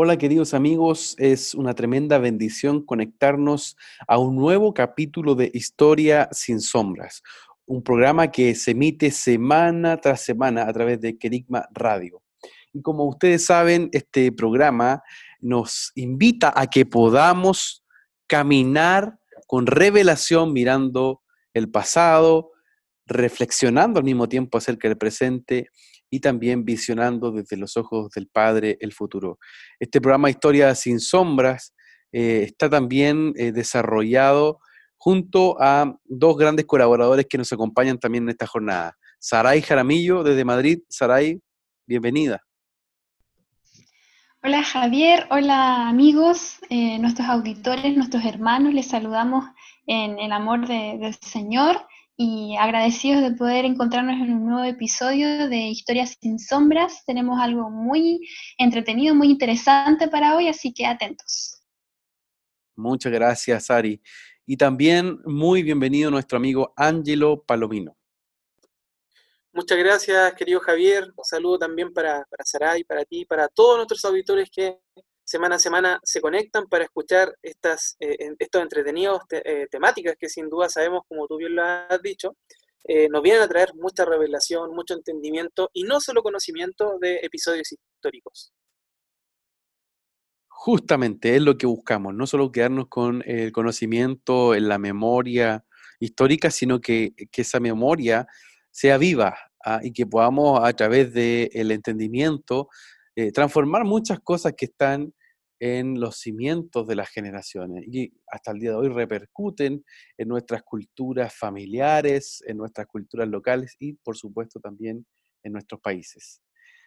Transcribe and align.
Hola 0.00 0.16
queridos 0.16 0.54
amigos, 0.54 1.16
es 1.18 1.56
una 1.56 1.74
tremenda 1.74 2.18
bendición 2.18 2.86
conectarnos 2.86 3.76
a 4.06 4.18
un 4.18 4.36
nuevo 4.36 4.72
capítulo 4.72 5.34
de 5.34 5.50
Historia 5.52 6.28
sin 6.30 6.60
sombras, 6.60 7.20
un 7.66 7.82
programa 7.82 8.30
que 8.30 8.54
se 8.54 8.70
emite 8.70 9.10
semana 9.10 9.96
tras 9.96 10.20
semana 10.20 10.68
a 10.68 10.72
través 10.72 11.00
de 11.00 11.18
Querigma 11.18 11.68
Radio. 11.72 12.22
Y 12.72 12.80
como 12.80 13.06
ustedes 13.08 13.44
saben, 13.44 13.88
este 13.90 14.30
programa 14.30 15.02
nos 15.40 15.90
invita 15.96 16.52
a 16.54 16.68
que 16.68 16.86
podamos 16.86 17.84
caminar 18.28 19.18
con 19.48 19.66
revelación 19.66 20.52
mirando 20.52 21.22
el 21.54 21.72
pasado, 21.72 22.52
reflexionando 23.04 23.98
al 23.98 24.04
mismo 24.04 24.28
tiempo 24.28 24.58
acerca 24.58 24.86
del 24.86 24.96
presente 24.96 25.70
y 26.10 26.20
también 26.20 26.64
visionando 26.64 27.32
desde 27.32 27.56
los 27.56 27.76
ojos 27.76 28.10
del 28.10 28.28
Padre 28.28 28.76
el 28.80 28.92
futuro. 28.92 29.38
Este 29.78 30.00
programa 30.00 30.30
Historia 30.30 30.74
sin 30.74 31.00
Sombras 31.00 31.74
eh, 32.12 32.42
está 32.44 32.70
también 32.70 33.34
eh, 33.36 33.52
desarrollado 33.52 34.60
junto 34.96 35.60
a 35.60 35.94
dos 36.04 36.36
grandes 36.36 36.66
colaboradores 36.66 37.26
que 37.26 37.38
nos 37.38 37.52
acompañan 37.52 37.98
también 37.98 38.24
en 38.24 38.30
esta 38.30 38.46
jornada. 38.46 38.96
Saray 39.18 39.62
Jaramillo 39.62 40.22
desde 40.22 40.44
Madrid. 40.44 40.80
Saray, 40.88 41.40
bienvenida. 41.86 42.42
Hola 44.42 44.62
Javier, 44.62 45.26
hola 45.30 45.88
amigos, 45.88 46.58
eh, 46.70 46.98
nuestros 47.00 47.28
auditores, 47.28 47.96
nuestros 47.96 48.24
hermanos, 48.24 48.72
les 48.72 48.86
saludamos 48.86 49.44
en 49.86 50.18
el 50.20 50.30
amor 50.30 50.68
del 50.68 51.14
Señor 51.14 51.76
y 52.20 52.56
agradecidos 52.56 53.22
de 53.22 53.30
poder 53.30 53.64
encontrarnos 53.64 54.16
en 54.16 54.32
un 54.32 54.46
nuevo 54.46 54.64
episodio 54.64 55.48
de 55.48 55.68
Historias 55.68 56.16
sin 56.20 56.40
Sombras. 56.40 57.04
Tenemos 57.06 57.40
algo 57.40 57.70
muy 57.70 58.28
entretenido, 58.58 59.14
muy 59.14 59.30
interesante 59.30 60.08
para 60.08 60.34
hoy, 60.36 60.48
así 60.48 60.74
que 60.74 60.84
atentos. 60.84 61.62
Muchas 62.74 63.12
gracias, 63.12 63.70
Ari. 63.70 64.02
Y 64.44 64.56
también 64.56 65.20
muy 65.26 65.62
bienvenido 65.62 66.10
nuestro 66.10 66.38
amigo 66.38 66.72
Ángelo 66.76 67.44
Palomino. 67.44 67.96
Muchas 69.52 69.78
gracias, 69.78 70.34
querido 70.34 70.58
Javier. 70.58 71.12
Un 71.16 71.24
saludo 71.24 71.60
también 71.60 71.92
para, 71.92 72.24
para 72.28 72.44
Saray, 72.44 72.82
para 72.82 73.04
ti, 73.04 73.26
para 73.26 73.46
todos 73.46 73.76
nuestros 73.76 74.04
auditores 74.04 74.50
que 74.50 74.80
semana 75.28 75.56
a 75.56 75.58
semana 75.58 76.00
se 76.04 76.22
conectan 76.22 76.68
para 76.68 76.84
escuchar 76.84 77.36
estas, 77.42 77.96
eh, 78.00 78.16
estos 78.38 78.62
entretenidos 78.62 79.20
eh, 79.30 79.66
temáticas 79.70 80.16
que 80.18 80.30
sin 80.30 80.48
duda 80.48 80.70
sabemos, 80.70 81.02
como 81.06 81.26
tú 81.26 81.36
bien 81.36 81.54
lo 81.54 81.62
has 81.62 82.00
dicho, 82.02 82.34
eh, 82.84 83.10
nos 83.10 83.20
vienen 83.20 83.42
a 83.42 83.48
traer 83.48 83.74
mucha 83.74 84.06
revelación, 84.06 84.74
mucho 84.74 84.94
entendimiento 84.94 85.68
y 85.74 85.82
no 85.82 86.00
solo 86.00 86.22
conocimiento 86.22 86.96
de 86.98 87.16
episodios 87.16 87.70
históricos. 87.70 88.54
Justamente 90.48 91.36
es 91.36 91.42
lo 91.42 91.58
que 91.58 91.66
buscamos, 91.66 92.14
no 92.14 92.26
solo 92.26 92.50
quedarnos 92.50 92.88
con 92.88 93.22
el 93.26 93.52
conocimiento 93.52 94.54
en 94.54 94.66
la 94.66 94.78
memoria 94.78 95.62
histórica, 96.00 96.50
sino 96.50 96.80
que, 96.80 97.12
que 97.30 97.42
esa 97.42 97.60
memoria 97.60 98.26
sea 98.70 98.96
viva 98.96 99.36
ah, 99.62 99.80
y 99.82 99.92
que 99.92 100.06
podamos 100.06 100.66
a 100.66 100.72
través 100.72 101.12
del 101.12 101.70
entendimiento 101.70 102.70
transformar 103.34 103.84
muchas 103.84 104.20
cosas 104.20 104.54
que 104.56 104.66
están 104.66 105.12
en 105.60 106.00
los 106.00 106.18
cimientos 106.18 106.86
de 106.86 106.94
las 106.94 107.08
generaciones 107.08 107.84
y 107.86 108.12
hasta 108.28 108.52
el 108.52 108.60
día 108.60 108.70
de 108.70 108.76
hoy 108.76 108.88
repercuten 108.88 109.84
en 110.16 110.28
nuestras 110.28 110.62
culturas 110.62 111.34
familiares, 111.34 112.42
en 112.46 112.56
nuestras 112.56 112.86
culturas 112.86 113.28
locales 113.28 113.76
y 113.78 113.94
por 113.94 114.16
supuesto 114.16 114.60
también 114.60 115.06
en 115.42 115.52
nuestros 115.52 115.80
países. 115.80 116.42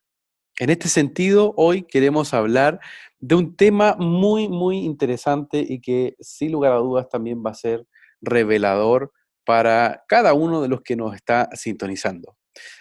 En 0.57 0.69
este 0.69 0.87
sentido, 0.87 1.53
hoy 1.57 1.83
queremos 1.83 2.33
hablar 2.33 2.79
de 3.19 3.35
un 3.35 3.55
tema 3.55 3.95
muy, 3.97 4.47
muy 4.47 4.79
interesante 4.79 5.65
y 5.67 5.81
que 5.81 6.15
sin 6.19 6.51
lugar 6.51 6.71
a 6.71 6.77
dudas 6.77 7.09
también 7.09 7.43
va 7.45 7.51
a 7.51 7.55
ser 7.55 7.85
revelador 8.21 9.11
para 9.45 10.03
cada 10.07 10.33
uno 10.33 10.61
de 10.61 10.67
los 10.67 10.81
que 10.81 10.95
nos 10.95 11.15
está 11.15 11.49
sintonizando. 11.53 12.35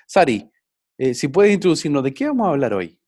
Sari, 0.07 0.51
eh, 0.99 1.15
si 1.15 1.29
puedes 1.29 1.53
introducirnos, 1.53 2.03
¿de 2.03 2.15
qué 2.15 2.27
vamos 2.27 2.47
a 2.47 2.51
hablar 2.51 2.75
hoy? 2.75 2.99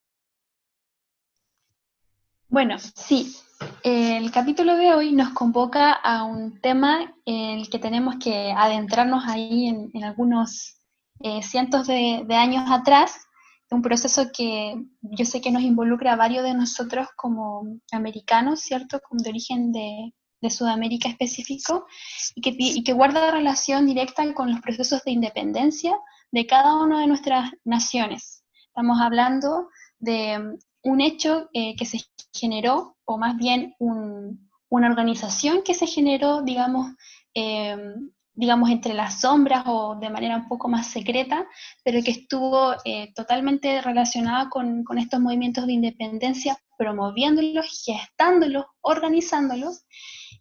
Bueno, 2.49 2.77
sí. 2.78 3.37
El 3.83 4.31
capítulo 4.31 4.77
de 4.77 4.93
hoy 4.93 5.12
nos 5.12 5.31
convoca 5.31 5.93
a 5.93 6.25
un 6.25 6.61
tema 6.61 7.15
en 7.25 7.61
el 7.61 7.71
que 7.71 7.78
tenemos 7.78 8.16
que 8.22 8.53
adentrarnos 8.53 9.25
ahí 9.27 9.69
en, 9.69 10.05
algunos 10.05 10.77
eh, 11.21 11.43
cientos 11.43 11.87
de, 11.87 12.25
de, 12.27 12.34
años 12.34 12.71
atrás, 12.71 13.27
un 13.71 13.83
proceso 13.83 14.27
que 14.37 14.75
yo 15.00 15.25
sé 15.25 15.41
que 15.41 15.50
nos 15.50 15.62
involucra 15.62 16.12
a 16.12 16.16
varios 16.16 16.45
de 16.45 16.55
nosotros 16.55 17.09
como 17.16 17.62
americanos, 17.93 18.61
¿cierto? 18.61 19.00
Como 19.00 19.22
de 19.22 19.31
origen 19.31 19.72
de, 19.72 20.12
de 20.47 20.51
Sudamérica 20.51 21.09
específico 21.09 21.87
y 22.34 22.83
que, 22.83 22.93
guarda 22.93 23.31
relación 23.31 23.87
directa 23.87 24.33
con 24.34 24.51
los 24.51 24.61
procesos 24.61 25.03
de 25.05 25.12
independencia 25.12 25.99
de 26.31 26.47
cada 26.47 26.75
una 26.83 27.01
de 27.01 27.07
nuestras 27.07 27.51
naciones. 27.65 28.45
Estamos 28.69 29.01
hablando 29.01 29.69
de 29.99 30.39
um, 30.39 30.59
un 30.93 31.01
hecho 31.01 31.49
eh, 31.53 31.75
que 31.77 31.84
se 31.84 32.01
generó, 32.33 32.97
o 33.05 33.19
más 33.19 33.37
bien 33.37 33.75
una 33.79 34.89
organización 34.89 35.62
que 35.62 35.75
se 35.75 35.87
generó, 35.87 36.43
digamos, 36.43 36.93
em, 37.34 38.11
digamos, 38.37 38.69
entre 38.71 38.93
las 38.93 39.23
sombras 39.23 39.65
o 39.67 39.97
de 39.97 40.11
manera 40.11 40.37
un 40.37 40.47
poco 40.47 40.69
más 40.69 40.87
secreta, 40.87 41.47
pero 41.83 42.03
que 42.03 42.11
estuvo 42.11 42.75
eh, 42.84 43.13
totalmente 43.15 43.81
relacionada 43.81 44.51
con, 44.51 44.84
estos 44.99 45.21
movimientos 45.21 45.67
de 45.67 45.73
independencia, 45.73 46.59
promoviéndolos, 46.77 47.83
gestándolos, 47.84 48.67
organizándolos, 48.83 49.84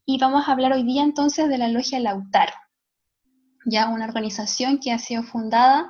y 0.05 0.19
vamos 0.19 0.47
a 0.47 0.51
hablar 0.51 0.73
hoy 0.73 0.83
día 0.83 1.03
entonces 1.03 1.49
de 1.49 1.57
la 1.57 1.67
Logia 1.67 1.99
Lautaro, 1.99 2.53
ya 3.65 3.89
una 3.89 4.05
organización 4.05 4.79
que 4.79 4.91
ha 4.91 4.99
sido 4.99 5.23
fundada 5.23 5.89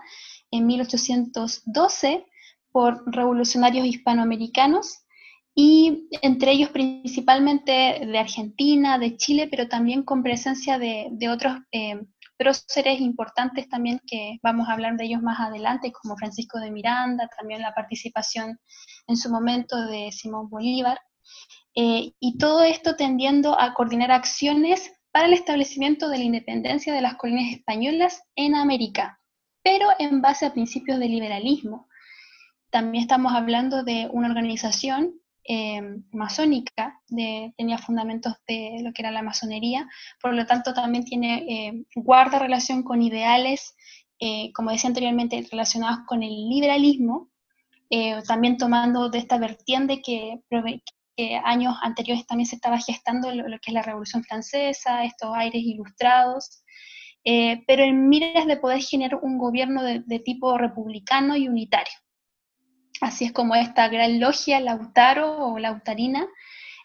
en 0.51 0.65
1812 0.65 2.25
por 2.71 3.03
revolucionarios 3.05 3.85
hispanoamericanos 3.85 5.05
y 5.53 6.07
entre 6.21 6.51
ellos 6.51 6.69
principalmente 6.69 7.71
de 7.71 8.17
Argentina, 8.17 8.97
de 8.97 9.15
Chile, 9.17 9.47
pero 9.49 9.67
también 9.67 10.03
con 10.03 10.23
presencia 10.23 10.77
de, 10.77 11.29
otros 11.29 11.57
eh, 11.71 12.01
próceres 12.37 12.99
importantes 12.99 13.69
también 13.69 14.01
que 14.05 14.39
vamos 14.43 14.67
a 14.67 14.73
hablar 14.73 14.97
de 14.97 15.05
ellos 15.05 15.21
más 15.21 15.39
adelante, 15.39 15.91
como 15.91 16.17
Francisco 16.17 16.59
de 16.59 16.71
Miranda, 16.71 17.29
también 17.37 17.61
la 17.61 17.73
participación 17.73 18.59
en 19.07 19.17
su 19.17 19.29
momento 19.29 19.77
de 19.87 20.11
Simón 20.11 20.49
Bolívar. 20.49 20.99
Eh, 21.75 22.13
y 22.19 22.37
todo 22.37 22.63
esto 22.63 22.95
tendiendo 22.95 23.59
a 23.59 23.73
coordinar 23.73 24.11
acciones 24.11 24.93
para 25.11 25.27
el 25.27 25.33
establecimiento 25.33 26.09
de 26.09 26.19
la 26.19 26.23
independencia 26.23 26.93
de 26.93 27.01
las 27.01 27.15
colinas 27.15 27.51
españolas 27.51 28.23
en 28.35 28.55
América, 28.55 29.19
pero 29.61 29.87
en 29.99 30.21
base 30.21 30.45
a 30.45 30.53
principios 30.53 30.99
de 30.99 31.09
liberalismo. 31.09 31.87
También 32.69 33.03
estamos 33.03 33.33
hablando 33.33 33.83
de 33.83 34.07
una 34.11 34.29
organización 34.29 35.19
masónica, 36.11 36.99
tenía 37.07 37.77
fundamentos 37.77 38.33
de 38.47 38.79
lo 38.81 38.91
que 38.93 39.03
era 39.03 39.11
la 39.11 39.21
masonería, 39.21 39.87
por 40.19 40.33
lo 40.33 40.45
tanto 40.47 40.73
también 40.73 41.05
tiene, 41.05 41.85
guarda 41.95 42.39
relación 42.39 42.81
con 42.81 43.03
ideales, 43.03 43.75
como 44.55 44.71
decía 44.71 44.87
anteriormente, 44.87 45.47
relacionados 45.51 45.99
con 46.07 46.23
el 46.23 46.49
liberalismo, 46.49 47.29
también 48.27 48.57
tomando 48.57 49.09
de 49.09 49.19
esta 49.19 49.37
vertiente 49.37 50.01
que, 50.01 50.41
años 51.43 51.75
anteriores 51.81 52.27
también 52.27 52.47
se 52.47 52.55
estaba 52.55 52.77
gestando 52.77 53.33
lo, 53.33 53.43
que 53.59 53.71
es 53.71 53.73
la 53.73 53.81
Revolución 53.81 54.23
Francesa, 54.23 55.03
estos 55.05 55.35
aires 55.35 55.61
ilustrados, 55.63 56.63
eh, 57.27 57.63
pero 57.65 57.83
en 57.83 58.07
miras 58.07 58.45
de 58.45 58.55
poder 58.55 58.81
generar 58.81 59.19
un 59.23 59.39
gobierno 59.39 59.81
de, 59.83 60.19
tipo 60.19 60.59
republicano 60.59 61.35
y 61.35 61.47
unitario. 61.47 61.93
Así 63.01 63.25
es 63.25 63.31
como 63.33 63.55
esta 63.55 63.89
gran 63.89 64.19
logia 64.19 64.59
Lautaro 64.59 65.47
o 65.47 65.57
Lautarina, 65.57 66.27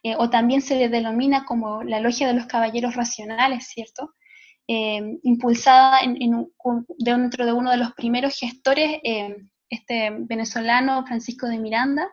eh, 0.02 0.16
o 0.16 0.30
también 0.30 0.62
se 0.62 0.76
le 0.76 0.88
denomina 0.88 1.44
como 1.44 1.82
la 1.82 2.00
logia 2.00 2.26
de 2.26 2.32
los 2.32 2.46
caballeros 2.46 2.96
racionales, 2.96 3.66
¿cierto? 3.66 4.14
Eh, 4.66 5.18
impulsada 5.24 6.00
en, 6.00 6.16
dentro 6.98 7.44
de 7.44 7.52
uno 7.52 7.70
de 7.70 7.76
los 7.76 7.92
primeros 7.92 8.38
gestores, 8.38 8.98
este 9.68 10.10
venezolano 10.10 11.04
Francisco 11.04 11.48
de 11.48 11.58
Miranda, 11.58 12.08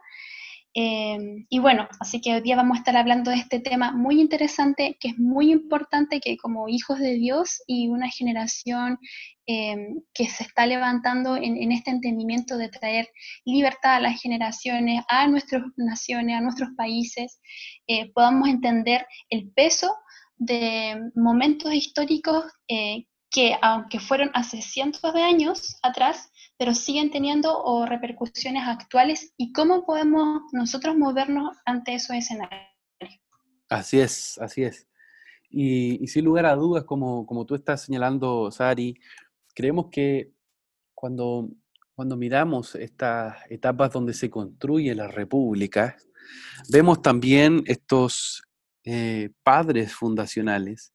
Em, 0.79 1.47
y 1.49 1.57
bueno, 1.57 1.87
así 1.99 2.21
que 2.21 2.35
hoy 2.35 2.41
día 2.41 2.55
vamos 2.55 2.75
a 2.77 2.79
estar 2.81 2.95
hablando 2.95 3.31
de 3.31 3.37
este 3.37 3.59
tema 3.59 3.93
muy 3.93 4.21
interesante, 4.21 4.95
que 4.99 5.07
es 5.07 5.17
muy 5.17 5.51
importante 5.51 6.19
que 6.19 6.37
como 6.37 6.69
hijos 6.69 6.99
de 6.99 7.15
Dios 7.15 7.63
y 7.65 7.87
una 7.87 8.09
generación 8.11 8.99
em, 9.47 10.01
que 10.13 10.27
se 10.27 10.43
está 10.43 10.67
levantando 10.67 11.35
en, 11.35 11.71
este 11.71 11.89
entendimiento 11.89 12.57
de 12.57 12.69
traer 12.69 13.09
libertad 13.43 13.95
a 13.95 14.01
las 14.01 14.21
generaciones, 14.21 15.03
a 15.09 15.27
nuestras 15.27 15.63
naciones, 15.77 16.37
a 16.37 16.41
nuestros 16.41 16.69
países, 16.77 17.39
eh, 17.87 18.11
podamos 18.13 18.47
entender 18.47 19.07
el 19.31 19.49
peso 19.55 19.91
de 20.35 20.95
momentos 21.15 21.73
históricos 21.73 22.45
eh, 22.67 23.07
que 23.29 23.55
aunque 23.61 23.99
fueron 23.99 24.31
hace 24.33 24.61
cientos 24.61 25.13
de 25.13 25.21
años 25.21 25.77
atrás, 25.83 26.31
pero 26.57 26.73
siguen 26.73 27.11
teniendo 27.11 27.85
repercusiones 27.85 28.63
actuales 28.67 29.33
y 29.37 29.53
cómo 29.53 29.85
podemos 29.85 30.41
nosotros 30.51 30.97
movernos 30.97 31.55
ante 31.65 31.93
esos 31.93 32.15
escenarios. 32.15 32.61
Así 33.69 33.99
es, 33.99 34.37
así 34.39 34.63
es. 34.63 34.87
Y, 35.49 36.05
sin 36.07 36.25
lugar 36.25 36.45
a 36.45 36.55
dudas, 36.55 36.83
como, 36.83 37.25
como 37.25 37.45
tú 37.45 37.55
estás 37.55 37.81
señalando, 37.83 38.51
Sari, 38.51 38.99
creemos 39.53 39.87
que 39.91 40.31
cuando, 40.93 41.49
cuando 41.95 42.17
miramos 42.17 42.75
estas 42.75 43.37
etapas 43.49 43.91
donde 43.91 44.13
se 44.13 44.29
construye 44.29 44.95
la 44.95 45.07
república, 45.07 45.95
vemos 46.69 47.01
también 47.01 47.63
estos 47.65 48.41
eh, 48.83 49.29
padres 49.43 49.93
fundacionales 49.93 50.93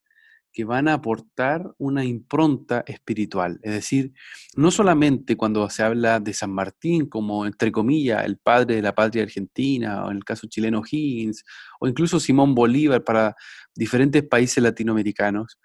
que 0.53 0.65
van 0.65 0.87
a 0.89 0.95
aportar 0.95 1.73
una 1.79 2.05
impronta 2.05 2.85
espiritual. 2.87 3.59
Es 3.63 3.73
decir, 3.73 4.13
no 4.55 4.71
solamente 4.71 5.37
cuando 5.37 5.69
se 5.71 5.83
habla 5.83 6.21
de 6.21 6.35
San 6.35 6.51
Martín 6.51 7.07
como, 7.07 7.47
entre 7.47 7.73
comillas, 7.73 8.25
el 8.25 8.37
padre 8.37 8.77
de 8.77 8.83
la 8.83 8.95
patria 8.95 9.23
argentina, 9.23 10.05
o 10.05 10.11
en 10.11 10.19
el 10.19 10.25
caso 10.25 10.47
chileno 10.47 10.83
Higgins, 10.89 11.45
o 11.81 11.89
incluso 11.89 12.21
Simón 12.21 12.55
Bolívar 12.55 13.03
para 13.03 13.35
diferentes 13.75 14.23
países 14.25 14.63
latinoamericanos, 14.63 15.59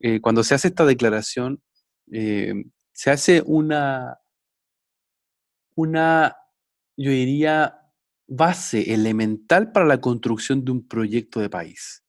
eh, 0.00 0.20
cuando 0.20 0.44
se 0.44 0.54
hace 0.54 0.68
esta 0.68 0.84
declaración, 0.84 1.62
eh, 2.12 2.52
se 2.92 3.10
hace 3.10 3.42
una, 3.46 4.18
una, 5.74 6.36
yo 6.96 7.10
diría, 7.10 7.78
base 8.26 8.92
elemental 8.92 9.72
para 9.72 9.86
la 9.86 10.00
construcción 10.00 10.64
de 10.64 10.72
un 10.72 10.86
proyecto 10.86 11.40
de 11.40 11.48
país. 11.48 12.04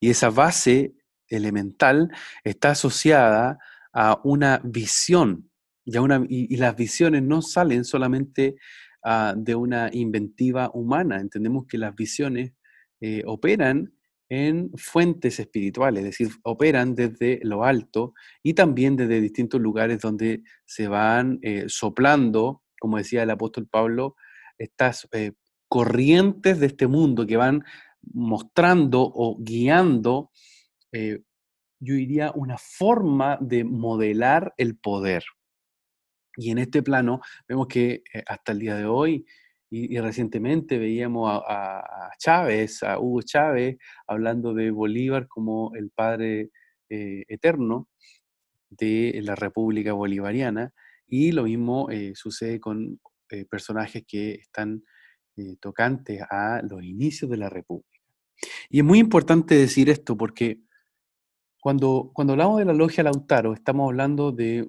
Y 0.00 0.10
esa 0.10 0.30
base 0.30 0.94
elemental 1.36 2.10
está 2.44 2.70
asociada 2.70 3.58
a 3.92 4.20
una 4.24 4.60
visión, 4.64 5.50
y, 5.84 5.98
una, 5.98 6.24
y, 6.28 6.56
las 6.56 6.76
visiones 6.76 7.22
no 7.22 7.42
salen 7.42 7.84
solamente 7.84 8.56
ah, 9.04 9.34
de 9.36 9.54
una 9.54 9.90
inventiva 9.92 10.70
humana, 10.72 11.20
entendemos 11.20 11.66
que 11.66 11.78
las 11.78 11.94
visiones 11.94 12.52
eh, 13.00 13.22
operan 13.26 13.92
en 14.28 14.70
fuentes 14.76 15.38
espirituales, 15.40 16.04
es 16.04 16.10
decir, 16.10 16.28
operan 16.44 16.94
desde 16.94 17.38
lo 17.42 17.64
alto 17.64 18.14
y 18.42 18.54
también 18.54 18.96
desde 18.96 19.20
distintos 19.20 19.60
lugares 19.60 20.00
donde 20.00 20.42
se 20.64 20.88
van 20.88 21.38
eh, 21.42 21.64
soplando, 21.66 22.62
como 22.80 22.96
decía 22.96 23.24
el 23.24 23.30
apóstol 23.30 23.66
Pablo, 23.66 24.16
estas 24.56 25.06
eh, 25.12 25.32
corrientes 25.68 26.60
de 26.60 26.66
este 26.66 26.86
mundo 26.86 27.26
que 27.26 27.36
van 27.36 27.62
mostrando 28.14 29.02
o 29.02 29.36
guiando 29.38 30.30
eh, 30.92 31.20
yo 31.80 31.94
diría, 31.94 32.32
una 32.34 32.58
forma 32.58 33.38
de 33.40 33.64
modelar 33.64 34.54
el 34.56 34.76
poder. 34.76 35.24
Y 36.36 36.50
en 36.50 36.58
este 36.58 36.82
plano 36.82 37.20
vemos 37.48 37.66
que 37.66 38.02
eh, 38.14 38.22
hasta 38.26 38.52
el 38.52 38.60
día 38.60 38.76
de 38.76 38.86
hoy 38.86 39.26
y, 39.70 39.98
recientemente 39.98 40.78
veíamos 40.78 41.42
a, 41.48 42.10
Chávez, 42.18 42.82
a 42.82 42.98
Hugo 42.98 43.22
Chávez, 43.22 43.78
hablando 44.06 44.52
de 44.52 44.70
Bolívar 44.70 45.26
como 45.28 45.72
el 45.74 45.90
padre 45.90 46.50
eh, 46.90 47.24
eterno 47.26 47.88
de 48.68 49.18
la 49.22 49.34
República 49.34 49.94
Bolivariana. 49.94 50.72
Y 51.06 51.32
lo 51.32 51.44
mismo 51.44 51.88
sucede 52.14 52.60
con 52.60 53.00
personajes 53.50 54.04
que 54.06 54.34
están 54.34 54.82
tocantes 55.60 56.22
a 56.30 56.60
los 56.62 56.82
inicios 56.82 57.30
de 57.30 57.36
la 57.38 57.48
República. 57.48 57.92
Y 58.68 58.78
es 58.78 58.84
muy 58.84 58.98
importante 58.98 59.54
decir 59.54 59.88
esto 59.88 60.16
porque 60.16 60.60
cuando, 61.62 62.10
cuando 62.12 62.32
hablamos 62.32 62.58
de 62.58 62.64
la 62.64 62.72
logia 62.72 63.04
Lautaro, 63.04 63.52
estamos 63.52 63.88
hablando 63.88 64.32
de 64.32 64.68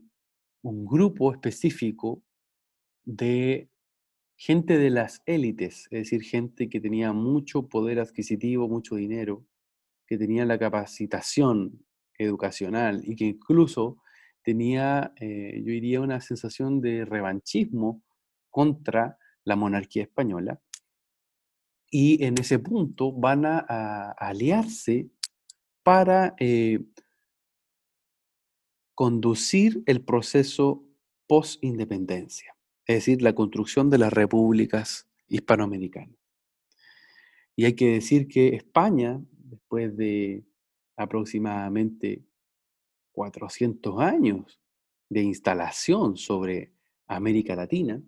un 0.62 0.86
grupo 0.86 1.32
específico 1.32 2.22
de 3.04 3.68
gente 4.38 4.78
de 4.78 4.92
las 4.92 5.24
élites, 5.26 5.88
es 5.90 6.02
decir, 6.02 6.22
gente 6.22 6.70
que 6.70 6.80
tenía 6.80 7.12
mucho 7.12 7.68
poder 7.68 8.00
adquisitivo, 8.00 8.70
mucho 8.70 8.94
dinero, 8.94 9.44
que 10.06 10.20
tenía 10.20 10.46
la 10.46 10.60
capacitación 10.60 11.84
educacional 12.16 13.02
y 13.04 13.16
que 13.16 13.26
incluso 13.26 13.98
tenía, 14.44 15.14
eh, 15.20 15.64
yo 15.66 15.72
diría, 15.72 16.00
una 16.00 16.22
sensación 16.22 16.80
de 16.80 17.06
revanchismo 17.06 18.04
contra 18.52 19.18
la 19.46 19.56
monarquía 19.56 20.04
española. 20.04 20.62
Y 21.90 22.24
en 22.24 22.38
ese 22.38 22.60
punto 22.60 23.12
van 23.12 23.48
a 23.48 24.12
aliarse 24.12 25.10
para 25.84 26.36
eh, 26.40 26.80
conducir 28.96 29.84
el 29.86 30.02
proceso 30.02 30.84
post-independencia, 31.28 32.56
es 32.86 32.96
decir, 32.98 33.22
la 33.22 33.34
construcción 33.34 33.90
de 33.90 33.98
las 33.98 34.14
repúblicas 34.14 35.08
hispanoamericanas. 35.28 36.18
Y 37.56 37.66
hay 37.66 37.74
que 37.74 37.94
decir 37.94 38.28
que 38.28 38.56
España, 38.56 39.22
después 39.32 39.96
de 39.96 40.44
aproximadamente 40.96 42.24
400 43.12 44.00
años 44.00 44.60
de 45.10 45.22
instalación 45.22 46.18
sobre 46.18 46.72
América 47.08 47.56
Latina, 47.56 48.02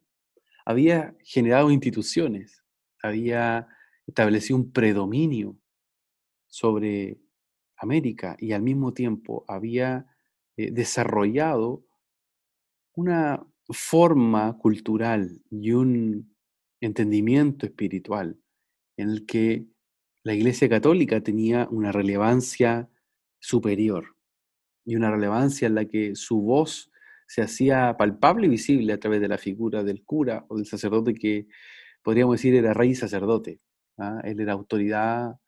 había 0.65 1.15
generado 1.23 1.69
instituciones, 1.69 2.63
había 3.01 3.67
establecido 4.07 4.57
un 4.57 4.71
predominio 4.71 5.55
sobre 6.47 7.19
América 7.77 8.35
y 8.39 8.53
al 8.53 8.61
mismo 8.61 8.93
tiempo 8.93 9.45
había 9.47 10.05
eh, 10.57 10.71
desarrollado 10.71 11.85
una 12.93 13.45
forma 13.69 14.57
cultural 14.57 15.41
y 15.49 15.71
un 15.71 16.35
entendimiento 16.79 17.65
espiritual 17.65 18.39
en 18.97 19.09
el 19.09 19.25
que 19.25 19.65
la 20.23 20.33
Iglesia 20.33 20.69
Católica 20.69 21.21
tenía 21.21 21.67
una 21.69 21.91
relevancia 21.91 22.89
superior 23.39 24.15
y 24.85 24.95
una 24.95 25.11
relevancia 25.11 25.67
en 25.67 25.75
la 25.75 25.85
que 25.85 26.15
su 26.15 26.41
voz 26.41 26.91
se 27.27 27.41
hacía 27.41 27.95
palpable 27.97 28.47
y 28.47 28.49
visible 28.49 28.93
a 28.93 28.99
través 28.99 29.19
de 29.19 29.27
la 29.27 29.37
figura 29.37 29.83
del 29.83 30.03
cura 30.03 30.45
o 30.47 30.57
del 30.57 30.65
sacerdote 30.65 31.15
que 31.15 31.47
podríamos 32.03 32.37
decir 32.37 32.55
era 32.55 32.73
rey 32.73 32.95
sacerdote. 32.95 33.59
¿ah? 33.97 34.21
Él 34.23 34.39
era 34.39 34.53
autoridad 34.53 35.39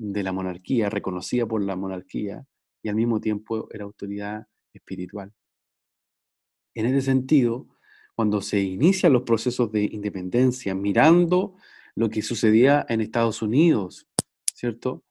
de 0.00 0.22
la 0.22 0.32
monarquía, 0.32 0.88
reconocida 0.88 1.46
por 1.46 1.62
la 1.62 1.76
monarquía, 1.76 2.46
y 2.82 2.88
al 2.88 2.94
mismo 2.94 3.20
tiempo 3.20 3.68
era 3.70 3.84
autoridad 3.84 4.46
espiritual. 4.72 5.30
En 6.74 6.86
ese 6.86 7.02
sentido, 7.02 7.68
cuando 8.14 8.40
se 8.40 8.60
inician 8.60 9.12
los 9.12 9.22
procesos 9.22 9.70
de 9.70 9.84
independencia, 9.84 10.74
mirando 10.74 11.56
lo 11.94 12.08
que 12.08 12.22
sucedía 12.22 12.86
en 12.88 13.02
Estados 13.02 13.42
Unidos, 13.42 14.08
¿cierto? 14.54 15.04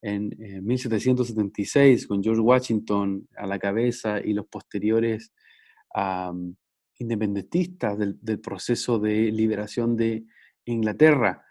En, 0.00 0.30
1776, 0.64 2.06
con 2.06 2.22
George 2.22 2.40
Washington 2.40 3.28
a 3.36 3.46
la 3.48 3.58
cabeza 3.58 4.20
y 4.20 4.32
los 4.32 4.46
posteriores 4.46 5.32
independentistas 6.98 7.98
del, 7.98 8.16
del, 8.20 8.38
proceso 8.38 9.00
de 9.00 9.32
liberación 9.32 9.96
de 9.96 10.24
Inglaterra, 10.66 11.44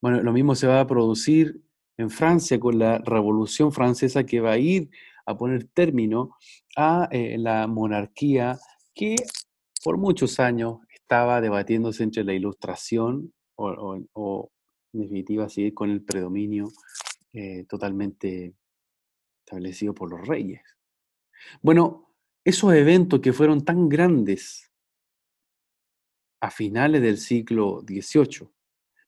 Bueno, 0.00 0.22
lo 0.22 0.32
mismo 0.32 0.54
se 0.54 0.66
va 0.66 0.80
a 0.80 0.86
producir 0.86 1.67
en 1.98 2.10
Francia 2.10 2.58
con 2.58 2.78
la 2.78 2.98
Revolución 2.98 3.72
Francesa 3.72 4.24
que 4.24 4.40
va 4.40 4.52
a 4.52 4.58
ir 4.58 4.88
a 5.26 5.36
poner 5.36 5.64
término 5.64 6.36
a 6.76 7.08
eh, 7.10 7.36
la 7.38 7.66
monarquía 7.66 8.58
que 8.94 9.16
por 9.84 9.98
muchos 9.98 10.40
años 10.40 10.78
estaba 10.88 11.40
debatiéndose 11.40 12.04
entre 12.04 12.24
la 12.24 12.32
ilustración 12.32 13.34
o, 13.56 14.50
en 14.92 15.00
definitiva 15.00 15.48
con 15.74 15.90
el 15.90 16.02
predominio 16.02 16.68
eh, 17.32 17.64
totalmente 17.68 18.54
establecido 19.44 19.92
por 19.94 20.10
los 20.10 20.26
reyes. 20.26 20.62
Bueno, 21.60 22.14
esos 22.44 22.72
eventos 22.74 23.20
que 23.20 23.32
fueron 23.32 23.64
tan 23.64 23.88
grandes 23.88 24.70
a 26.40 26.50
finales 26.50 27.02
del 27.02 27.18
siglo 27.18 27.82
XVIII 27.86 28.48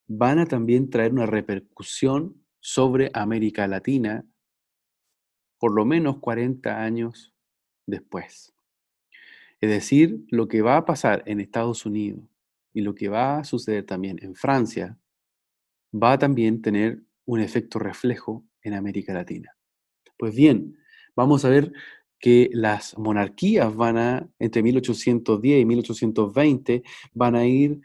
van 0.07 0.39
a 0.39 0.45
también 0.45 0.89
traer 0.89 1.13
una 1.13 1.25
repercusión 1.25 2.40
sobre 2.61 3.11
América 3.13 3.67
Latina 3.67 4.25
por 5.59 5.75
lo 5.75 5.85
menos 5.85 6.17
40 6.19 6.81
años 6.83 7.35
después. 7.85 8.51
Es 9.59 9.69
decir, 9.69 10.25
lo 10.29 10.47
que 10.47 10.63
va 10.63 10.77
a 10.77 10.85
pasar 10.85 11.21
en 11.27 11.39
Estados 11.39 11.85
Unidos 11.85 12.23
y 12.73 12.81
lo 12.81 12.95
que 12.95 13.09
va 13.09 13.37
a 13.37 13.43
suceder 13.43 13.85
también 13.85 14.17
en 14.23 14.33
Francia 14.33 14.97
va 15.93 16.13
a 16.13 16.17
también 16.17 16.63
tener 16.63 17.03
un 17.25 17.41
efecto 17.41 17.77
reflejo 17.77 18.43
en 18.63 18.73
América 18.73 19.13
Latina. 19.13 19.55
Pues 20.17 20.35
bien, 20.35 20.77
vamos 21.15 21.45
a 21.45 21.49
ver 21.49 21.71
que 22.19 22.49
las 22.53 22.97
monarquías 22.97 23.75
van 23.75 23.97
a, 23.97 24.29
entre 24.39 24.63
1810 24.63 25.61
y 25.61 25.65
1820, 25.65 26.83
van 27.13 27.35
a 27.35 27.45
ir, 27.45 27.81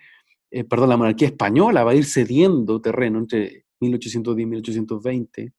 eh, 0.51 0.65
perdón, 0.65 0.91
la 0.91 0.97
monarquía 0.97 1.29
española 1.29 1.85
va 1.85 1.91
a 1.91 1.95
ir 1.95 2.07
cediendo 2.07 2.81
terreno 2.81 3.19
entre 3.19 3.66
1810 3.81 4.43
y 4.43 4.47
1820, 4.47 5.53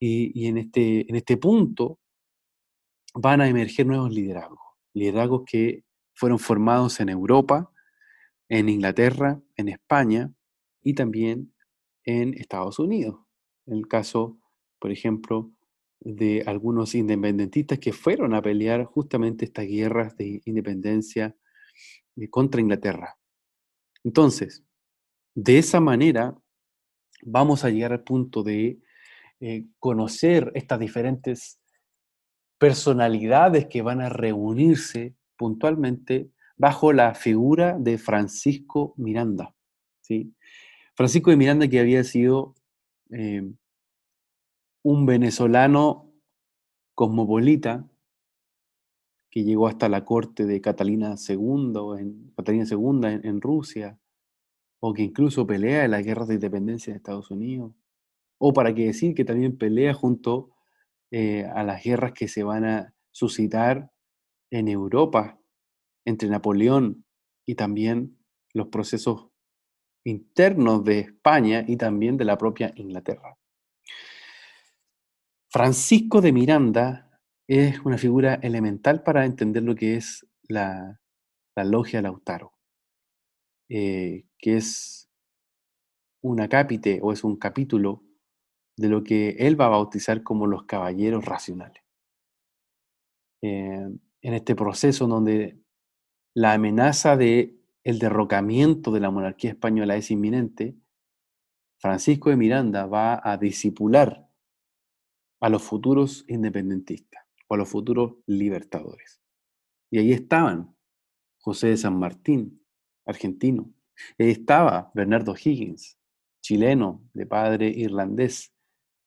y, 0.00 0.46
en, 0.46 0.58
este, 0.58 1.08
en 1.08 1.16
este 1.16 1.36
punto 1.36 1.98
van 3.14 3.40
a 3.40 3.48
emerger 3.48 3.86
nuevos 3.86 4.12
liderazgos, 4.12 4.60
liderazgos 4.94 5.42
que 5.44 5.84
fueron 6.14 6.38
formados 6.38 7.00
en 7.00 7.08
Europa, 7.08 7.70
en 8.48 8.68
Inglaterra, 8.68 9.40
en 9.56 9.68
España 9.68 10.32
y 10.82 10.94
también 10.94 11.52
en 12.04 12.34
Estados 12.34 12.78
Unidos. 12.78 13.16
En 13.66 13.78
el 13.78 13.88
caso, 13.88 14.38
por 14.78 14.90
ejemplo, 14.90 15.52
de 16.00 16.44
algunos 16.46 16.94
independentistas 16.94 17.78
que 17.78 17.92
fueron 17.92 18.34
a 18.34 18.42
pelear 18.42 18.84
justamente 18.84 19.44
estas 19.44 19.66
guerras 19.66 20.16
de 20.16 20.40
independencia 20.44 21.36
eh, 22.16 22.28
contra 22.30 22.60
Inglaterra. 22.60 23.18
Entonces, 24.04 24.64
de 25.34 25.58
esa 25.58 25.80
manera 25.80 26.36
vamos 27.22 27.64
a 27.64 27.70
llegar 27.70 27.92
al 27.92 28.02
punto 28.02 28.42
de 28.42 28.78
eh, 29.40 29.66
conocer 29.78 30.50
estas 30.54 30.80
diferentes 30.80 31.60
personalidades 32.58 33.66
que 33.66 33.82
van 33.82 34.00
a 34.00 34.08
reunirse 34.08 35.14
puntualmente 35.36 36.30
bajo 36.56 36.92
la 36.92 37.14
figura 37.14 37.78
de 37.78 37.98
Francisco 37.98 38.94
Miranda. 38.96 39.54
¿sí? 40.00 40.34
Francisco 40.94 41.30
de 41.30 41.36
Miranda 41.36 41.68
que 41.68 41.78
había 41.78 42.02
sido 42.02 42.54
eh, 43.10 43.48
un 44.82 45.06
venezolano 45.06 46.12
cosmopolita 46.94 47.88
que 49.30 49.44
llegó 49.44 49.68
hasta 49.68 49.88
la 49.88 50.04
corte 50.04 50.46
de 50.46 50.60
Catalina 50.60 51.14
II, 51.16 52.32
Catalina 52.34 52.64
II 52.68 53.20
en, 53.22 53.40
Rusia, 53.40 53.98
o 54.80 54.94
que 54.94 55.02
incluso 55.02 55.46
pelea 55.46 55.84
en 55.84 55.90
las 55.90 56.04
guerras 56.04 56.28
de 56.28 56.34
independencia 56.34 56.92
de 56.92 56.98
Estados 56.98 57.30
Unidos, 57.30 57.72
o 58.38 58.52
para 58.52 58.74
qué 58.74 58.86
decir 58.86 59.14
que 59.14 59.24
también 59.24 59.58
pelea 59.58 59.94
junto 59.94 60.50
eh, 61.10 61.44
a 61.44 61.64
las 61.64 61.82
guerras 61.82 62.12
que 62.12 62.28
se 62.28 62.42
van 62.42 62.64
a 62.64 62.94
suscitar 63.10 63.90
en 64.50 64.68
Europa 64.68 65.38
entre 66.04 66.28
Napoleón 66.28 67.04
y 67.46 67.54
también 67.54 68.18
los 68.54 68.68
procesos 68.68 69.28
internos 70.04 70.84
de 70.84 71.00
España 71.00 71.64
y 71.66 71.76
también 71.76 72.16
de 72.16 72.24
la 72.24 72.38
propia 72.38 72.72
Inglaterra. 72.76 73.36
Francisco 75.50 76.20
de 76.20 76.32
Miranda 76.32 77.08
es 77.48 77.80
una 77.80 77.96
figura 77.96 78.34
elemental 78.34 79.02
para 79.02 79.24
entender 79.24 79.62
lo 79.62 79.74
que 79.74 79.96
es 79.96 80.26
la, 80.42 81.00
logia 81.56 82.02
Lautaro, 82.02 82.52
eh, 83.68 84.24
que 84.38 84.56
es 84.56 85.10
una 86.22 86.48
cápite 86.48 87.00
o 87.02 87.12
es 87.12 87.24
un 87.24 87.36
capítulo 87.36 88.02
de 88.76 88.88
lo 88.88 89.02
que 89.02 89.30
él 89.38 89.60
va 89.60 89.66
a 89.66 89.70
bautizar 89.70 90.22
como 90.22 90.46
los 90.46 90.64
caballeros 90.64 91.24
racionales. 91.24 91.82
Eh, 93.42 93.88
en 94.20 94.34
este 94.34 94.54
proceso 94.54 95.06
donde 95.06 95.60
la 96.34 96.54
amenaza 96.54 97.16
de 97.16 97.56
el 97.84 97.98
derrocamiento 97.98 98.90
de 98.92 99.00
la 99.00 99.10
monarquía 99.10 99.50
española 99.50 99.96
es 99.96 100.10
inminente, 100.10 100.76
Francisco 101.78 102.30
de 102.30 102.36
Miranda 102.36 102.86
va 102.86 103.20
a 103.22 103.36
disipular 103.36 104.28
a 105.40 105.48
los 105.48 105.62
futuros 105.62 106.24
independentistas 106.28 107.24
o 107.48 107.54
a 107.54 107.58
los 107.58 107.68
futuros 107.68 108.16
libertadores. 108.26 109.22
Y 109.90 109.98
ahí 109.98 110.12
estaban 110.12 110.76
José 111.38 111.68
de 111.68 111.76
San 111.76 111.98
Martín, 111.98 112.62
argentino. 113.08 113.72
Estaba 114.16 114.92
Bernardo 114.94 115.34
Higgins, 115.34 115.98
chileno, 116.40 117.02
de 117.14 117.26
padre 117.26 117.68
irlandés, 117.68 118.52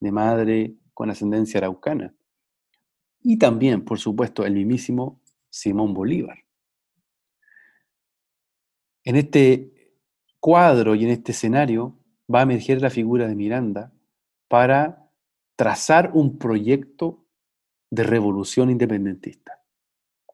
de 0.00 0.12
madre 0.12 0.74
con 0.92 1.08
ascendencia 1.08 1.58
araucana. 1.58 2.14
Y 3.20 3.38
también, 3.38 3.84
por 3.84 3.98
supuesto, 3.98 4.44
el 4.44 4.54
mismísimo 4.54 5.22
Simón 5.48 5.94
Bolívar. 5.94 6.38
En 9.04 9.16
este 9.16 9.94
cuadro 10.40 10.94
y 10.94 11.04
en 11.04 11.10
este 11.10 11.32
escenario 11.32 11.98
va 12.32 12.40
a 12.40 12.42
emerger 12.42 12.82
la 12.82 12.90
figura 12.90 13.26
de 13.28 13.34
Miranda 13.34 13.92
para 14.48 15.10
trazar 15.56 16.10
un 16.14 16.38
proyecto 16.38 17.24
de 17.90 18.02
revolución 18.02 18.70
independentista 18.70 19.62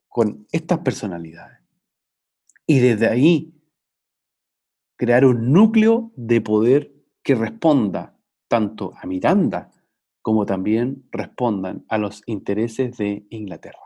con 0.08 0.46
estas 0.52 0.78
personalidades. 0.78 1.58
Y 2.66 2.80
desde 2.80 3.08
ahí 3.08 3.57
crear 4.98 5.24
un 5.24 5.52
núcleo 5.52 6.12
de 6.16 6.40
poder 6.40 6.92
que 7.22 7.34
responda 7.34 8.18
tanto 8.48 8.92
a 9.00 9.06
Miranda 9.06 9.70
como 10.20 10.44
también 10.44 11.08
respondan 11.10 11.84
a 11.88 11.96
los 11.96 12.22
intereses 12.26 12.98
de 12.98 13.24
Inglaterra. 13.30 13.78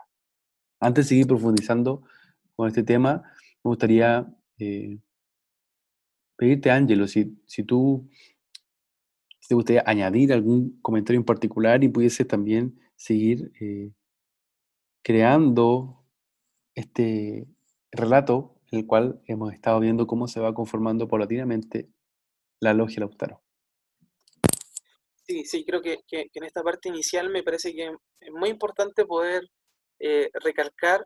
Antes 0.81 1.05
de 1.05 1.09
seguir 1.09 1.27
profundizando 1.27 2.03
con 2.55 2.67
este 2.67 2.83
tema, 2.83 3.23
me 3.63 3.69
gustaría 3.69 4.27
eh, 4.57 4.97
pedirte, 6.35 6.71
Ángelo, 6.71 7.07
si, 7.07 7.37
si 7.45 7.63
tú 7.63 8.09
te 9.47 9.55
gustaría 9.55 9.83
añadir 9.85 10.33
algún 10.33 10.79
comentario 10.81 11.19
en 11.19 11.25
particular 11.25 11.83
y 11.83 11.89
pudiese 11.89 12.25
también 12.25 12.79
seguir 12.95 13.51
eh, 13.61 13.91
creando 15.03 16.03
este 16.75 17.47
relato 17.91 18.52
el 18.73 18.87
cual 18.87 19.21
hemos 19.25 19.53
estado 19.53 19.79
viendo 19.79 20.07
cómo 20.07 20.27
se 20.27 20.39
va 20.39 20.53
conformando 20.53 21.07
paulatinamente 21.07 21.89
la 22.59 22.73
logia 22.73 23.01
Lautaro. 23.01 23.41
Sí, 25.25 25.45
sí, 25.45 25.63
creo 25.65 25.81
que, 25.81 26.03
en 26.09 26.43
esta 26.43 26.63
parte 26.63 26.89
inicial 26.89 27.29
me 27.29 27.43
parece 27.43 27.73
que 27.73 27.95
es 28.19 28.31
muy 28.31 28.49
importante 28.49 29.05
poder 29.05 29.49
eh, 29.99 30.29
recalcar 30.33 31.05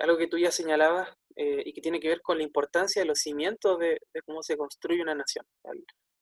algo 0.00 0.18
que 0.18 0.26
tú 0.26 0.36
ya 0.36 0.50
señalabas 0.50 1.08
eh, 1.36 1.62
y 1.64 1.72
que 1.72 1.80
tiene 1.80 2.00
que 2.00 2.08
ver 2.08 2.20
con 2.22 2.38
la 2.38 2.44
importancia 2.44 3.00
de 3.00 3.06
los 3.06 3.20
cimientos 3.20 3.78
de, 3.78 3.98
cómo 4.26 4.42
se 4.42 4.56
construye 4.56 5.00
una 5.00 5.14
nación. 5.14 5.44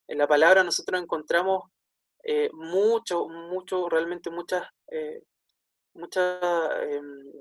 En 0.06 0.18
la 0.18 0.28
palabra 0.28 0.62
nosotros 0.62 1.00
encontramos 1.02 1.64
eh, 2.22 2.50
mucho, 2.52 3.26
mucho, 3.28 3.88
realmente 3.88 4.30
muchas, 4.30 4.68
eh, 4.92 5.22
muchos 5.94 6.40
em, 6.88 7.32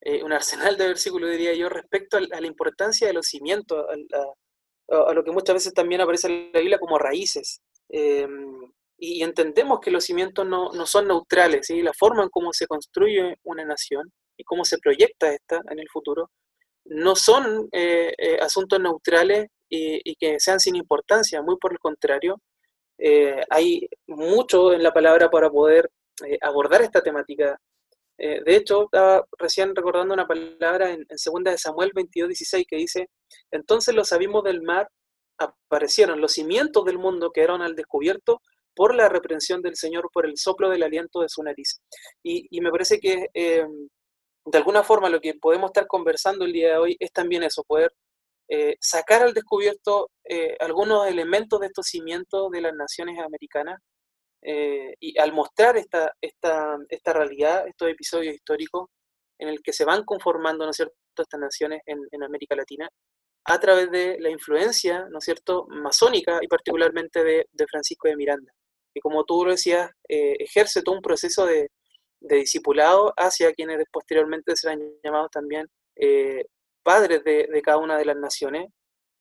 versículos, 0.00 0.24
un 0.24 0.32
arsenal 0.32 0.76
de 0.76 0.88
versículos 0.88 1.30
diría 1.30 1.54
yo, 1.54 1.68
respecto 1.68 2.16
a, 2.16 2.20
la 2.20 2.46
importancia 2.46 3.06
de 3.06 3.12
los 3.12 3.26
cimientos, 3.26 3.84
a, 4.90 5.12
lo 5.12 5.24
que 5.24 5.32
muchas 5.32 5.54
veces 5.54 5.74
también 5.74 6.00
aparece 6.00 6.28
en 6.28 6.50
la 6.52 6.60
Biblia 6.60 6.78
como 6.78 6.98
raíces. 6.98 7.60
Em, 7.88 8.72
y 8.98 9.22
entendemos 9.22 9.80
que 9.80 9.90
los 9.90 10.04
cimientos 10.04 10.46
no, 10.46 10.72
no 10.72 10.86
son 10.86 11.08
neutrales, 11.08 11.70
y 11.70 11.82
la 11.82 11.92
forma 11.92 12.22
en 12.22 12.30
cómo 12.30 12.52
se 12.52 12.66
construye 12.66 13.36
una 13.44 13.64
nación 13.64 14.12
y 14.36 14.44
cómo 14.44 14.64
se 14.64 14.78
proyecta 14.78 15.32
esta 15.32 15.60
en 15.70 15.78
el 15.80 15.88
futuro 15.90 16.30
no 16.88 17.16
son 17.16 17.68
eh, 17.72 18.12
eh, 18.16 18.38
asuntos 18.40 18.80
neutrales 18.80 19.48
y, 19.68 20.14
que 20.16 20.38
sean 20.38 20.60
sin 20.60 20.76
importancia, 20.76 21.42
muy 21.42 21.56
por 21.56 21.72
el 21.72 21.78
contrario, 21.78 22.40
eh, 22.98 23.42
hay 23.50 23.88
mucho 24.06 24.72
en 24.72 24.82
la 24.82 24.92
palabra 24.92 25.28
para 25.28 25.50
poder 25.50 25.90
abordar 26.40 26.82
esta 26.82 27.02
temática. 27.02 27.58
De 28.18 28.56
hecho, 28.56 28.84
estaba 28.84 29.26
recién 29.38 29.76
recordando 29.76 30.14
una 30.14 30.26
palabra 30.26 30.90
en, 30.90 31.00
en 31.00 31.16
2 31.24 31.44
de 31.44 31.58
Samuel 31.58 31.92
22, 31.94 32.28
16 32.28 32.66
que 32.66 32.76
dice, 32.76 33.10
entonces 33.50 33.94
los 33.94 34.12
abismos 34.12 34.44
del 34.44 34.62
mar 34.62 34.88
aparecieron, 35.38 36.20
los 36.20 36.32
cimientos 36.32 36.84
del 36.84 36.98
mundo 36.98 37.30
quedaron 37.30 37.62
al 37.62 37.76
descubierto 37.76 38.40
por 38.74 38.94
la 38.94 39.08
reprensión 39.08 39.62
del 39.62 39.74
Señor, 39.74 40.10
por 40.12 40.26
el 40.26 40.36
soplo 40.36 40.68
del 40.68 40.82
aliento 40.82 41.20
de 41.20 41.28
su 41.28 41.42
nariz. 41.42 41.80
Y, 42.22 42.60
me 42.60 42.70
parece 42.70 43.00
que 43.00 43.28
eh, 43.32 43.66
de 44.44 44.58
alguna 44.58 44.84
forma 44.84 45.08
lo 45.08 45.20
que 45.20 45.34
podemos 45.34 45.70
estar 45.70 45.86
conversando 45.86 46.44
el 46.44 46.52
día 46.52 46.72
de 46.72 46.76
hoy 46.76 46.96
es 47.00 47.10
también 47.10 47.42
eso, 47.42 47.64
poder 47.64 47.92
eh, 48.48 48.76
sacar 48.78 49.22
al 49.22 49.34
descubierto 49.34 50.10
eh, 50.24 50.56
algunos 50.60 51.08
elementos 51.08 51.58
de 51.58 51.66
estos 51.66 51.86
cimientos 51.86 52.50
de 52.50 52.60
las 52.60 52.74
naciones 52.74 53.18
americanas 53.18 53.80
y 55.00 55.18
al 55.18 55.32
mostrar 55.32 55.76
esta, 55.76 56.12
esta, 56.20 56.76
esta 56.88 57.12
realidad, 57.12 57.66
estos 57.66 57.88
episodios 57.88 58.34
históricos 58.34 58.88
en 59.38 59.48
el 59.48 59.60
que 59.62 59.72
se 59.72 59.84
van 59.84 60.04
conformando, 60.04 60.64
¿no 60.64 60.70
es 60.70 60.76
cierto?, 60.76 60.94
estas 61.18 61.40
naciones 61.40 61.80
en, 61.86 61.98
en 62.10 62.22
América 62.22 62.54
Latina, 62.54 62.88
a 63.46 63.60
través 63.60 63.90
de 63.90 64.18
la 64.18 64.30
influencia, 64.30 65.06
¿no 65.10 65.18
es 65.18 65.24
cierto?, 65.24 65.66
masónica 65.68 66.38
y 66.42 66.48
particularmente 66.48 67.22
de, 67.22 67.46
Francisco 67.70 68.08
de 68.08 68.16
Miranda, 68.16 68.52
que 68.92 69.00
como 69.00 69.24
tú 69.24 69.44
lo 69.44 69.52
decías, 69.52 69.90
eh, 70.08 70.36
ejerce 70.40 70.82
todo 70.82 70.96
un 70.96 71.02
proceso 71.02 71.46
de, 71.46 71.70
discipulado 72.20 73.12
hacia 73.16 73.52
quienes 73.52 73.84
posteriormente 73.92 74.56
serán 74.56 74.80
llamados 75.04 75.30
también 75.30 75.68
eh, 75.94 76.46
padres 76.82 77.22
de, 77.22 77.62
cada 77.62 77.78
una 77.78 77.98
de 77.98 78.04
las 78.04 78.16
naciones, 78.16 78.68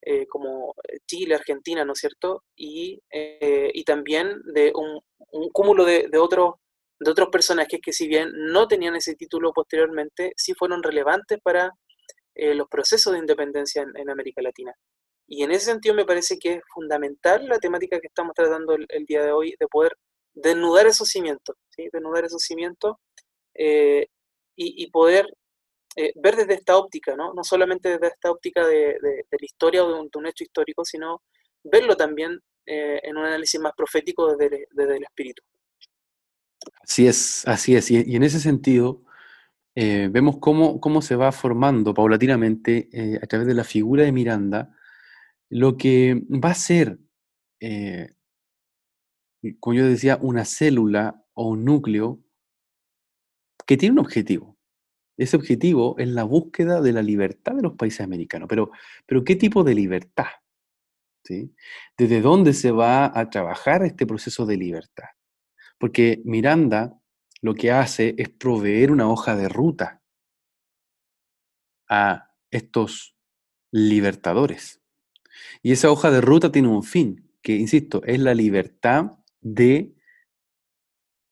eh, 0.06 0.26
como 0.28 0.74
Chile, 1.08 1.36
Argentina, 1.36 1.84
¿no 1.84 1.94
es 1.94 2.00
cierto? 2.00 2.44
Y, 2.56 3.02
y 3.12 3.84
también 3.84 4.42
de 4.54 4.72
un, 4.76 5.02
cúmulo 5.52 5.84
de, 5.86 6.08
otros 6.18 6.54
de 7.00 7.12
otros 7.12 7.30
personajes 7.30 7.80
que 7.84 7.92
si 7.92 8.08
bien 8.08 8.32
no 8.34 8.68
tenían 8.68 8.96
ese 8.96 9.16
título 9.16 9.52
posteriormente, 9.52 10.32
sí 10.38 10.54
fueron 10.54 10.82
relevantes 10.82 11.40
para 11.44 11.72
eh, 12.36 12.54
los 12.54 12.68
procesos 12.68 13.14
de 13.14 13.20
independencia 13.20 13.86
en, 13.96 14.10
América 14.10 14.42
Latina. 14.42 14.74
Y 15.28 15.44
en 15.44 15.52
ese 15.52 15.66
sentido 15.66 15.96
me 15.96 16.06
parece 16.06 16.38
que 16.38 16.56
es 16.56 16.62
fundamental 16.74 17.48
la 17.48 17.60
temática 17.60 18.00
que 18.00 18.08
estamos 18.08 18.34
tratando 18.36 18.76
el, 18.76 19.06
día 19.06 19.24
de 19.24 19.32
hoy, 19.32 19.56
de 19.60 19.68
poder 19.68 19.94
desnudar 20.34 20.86
esos 20.86 21.08
cimientos, 21.08 21.56
¿sí? 21.70 21.88
desnudar 21.94 22.26
esos 22.26 22.42
cimientos 22.42 22.96
eh, 23.56 24.08
y, 24.58 24.90
poder 24.92 25.26
eh, 25.96 26.12
ver 26.16 26.36
desde 26.36 26.56
esta 26.56 26.78
óptica, 26.78 27.16
¿no? 27.16 27.34
no 27.34 27.44
solamente 27.44 27.90
desde 27.90 28.08
esta 28.08 28.32
óptica 28.32 28.66
de, 28.66 28.98
la 29.02 29.46
historia 29.46 29.84
o 29.84 29.94
de 29.94 30.10
un, 30.14 30.28
hecho 30.28 30.44
histórico, 30.44 30.84
sino 30.86 31.24
verlo 31.64 31.96
también 31.96 32.40
en 32.68 33.16
un 33.16 33.26
análisis 33.26 33.62
más 33.62 33.74
profético 33.78 34.36
desde, 34.36 34.68
el 34.76 35.04
espíritu. 35.04 35.44
Así 36.82 37.08
es, 37.08 37.48
así 37.48 37.76
es. 37.76 37.92
y 37.92 38.16
en 38.16 38.24
ese 38.24 38.40
sentido, 38.40 39.06
eh, 39.78 40.08
vemos 40.10 40.38
cómo, 40.40 40.80
cómo, 40.80 41.02
se 41.02 41.18
va 41.18 41.34
formando 41.34 41.94
paulatinamente 41.94 42.88
eh, 42.94 43.20
a 43.22 43.28
través 43.28 43.46
de 43.46 43.54
la 43.54 43.66
figura 43.66 44.04
de 44.04 44.14
Miranda 44.14 44.74
lo 45.50 45.76
que 45.76 46.24
va 46.32 46.52
a 46.52 46.56
ser, 46.56 46.98
eh, 47.60 48.16
como 49.60 49.74
yo 49.76 49.86
decía, 49.86 50.18
una 50.22 50.46
célula 50.46 51.26
o 51.34 51.50
un 51.50 51.66
núcleo 51.66 52.24
que 53.68 53.76
tiene 53.76 53.94
un 53.94 54.00
objetivo. 54.00 54.55
Ese 55.18 55.38
objetivo 55.38 55.96
es 55.98 56.10
la 56.10 56.24
búsqueda 56.24 56.82
de 56.82 56.92
la 56.92 57.02
libertad 57.02 57.56
de 57.56 57.62
los 57.62 57.74
países 57.74 58.02
americanos. 58.02 58.48
Pero, 58.50 58.72
pero 59.06 59.24
¿qué 59.24 59.36
tipo 59.36 59.64
de 59.64 59.76
libertad? 59.76 60.28
¿Sí? 61.24 61.54
¿Desde 61.98 62.22
dónde 62.22 62.54
se 62.54 62.72
va 62.72 63.18
a 63.18 63.30
trabajar 63.30 63.84
este 63.84 64.06
proceso 64.06 64.46
de 64.46 64.58
libertad? 64.58 65.08
Porque 65.78 66.22
Miranda 66.26 67.00
lo 67.42 67.56
que 67.56 67.72
hace 67.72 68.16
es 68.18 68.30
proveer 68.30 68.92
una 68.92 69.10
hoja 69.10 69.36
de 69.36 69.50
ruta 69.50 70.02
a 71.88 72.32
estos 72.52 73.16
libertadores. 73.72 74.82
Y 75.62 75.72
esa 75.72 75.92
hoja 75.92 76.12
de 76.12 76.22
ruta 76.22 76.52
tiene 76.52 76.70
un 76.70 76.84
fin, 76.84 77.30
que, 77.42 77.56
insisto, 77.56 78.02
es 78.04 78.20
la 78.20 78.34
libertad 78.34 79.12
de 79.42 79.94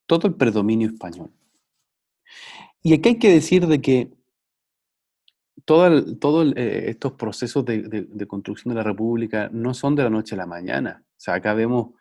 todo 0.05 0.27
el 0.27 0.35
predominio 0.35 0.87
español. 0.89 1.31
Y 2.83 2.93
aquí 2.93 3.09
hay 3.09 3.19
que 3.19 3.31
decir 3.31 3.65
de 3.65 3.81
que 3.81 4.11
todos 5.65 6.53
eh, 6.57 6.85
estos 6.89 7.13
procesos 7.13 7.63
de, 7.63 8.27
construcción 8.27 8.74
de 8.74 8.75
la 8.75 8.83
República 8.83 9.50
no 9.53 9.74
son 9.74 9.96
de 9.96 10.03
la 10.03 10.09
noche 10.09 10.35
a 10.35 10.39
la 10.39 10.46
mañana. 10.46 11.01
O 11.01 11.19
sea, 11.19 11.35
acá 11.35 11.53
vemos 11.53 11.93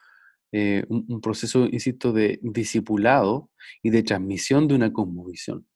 eh, 0.50 0.84
un, 0.88 1.20
proceso, 1.20 1.66
insisto, 1.66 2.12
de 2.12 2.40
discipulado 2.42 3.50
y 3.80 3.90
de 3.90 4.02
transmisión 4.02 4.66
de 4.66 4.74
una 4.74 4.92
cosmovisión. 4.92 5.66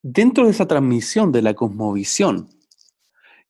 Dentro 0.00 0.44
de 0.44 0.50
esa 0.52 0.68
transmisión 0.68 1.32
de 1.32 1.42
la 1.42 1.54
cosmovisión 1.54 2.48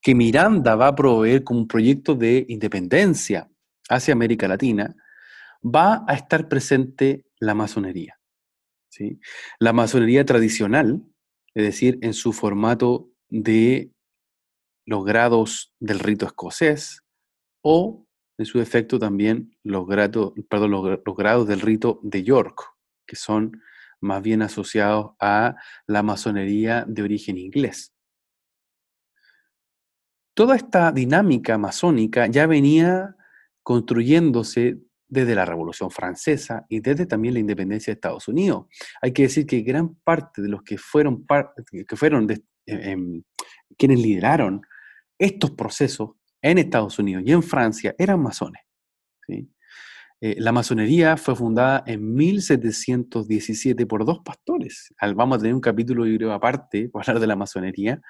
que 0.00 0.14
Miranda 0.14 0.76
va 0.76 0.88
a 0.88 0.94
proveer 0.94 1.44
como 1.44 1.60
un 1.60 1.68
proyecto 1.68 2.14
de 2.14 2.46
independencia 2.48 3.50
hacia 3.90 4.12
América 4.12 4.48
Latina, 4.48 4.94
va 5.62 6.04
a 6.06 6.14
estar 6.14 6.48
presente 6.48 7.26
la 7.38 7.54
masonería. 7.54 8.18
La 9.58 9.72
masonería 9.72 10.24
tradicional, 10.24 11.02
es 11.54 11.64
decir, 11.64 11.98
en 12.02 12.14
su 12.14 12.32
formato 12.32 13.10
de 13.28 13.92
los 14.86 15.04
grados 15.04 15.72
del 15.80 15.98
rito 15.98 16.26
escocés 16.26 17.02
o 17.62 18.06
en 18.38 18.46
su 18.46 18.60
efecto 18.60 18.98
también 18.98 19.56
los, 19.62 19.86
perdón, 20.48 20.70
los, 20.70 21.16
grados 21.16 21.46
del 21.46 21.60
rito 21.60 22.00
de 22.02 22.22
York, 22.22 22.62
que 23.06 23.16
son 23.16 23.60
más 24.00 24.22
bien 24.22 24.42
asociados 24.42 25.12
a 25.20 25.56
la 25.86 26.02
masonería 26.02 26.84
de 26.86 27.02
origen 27.02 27.38
inglés. 27.38 27.92
Toda 30.34 30.56
esta 30.56 30.90
dinámica 30.90 31.58
masónica 31.58 32.26
ya 32.26 32.46
venía 32.46 33.16
construyéndose 33.62 34.78
desde 35.14 35.34
la 35.34 35.46
Revolución 35.46 35.90
Francesa 35.90 36.66
y 36.68 36.80
desde 36.80 37.06
también 37.06 37.34
la 37.34 37.40
independencia 37.40 37.90
de 37.90 37.94
Estados 37.94 38.28
Unidos. 38.28 38.66
Hay 39.00 39.12
que 39.12 39.22
decir 39.22 39.46
que 39.46 39.60
gran 39.60 39.94
parte 39.94 40.42
de 40.42 40.48
los 40.48 40.62
que 40.62 40.76
fueron, 40.76 41.24
que 41.88 41.96
fueron 41.96 42.30
eh, 42.30 42.42
em, 42.66 43.22
quienes 43.78 44.00
lideraron 44.00 44.60
estos 45.18 45.52
procesos 45.52 46.10
en 46.42 46.58
Estados 46.58 46.98
Unidos 46.98 47.22
y 47.24 47.32
en 47.32 47.42
Francia 47.42 47.94
eran 47.98 48.20
masones. 48.20 48.60
Eh, 50.20 50.36
la 50.38 50.52
masonería 50.52 51.16
fue 51.16 51.36
fundada 51.36 51.84
en 51.86 52.14
1717 52.14 53.84
por 53.84 54.06
dos 54.06 54.20
pastores. 54.24 54.94
Vamos 55.14 55.36
a 55.36 55.40
tener 55.40 55.54
un 55.54 55.60
capítulo, 55.60 56.32
aparte 56.32 56.88
para 56.92 57.02
hablar 57.02 57.20
de 57.20 57.26
la 57.26 57.36
masonería, 57.36 58.00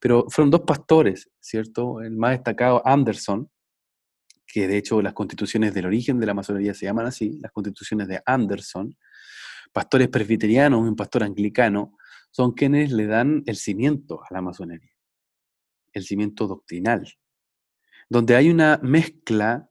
pero 0.00 0.26
fueron 0.30 0.50
dos 0.50 0.62
pastores, 0.62 1.30
¿cierto? 1.40 2.00
El 2.00 2.16
más 2.16 2.32
destacado, 2.32 2.82
Anderson, 2.84 3.48
que 4.54 4.68
de 4.68 4.76
hecho 4.76 5.02
las 5.02 5.14
constituciones 5.14 5.74
del 5.74 5.86
origen 5.86 6.20
de 6.20 6.26
la 6.26 6.32
masonería 6.32 6.74
se 6.74 6.86
llaman 6.86 7.06
así, 7.06 7.40
las 7.40 7.50
constituciones 7.50 8.06
de 8.06 8.22
Anderson, 8.24 8.96
pastores 9.72 10.06
presbiterianos 10.06 10.80
un 10.80 10.94
pastor 10.94 11.24
anglicano, 11.24 11.96
son 12.30 12.52
quienes 12.52 12.92
le 12.92 13.06
dan 13.06 13.42
el 13.46 13.56
cimiento 13.56 14.20
a 14.22 14.32
la 14.32 14.42
masonería, 14.42 14.92
el 15.92 16.04
cimiento 16.04 16.46
doctrinal, 16.46 17.04
donde 18.08 18.36
hay 18.36 18.48
una 18.48 18.78
mezcla 18.80 19.68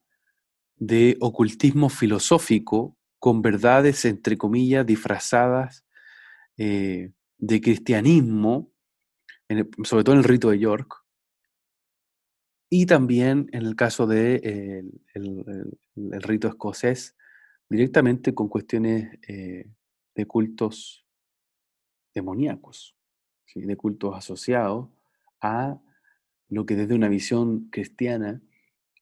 de 0.76 1.16
ocultismo 1.22 1.88
filosófico 1.88 2.98
con 3.20 3.42
verdades, 3.42 4.04
entre 4.04 4.38
comillas, 4.38 4.86
disfrazadas 4.86 5.86
eh, 6.58 7.14
de 7.38 7.62
cristianismo, 7.62 8.74
sobre 9.86 10.04
todo 10.04 10.16
en 10.16 10.20
el 10.20 10.26
rito 10.26 10.50
de 10.50 10.60
York, 10.60 11.03
y 12.76 12.88
también 12.88 13.52
en 13.54 13.68
el 13.68 13.76
caso 13.76 14.08
del 14.08 14.42
de, 14.42 14.84
el, 15.14 16.22
rito 16.24 16.48
escocés, 16.48 17.16
directamente 17.70 18.34
con 18.34 18.50
cuestiones 18.50 19.20
eh, 19.28 19.70
de 20.16 20.26
cultos 20.26 21.06
demoníacos, 22.16 22.96
de 23.54 23.78
cultos 23.78 24.16
asociados 24.18 24.90
a 25.40 25.80
lo 26.50 26.66
que 26.66 26.76
desde 26.76 26.96
una 26.96 27.10
visión 27.10 27.70
cristiana 27.70 28.42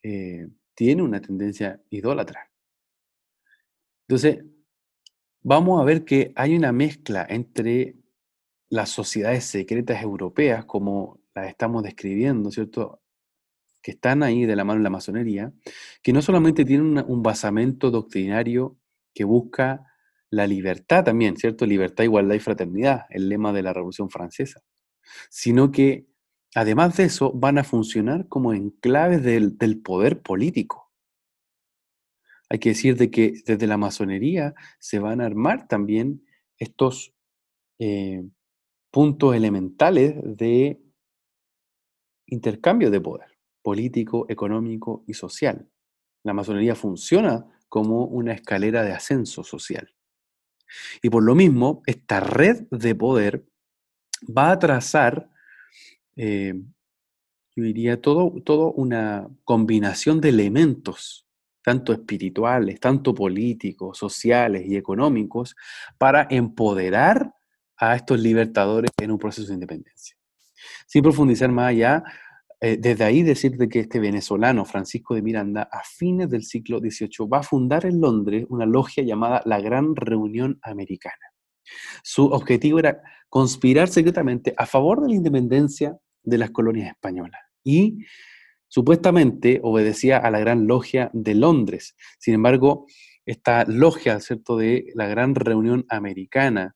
eh, 0.03 0.49
tiene 0.75 1.01
una 1.01 1.21
tendencia 1.21 1.81
idólatra. 1.89 2.51
Entonces, 4.05 4.43
vamos 5.43 5.79
a 5.79 5.85
ver 5.85 6.03
que 6.03 6.33
hay 6.35 6.57
una 6.57 6.73
mezcla 6.73 7.25
entre 7.29 7.95
las 8.67 8.89
sociedades 8.89 9.45
secretas 9.45 10.03
europeas, 10.03 10.65
como 10.65 11.21
las 11.33 11.47
estamos 11.47 11.83
describiendo, 11.83 12.51
¿cierto? 12.51 13.00
Que 13.81 13.91
están 13.91 14.23
ahí 14.23 14.45
de 14.45 14.55
la 14.55 14.63
mano 14.63 14.79
de 14.79 14.83
la 14.83 14.89
masonería, 14.89 15.53
que 16.03 16.13
no 16.13 16.21
solamente 16.21 16.65
tienen 16.65 17.03
un 17.07 17.23
basamento 17.23 17.91
doctrinario 17.91 18.77
que 19.13 19.23
busca 19.23 19.85
la 20.29 20.47
libertad 20.47 21.03
también, 21.03 21.35
¿cierto? 21.37 21.65
Libertad, 21.65 22.03
igualdad 22.03 22.35
y 22.35 22.39
fraternidad, 22.39 23.05
el 23.09 23.27
lema 23.27 23.51
de 23.51 23.63
la 23.63 23.73
Revolución 23.73 24.09
Francesa, 24.09 24.61
sino 25.29 25.71
que 25.71 26.05
Además 26.53 26.97
de 26.97 27.05
eso, 27.05 27.31
van 27.31 27.57
a 27.57 27.63
funcionar 27.63 28.27
como 28.27 28.53
enclaves 28.53 29.23
del, 29.23 29.81
poder 29.81 30.21
político. 30.21 30.91
Hay 32.49 32.59
que 32.59 32.69
decir 32.69 32.97
de 32.97 33.09
que 33.09 33.33
desde 33.45 33.67
la 33.67 33.77
masonería 33.77 34.53
se 34.77 34.99
van 34.99 35.21
a 35.21 35.25
armar 35.25 35.69
también 35.69 36.25
estos 36.57 37.13
eh, 37.79 38.23
puntos 38.91 39.33
elementales 39.33 40.15
de 40.21 40.81
intercambio 42.25 42.91
de 42.91 42.99
poder. 42.99 43.30
Político, 43.61 44.25
económico 44.29 45.03
y 45.07 45.13
social. 45.13 45.69
La 46.23 46.33
masonería 46.33 46.75
funciona 46.75 47.45
como 47.69 48.05
una 48.05 48.33
escalera 48.33 48.83
de 48.83 48.91
ascenso 48.91 49.43
social. 49.43 49.93
Y 51.01 51.09
por 51.09 51.23
lo 51.23 51.35
mismo, 51.35 51.81
esta 51.85 52.19
red 52.19 52.65
de 52.71 52.95
poder 52.95 53.45
va 54.25 54.51
a 54.51 54.59
trazar, 54.59 55.29
eh, 56.15 56.53
yo 57.55 57.63
diría, 57.63 58.01
todo, 58.01 58.41
todo 58.43 58.71
una 58.73 59.27
combinación 59.43 60.21
de 60.21 60.29
elementos, 60.29 61.27
tanto 61.63 61.93
espirituales, 61.93 62.79
tanto 62.79 63.13
políticos, 63.13 63.97
sociales 63.97 64.63
y 64.65 64.75
económicos, 64.75 65.55
para 65.97 66.27
empoderar 66.29 67.33
a 67.77 67.95
estos 67.95 68.19
libertadores 68.19 68.91
en 68.99 69.11
un 69.11 69.17
proceso 69.17 69.47
de 69.47 69.55
independencia. 69.55 70.15
Sin 70.87 71.01
profundizar 71.01 71.51
más 71.51 71.69
allá, 71.69 72.03
eh, 72.63 72.77
desde 72.79 73.03
ahí 73.03 73.23
decirte 73.23 73.67
que 73.67 73.79
este 73.79 73.99
venezolano, 73.99 74.65
Francisco 74.65 75.15
de 75.15 75.23
Miranda, 75.23 75.63
a 75.71 75.81
fines 75.83 76.29
del 76.29 76.43
siglo 76.43 76.77
XVIII 76.79 77.27
va 77.27 77.39
a 77.39 77.43
fundar 77.43 77.87
en 77.87 77.99
Londres 77.99 78.45
una 78.49 78.67
logia 78.67 79.03
llamada 79.03 79.41
la 79.45 79.59
Gran 79.59 79.95
Reunión 79.95 80.59
Americana. 80.61 81.33
Su 82.03 82.27
objetivo 82.27 82.77
era 82.77 83.01
conspirar 83.29 83.87
secretamente 83.87 84.53
a 84.57 84.67
favor 84.67 85.01
de 85.01 85.07
la 85.07 85.15
independencia 85.15 85.97
de 86.21 86.37
las 86.37 86.51
colonias 86.51 86.89
españolas 86.89 87.41
y 87.63 88.05
supuestamente 88.67 89.59
obedecía 89.63 90.17
a 90.17 90.29
la 90.29 90.39
Gran 90.39 90.67
Logia 90.67 91.09
de 91.13 91.33
Londres. 91.33 91.95
Sin 92.19 92.35
embargo, 92.35 92.85
esta 93.25 93.65
logia, 93.65 94.19
¿cierto?, 94.19 94.57
de 94.57 94.85
la 94.93 95.07
Gran 95.07 95.33
Reunión 95.33 95.85
Americana, 95.89 96.75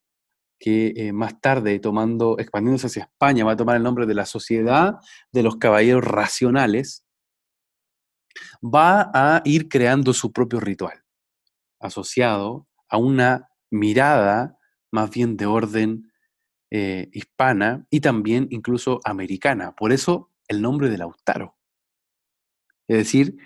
que 0.59 0.93
eh, 0.95 1.13
más 1.13 1.39
tarde, 1.41 1.79
tomando, 1.79 2.37
expandiéndose 2.39 2.87
hacia 2.87 3.03
España, 3.03 3.45
va 3.45 3.53
a 3.53 3.57
tomar 3.57 3.75
el 3.75 3.83
nombre 3.83 4.05
de 4.05 4.13
la 4.13 4.25
Sociedad 4.25 4.95
de 5.31 5.43
los 5.43 5.57
Caballeros 5.57 6.03
Racionales, 6.03 7.05
va 8.61 9.11
a 9.13 9.41
ir 9.45 9.69
creando 9.69 10.13
su 10.13 10.31
propio 10.31 10.59
ritual, 10.59 11.03
asociado 11.79 12.67
a 12.89 12.97
una 12.97 13.49
mirada 13.69 14.57
más 14.91 15.09
bien 15.09 15.37
de 15.37 15.45
orden 15.45 16.11
eh, 16.71 17.09
hispana 17.11 17.85
y 17.89 17.99
también 17.99 18.47
incluso 18.49 18.99
americana. 19.03 19.75
Por 19.75 19.91
eso 19.91 20.31
el 20.47 20.61
nombre 20.61 20.89
del 20.89 20.99
Lautaro. 20.99 21.57
Es 22.87 22.97
decir, 22.97 23.37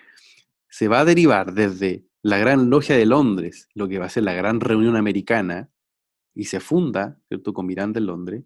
se 0.69 0.88
va 0.88 1.02
a 1.02 1.06
derivar 1.06 1.54
desde 1.54 2.06
la 2.22 2.38
Gran 2.38 2.69
Logia 2.69 2.95
de 2.95 3.06
Londres, 3.06 3.69
lo 3.74 3.88
que 3.88 4.00
va 4.00 4.06
a 4.06 4.10
ser 4.10 4.24
la 4.24 4.34
Gran 4.34 4.60
Reunión 4.60 4.95
Americana, 4.95 5.69
y 6.39 6.45
se 6.45 6.62
funda, 6.62 7.19
¿cierto?, 7.28 7.54
con 7.54 7.65
Miranda 7.65 7.99
en 7.99 8.06
Londres, 8.06 8.43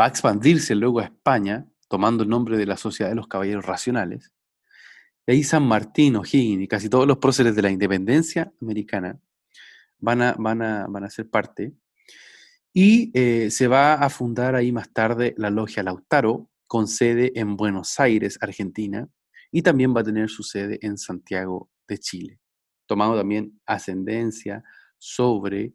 va 0.00 0.04
a 0.04 0.08
expandirse 0.08 0.76
luego 0.76 1.00
a 1.00 1.04
España, 1.04 1.66
tomando 1.88 2.22
el 2.22 2.28
nombre 2.28 2.56
de 2.56 2.64
la 2.64 2.76
Sociedad 2.76 3.10
de 3.10 3.16
los 3.16 3.26
Caballeros 3.26 3.66
Racionales. 3.66 4.32
Y 5.26 5.32
ahí 5.32 5.42
San 5.42 5.66
Martín, 5.66 6.14
O'Higgins 6.14 6.62
y 6.62 6.68
casi 6.68 6.88
todos 6.88 7.08
los 7.08 7.18
próceres 7.18 7.56
de 7.56 7.62
la 7.62 7.70
independencia 7.70 8.52
americana 8.62 9.18
van 9.98 10.22
a, 10.22 10.36
van 10.38 10.62
a, 10.62 10.86
van 10.86 11.02
a 11.02 11.10
ser 11.10 11.28
parte. 11.28 11.74
Y 12.72 13.10
eh, 13.18 13.50
se 13.50 13.66
va 13.66 13.94
a 13.94 14.08
fundar 14.08 14.54
ahí 14.54 14.70
más 14.70 14.92
tarde 14.92 15.34
la 15.36 15.50
Logia 15.50 15.82
Lautaro, 15.82 16.50
con 16.68 16.86
sede 16.86 17.32
en 17.34 17.56
Buenos 17.56 17.98
Aires, 17.98 18.38
Argentina, 18.40 19.08
y 19.50 19.62
también 19.62 19.92
va 19.94 20.02
a 20.02 20.04
tener 20.04 20.28
su 20.28 20.44
sede 20.44 20.78
en 20.82 20.98
Santiago 20.98 21.68
de 21.88 21.98
Chile, 21.98 22.38
tomando 22.86 23.16
también 23.16 23.60
ascendencia 23.66 24.62
sobre 24.98 25.74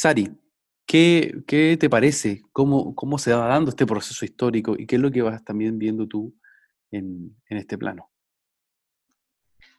Sari, 0.00 0.30
¿qué, 0.86 1.76
te 1.80 1.90
parece? 1.90 2.42
¿Cómo, 2.52 2.94
¿Cómo, 2.94 3.18
se 3.18 3.32
va 3.32 3.48
dando 3.48 3.70
este 3.70 3.84
proceso 3.84 4.24
histórico 4.24 4.76
y 4.78 4.86
qué 4.86 4.94
es 4.94 5.02
lo 5.02 5.10
que 5.10 5.22
vas 5.22 5.44
también 5.44 5.76
viendo 5.76 6.06
tú 6.06 6.36
en, 6.92 7.36
este 7.48 7.76
plano? 7.76 8.08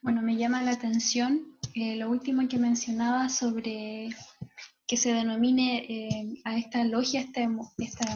Bueno, 0.02 0.20
me 0.20 0.36
llama 0.36 0.62
la 0.62 0.72
atención 0.72 1.56
eh, 1.74 1.96
lo 1.96 2.10
último 2.10 2.46
que 2.48 2.58
mencionaba 2.58 3.30
sobre 3.30 4.10
que 4.86 4.98
se 4.98 5.14
denomine 5.14 5.86
eh, 5.88 6.42
a 6.44 6.58
esta 6.58 6.84
logia, 6.84 7.20
esta, 7.20 7.48
esta 7.78 8.14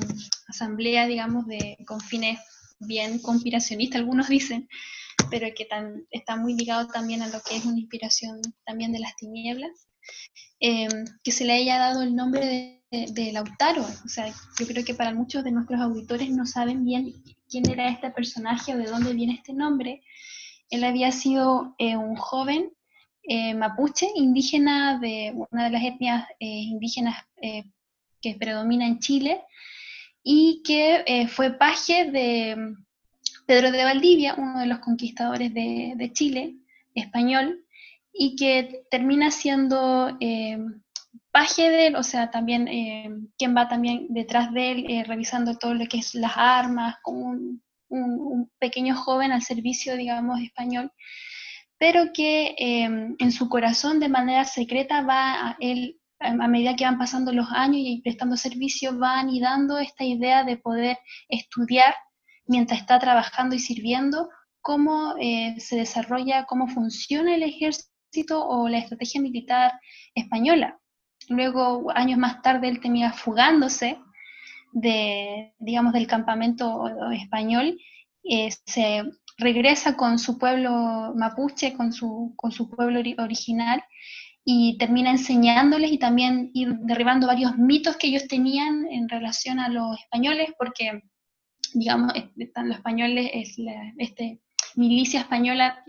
asamblea, 0.48 1.06
digamos, 1.06 1.46
de, 1.46 1.78
con 1.86 2.00
fines 2.00 2.38
bien 2.80 3.18
conspiracionistas, 3.18 4.00
algunos 4.00 4.28
dicen, 4.28 4.68
pero 5.30 5.46
que 5.56 5.66
está 6.10 6.36
muy 6.36 6.54
ligado 6.54 6.86
también 6.88 7.22
a 7.22 7.28
lo 7.28 7.40
que 7.40 7.56
es 7.56 7.64
una 7.64 7.80
inspiración 7.80 8.42
también 8.66 8.92
de 8.92 8.98
las 8.98 9.16
tinieblas. 9.16 9.88
Em, 10.60 11.04
que 11.22 11.30
se 11.30 11.44
le 11.44 11.52
haya 11.52 11.78
dado 11.78 12.02
el 12.02 12.16
nombre 12.16 12.80
de, 12.90 13.32
Lautaro. 13.32 13.82
O 13.82 14.08
sea, 14.08 14.32
yo 14.58 14.66
creo 14.66 14.82
que 14.84 14.94
para 14.94 15.12
muchos 15.12 15.44
de 15.44 15.50
nuestros 15.50 15.78
auditores 15.80 16.30
no 16.30 16.46
saben 16.46 16.84
bien 16.84 17.12
quién 17.50 17.68
era 17.68 17.88
este 17.88 18.10
personaje 18.10 18.72
o 18.74 18.78
de 18.78 18.86
dónde 18.86 19.12
viene 19.12 19.34
este 19.34 19.52
nombre. 19.52 20.02
Él 20.70 20.84
había 20.84 21.12
sido 21.12 21.74
eh, 21.78 21.96
un 21.96 22.16
joven 22.16 22.72
eh, 23.24 23.54
mapuche, 23.54 24.08
indígena 24.14 24.98
de 24.98 25.34
una 25.50 25.64
de 25.64 25.70
las 25.70 25.82
etnias 25.82 26.24
eh, 26.40 26.46
indígenas 26.46 27.16
que 28.22 28.34
predomina 28.38 28.86
en 28.86 29.00
Chile, 29.00 29.42
y 30.22 30.62
que 30.64 31.28
fue 31.30 31.58
paje 31.58 32.10
de 32.10 32.74
Pedro 33.46 33.70
de 33.70 33.84
Valdivia, 33.84 34.34
uno 34.38 34.60
de 34.60 34.66
los 34.66 34.78
conquistadores 34.78 35.52
de, 35.52 35.92
de 35.94 36.12
Chile, 36.14 36.54
español, 36.94 37.63
y 38.14 38.36
que 38.36 38.86
termina 38.90 39.30
siendo 39.32 40.16
eh, 40.20 40.56
paje 41.32 41.68
de 41.68 41.88
él, 41.88 41.96
o 41.96 42.04
sea, 42.04 42.30
también 42.30 42.68
eh, 42.68 43.10
quien 43.36 43.56
va 43.56 43.68
también 43.68 44.06
detrás 44.10 44.52
de 44.52 44.70
él, 44.70 44.86
eh, 44.88 45.04
revisando 45.04 45.58
todo 45.58 45.74
lo 45.74 45.84
que 45.86 45.98
es 45.98 46.14
las 46.14 46.32
armas, 46.36 46.96
como 47.02 47.26
un, 47.26 47.62
pequeño 48.58 48.96
joven 48.96 49.30
al 49.30 49.42
servicio, 49.42 49.96
digamos, 49.96 50.40
español, 50.40 50.90
pero 51.78 52.12
que 52.12 52.54
en 52.58 53.30
su 53.30 53.48
corazón 53.48 54.00
de 54.00 54.08
manera 54.08 54.44
secreta 54.44 55.02
va 55.02 55.50
a 55.50 55.56
él, 55.60 56.00
a 56.18 56.48
medida 56.48 56.74
que 56.74 56.84
van 56.84 56.98
pasando 56.98 57.32
los 57.32 57.46
años 57.52 57.76
y 57.78 58.00
prestando 58.02 58.36
servicio, 58.36 58.98
va 58.98 59.20
anidando 59.20 59.78
esta 59.78 60.02
idea 60.02 60.42
de 60.42 60.56
poder 60.56 60.98
estudiar 61.28 61.94
mientras 62.46 62.80
está 62.80 62.98
trabajando 62.98 63.54
y 63.54 63.60
sirviendo 63.60 64.28
cómo 64.60 65.14
se 65.58 65.76
desarrolla, 65.76 66.46
cómo 66.46 66.66
funciona 66.66 67.34
el 67.34 67.44
ejército 67.44 67.93
o 68.30 68.68
la 68.68 68.78
estrategia 68.78 69.20
militar 69.20 69.72
española. 70.14 70.78
Luego, 71.28 71.90
años 71.94 72.18
más 72.18 72.42
tarde, 72.42 72.68
él 72.68 72.80
termina 72.80 73.12
fugándose 73.12 73.98
de, 74.72 75.54
digamos, 75.58 75.92
del 75.92 76.06
campamento 76.06 76.84
español, 77.12 77.78
eh, 78.24 78.50
se 78.66 79.04
regresa 79.38 79.96
con 79.96 80.18
su 80.18 80.38
pueblo 80.38 81.12
mapuche, 81.16 81.74
con 81.74 81.92
su, 81.92 82.34
con 82.36 82.52
su 82.52 82.68
pueblo 82.68 83.00
original, 83.18 83.82
y 84.44 84.76
termina 84.78 85.10
enseñándoles 85.10 85.90
y 85.90 85.98
también 85.98 86.52
derribando 86.52 87.26
varios 87.26 87.56
mitos 87.56 87.96
que 87.96 88.08
ellos 88.08 88.28
tenían 88.28 88.86
en 88.90 89.08
relación 89.08 89.58
a 89.58 89.68
los 89.68 89.98
españoles, 89.98 90.50
porque, 90.58 91.02
digamos, 91.72 92.12
están 92.36 92.68
los 92.68 92.76
españoles, 92.76 93.30
es 93.32 93.58
la, 93.58 93.94
este, 93.96 94.40
milicia 94.76 95.20
española 95.20 95.82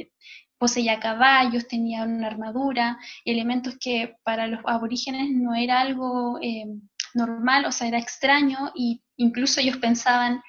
poseía 0.57 0.99
caballos, 0.99 1.67
tenía 1.67 2.03
una 2.03 2.27
armadura, 2.27 2.97
elementos 3.25 3.77
que 3.79 4.15
para 4.23 4.47
los 4.47 4.61
aborígenes 4.65 5.29
no 5.31 5.53
era 5.55 5.81
algo 5.81 6.39
eh, 6.41 6.65
normal, 7.13 7.65
o 7.65 7.71
sea, 7.71 7.87
era 7.87 7.97
extraño, 7.97 8.71
e 8.77 8.99
incluso 9.17 9.59
ellos 9.59 9.77
pensaban 9.77 10.41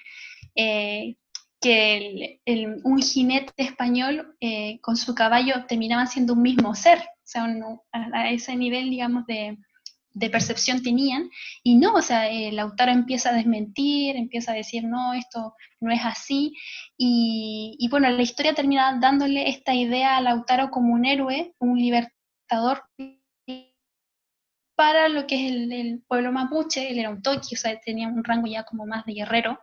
eh, 0.54 1.16
que 1.60 2.40
un 2.84 3.02
jinete 3.02 3.52
español 3.56 4.36
eh, 4.40 4.78
con 4.80 4.96
su 4.96 5.14
caballo 5.14 5.64
terminaban 5.66 6.06
siendo 6.06 6.34
un 6.34 6.42
mismo 6.42 6.74
ser, 6.74 6.98
o 6.98 7.24
sea, 7.24 7.46
a, 7.92 8.30
ese 8.30 8.56
nivel, 8.56 8.90
digamos, 8.90 9.26
de, 9.26 9.58
percepción 10.30 10.82
tenían, 10.82 11.30
y 11.62 11.76
no, 11.76 11.92
o 11.94 12.02
sea, 12.02 12.30
Lautaro 12.52 12.92
empieza 12.92 13.30
a 13.30 13.34
desmentir, 13.34 14.16
empieza 14.16 14.52
a 14.52 14.56
decir, 14.56 14.84
no, 14.84 15.12
esto 15.14 15.54
no 15.80 15.92
es 15.92 16.00
así, 16.02 16.54
y, 16.96 17.76
y 17.78 17.88
bueno, 17.88 18.08
la 18.10 18.22
historia 18.22 18.54
termina 18.54 18.98
dándole 19.00 19.48
esta 19.48 19.74
idea 19.74 20.16
a 20.16 20.22
Lautaro 20.22 20.70
como 20.70 20.94
un 20.94 21.04
héroe, 21.04 21.54
un 21.58 21.78
libertador 21.78 22.82
para 24.76 25.08
lo 25.08 25.26
que 25.26 25.46
es 25.46 25.52
el, 25.52 26.02
pueblo 26.06 26.30
mapuche, 26.32 26.90
él 26.90 26.98
era 26.98 27.10
un 27.10 27.22
toqui, 27.22 27.54
o 27.54 27.58
sea, 27.58 27.78
tenía 27.80 28.08
un 28.08 28.22
rango 28.22 28.46
ya 28.46 28.64
como 28.64 28.86
más 28.86 29.04
de 29.06 29.14
guerrero, 29.14 29.58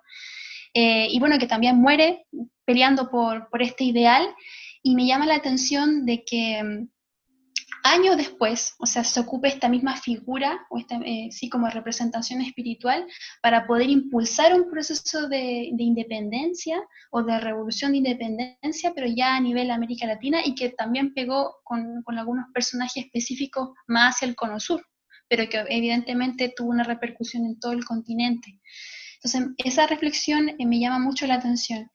eh, 0.74 1.08
y 1.10 1.20
bueno, 1.20 1.38
que 1.38 1.48
también 1.48 1.78
muere 1.78 2.26
peleando 2.66 3.10
por, 3.10 3.50
por, 3.50 3.62
este 3.62 3.84
ideal, 3.84 4.28
y 4.82 4.96
me 4.96 5.06
llama 5.06 5.28
la 5.28 5.36
atención 5.36 6.06
de 6.06 6.24
que 6.26 6.64
mm, 6.64 6.88
años 7.84 8.18
después, 8.18 8.76
o 8.80 8.86
sea, 8.86 9.04
se 9.04 9.20
ocupe 9.20 9.48
esta 9.48 9.70
misma 9.70 9.98
figura, 9.98 10.66
o 10.70 10.78
esta, 10.78 10.96
eh, 11.06 11.30
sí, 11.32 11.50
como 11.50 11.70
representación 11.70 12.42
espiritual, 12.42 13.06
para 13.42 13.68
poder 13.68 13.90
impulsar 13.90 14.54
un 14.54 14.70
proceso 14.70 15.28
de, 15.28 15.70
de, 15.74 15.84
independencia 15.84 16.82
o 17.12 17.24
de 17.24 17.40
revolución 17.40 17.92
de 17.92 17.98
independencia, 18.00 18.94
pero 18.96 19.08
ya 19.08 19.36
a 19.36 19.42
nivel 19.42 19.72
América 19.72 20.08
Latina, 20.08 20.40
y 20.44 20.56
que 20.56 20.70
también 20.70 21.14
pegó 21.14 21.58
con, 21.64 22.02
con 22.04 22.18
algunos 22.18 22.46
personajes 22.54 23.06
específicos 23.06 23.70
más 23.88 24.16
hacia 24.16 24.28
el 24.28 24.36
cono 24.36 24.60
sur 24.60 24.82
pero 25.28 25.50
que 25.50 25.64
evidentemente 25.70 26.54
tuvo 26.56 26.70
una 26.70 26.84
repercusión 26.84 27.46
en 27.46 27.60
todo 27.60 27.72
el 27.72 27.86
continente. 27.86 28.60
Entonces, 29.16 29.56
esa 29.58 29.88
reflexión 29.88 30.50
eh, 30.50 30.66
me 30.66 30.80
llama 30.80 31.00
mucho 31.00 31.26
la 31.26 31.36
atención. 31.36 31.90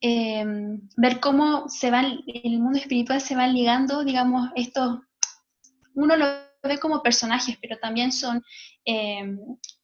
Em, 0.00 0.80
ver 0.96 1.20
cómo 1.20 1.68
se 1.68 1.90
va, 1.90 2.02
el 2.02 2.58
mundo 2.60 2.78
espiritual 2.78 3.20
se 3.20 3.34
va 3.34 3.48
ligando, 3.48 4.04
digamos, 4.04 4.50
estos, 4.54 5.00
uno 5.96 6.16
lo 6.16 6.26
ve 6.62 6.78
como 6.78 7.02
personajes, 7.02 7.58
pero 7.60 7.78
también 7.78 8.12
son 8.12 8.42
em, 8.84 9.38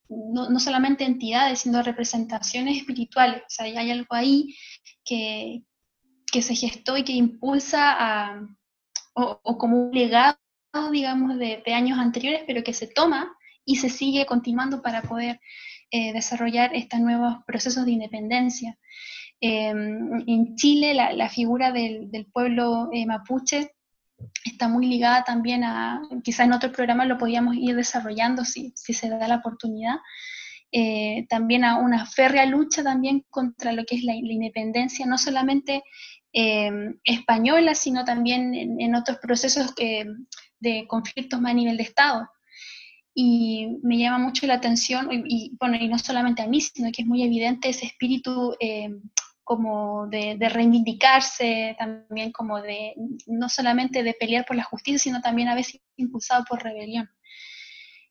no, 0.08 0.60
solamente 0.60 1.04
entidades, 1.04 1.60
sino 1.60 1.82
representaciones 1.82 2.78
espirituales. 2.78 3.42
O 3.42 3.48
sea, 3.48 3.66
hay 3.66 3.90
algo 3.90 4.14
ahí 4.14 4.54
que, 5.04 5.62
que 6.30 6.42
se 6.42 6.54
gestó 6.54 6.96
y 6.96 7.04
que 7.04 7.12
impulsa 7.12 8.38
o, 9.14 9.58
como 9.58 9.88
un 9.88 9.92
legado 9.92 10.36
digamos, 10.90 11.38
de, 11.38 11.62
años 11.74 11.98
anteriores, 11.98 12.42
pero 12.46 12.62
que 12.62 12.72
se 12.72 12.86
toma 12.86 13.36
y 13.64 13.76
se 13.76 13.90
sigue 13.90 14.26
continuando 14.26 14.80
para 14.82 15.02
poder 15.02 15.38
eh, 15.90 16.12
desarrollar 16.12 16.74
estos 16.74 17.00
nuevos 17.00 17.36
procesos 17.46 17.84
de 17.84 17.92
independencia. 17.92 18.78
Em, 19.40 20.24
en 20.26 20.56
Chile, 20.56 20.94
la, 20.94 21.28
figura 21.28 21.72
del, 21.72 22.26
pueblo 22.32 22.88
eh, 22.92 23.04
mapuche 23.06 23.72
está 24.44 24.68
muy 24.68 24.86
ligada 24.86 25.24
también 25.24 25.64
a, 25.64 26.02
quizás 26.22 26.46
en 26.46 26.52
otro 26.52 26.72
programa 26.72 27.04
lo 27.04 27.18
podíamos 27.18 27.56
ir 27.56 27.76
desarrollando 27.76 28.44
si, 28.44 28.72
si 28.76 28.92
se 28.92 29.08
da 29.08 29.28
la 29.28 29.36
oportunidad, 29.36 29.96
eh, 30.70 31.26
también 31.28 31.64
a 31.64 31.78
una 31.78 32.06
férrea 32.06 32.46
lucha 32.46 32.82
también 32.82 33.24
contra 33.30 33.72
lo 33.72 33.84
que 33.84 33.96
es 33.96 34.04
la, 34.04 34.14
independencia, 34.14 35.06
no 35.06 35.18
solamente 35.18 35.82
española, 37.04 37.74
sino 37.74 38.06
también 38.06 38.54
en, 38.54 38.94
otros 38.94 39.18
procesos 39.18 39.74
de 39.74 40.86
conflictos 40.86 41.38
más 41.42 41.50
a 41.50 41.54
nivel 41.54 41.76
de 41.76 41.82
Estado. 41.82 42.26
Y 43.14 43.78
me 43.82 43.98
llama 43.98 44.18
mucho 44.18 44.46
la 44.46 44.54
atención, 44.54 45.08
y, 45.12 45.54
bueno, 45.60 45.76
y 45.76 45.88
no 45.88 45.98
solamente 45.98 46.40
a 46.42 46.46
mí, 46.46 46.60
sino 46.60 46.90
que 46.90 47.02
es 47.02 47.08
muy 47.08 47.22
evidente 47.22 47.68
ese 47.68 47.86
espíritu 47.86 48.56
eh, 48.58 48.88
como 49.44 50.06
de, 50.06 50.36
reivindicarse, 50.48 51.76
también 51.78 52.32
como 52.32 52.60
de, 52.60 52.94
no 53.26 53.48
solamente 53.48 54.02
de 54.02 54.14
pelear 54.14 54.44
por 54.46 54.56
la 54.56 54.64
justicia, 54.64 54.98
sino 54.98 55.20
también 55.20 55.48
a 55.48 55.54
veces 55.54 55.80
impulsado 55.96 56.44
por 56.48 56.62
rebelión. 56.62 57.08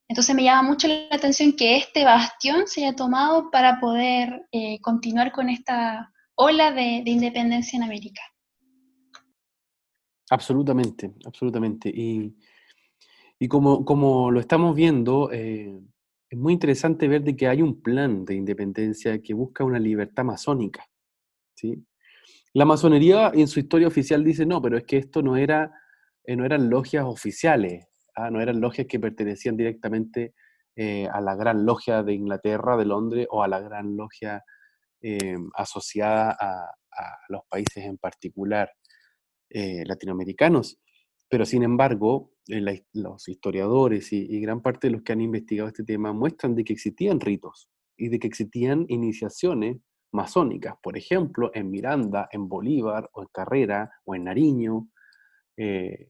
Entonces 0.08 0.36
me 0.36 0.44
llama 0.44 0.68
mucho 0.68 0.88
la 0.88 1.08
atención 1.12 1.54
que 1.54 1.78
este 1.78 2.04
bastión 2.04 2.68
se 2.68 2.86
haya 2.86 2.96
tomado 2.96 3.50
para 3.50 3.80
poder 3.80 4.46
eh, 4.52 4.80
continuar 4.82 5.32
con 5.32 5.50
esta 5.50 6.12
ola 6.36 6.72
de 6.72 7.04
independencia 7.06 7.78
en 7.78 7.84
América. 7.84 8.22
Absolutamente, 10.32 11.14
absolutamente. 11.26 11.92
Y, 11.94 12.34
como, 13.50 13.84
como, 13.84 14.32
lo 14.32 14.40
estamos 14.40 14.74
viendo, 14.74 15.30
eh, 15.30 15.78
es 16.30 16.40
muy 16.40 16.54
interesante 16.54 17.10
ver 17.10 17.22
de 17.24 17.36
que 17.36 17.50
hay 17.50 17.62
un 17.62 17.82
plan 17.82 18.24
de 18.24 18.36
independencia 18.36 19.22
que 19.22 19.34
busca 19.34 19.66
una 19.66 19.78
libertad 19.78 20.24
masónica. 20.24 20.88
¿Sí? 21.56 21.86
La 22.54 22.66
masonería 22.66 23.32
en 23.34 23.48
su 23.48 23.60
historia 23.60 23.88
oficial 23.88 24.24
dice, 24.24 24.46
no, 24.46 24.62
pero 24.62 24.78
es 24.78 24.84
que 24.84 24.98
esto 24.98 25.22
no, 25.22 25.38
era, 25.38 25.72
eh, 26.26 26.36
no 26.36 26.46
eran 26.46 26.70
logias 26.70 27.06
oficiales, 27.06 27.88
¿ah? 28.16 28.30
no 28.30 28.42
eran 28.42 28.60
logias 28.60 28.88
que 28.88 29.00
pertenecían 29.00 29.56
directamente 29.56 30.34
eh, 30.76 31.08
a 31.12 31.22
la 31.22 31.36
gran 31.36 31.66
logia 31.66 32.04
de 32.04 32.14
Inglaterra, 32.14 32.78
de 32.78 32.86
Londres, 32.86 33.28
o 33.30 33.44
a 33.44 33.48
la 33.48 33.60
gran 33.60 33.96
logia 33.96 34.44
asociada 35.56 36.38
a, 36.40 36.70
los 37.30 37.42
países 37.50 37.84
en 37.86 37.98
particular. 37.98 38.70
Eh, 39.54 39.84
latinoamericanos. 39.86 40.80
Pero 41.30 41.46
sin 41.46 41.64
embargo, 41.64 42.32
eh, 42.48 42.86
los 42.94 43.28
historiadores 43.28 44.14
y, 44.14 44.40
gran 44.40 44.62
parte 44.62 44.88
de 44.88 44.94
los 44.94 45.02
que 45.04 45.12
han 45.12 45.20
investigado 45.20 45.68
este 45.68 45.84
tema 45.84 46.14
muestran 46.14 46.56
de 46.56 46.64
que 46.64 46.72
existían 46.72 47.20
ritos 47.20 47.70
y 47.98 48.08
de 48.08 48.18
que 48.18 48.28
existían 48.28 48.86
iniciaciones 48.88 49.78
masónicas. 50.12 50.76
Por 50.82 50.98
ejemplo, 50.98 51.52
en 51.54 51.70
Miranda, 51.70 52.28
en 52.32 52.48
Bolívar, 52.48 53.10
o 53.14 53.24
en 53.24 53.30
Carrera, 53.32 53.92
o 54.06 54.16
en 54.16 54.26
Nariño, 54.26 54.90
eh, 55.58 56.08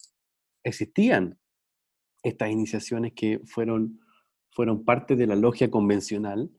existían 0.64 1.40
estas 2.24 2.50
iniciaciones 2.50 3.14
que 3.14 3.40
fueron, 3.46 4.00
fueron 4.52 4.86
parte 4.86 5.16
de 5.16 5.28
la 5.28 5.36
logia 5.36 5.72
convencional 5.72 6.52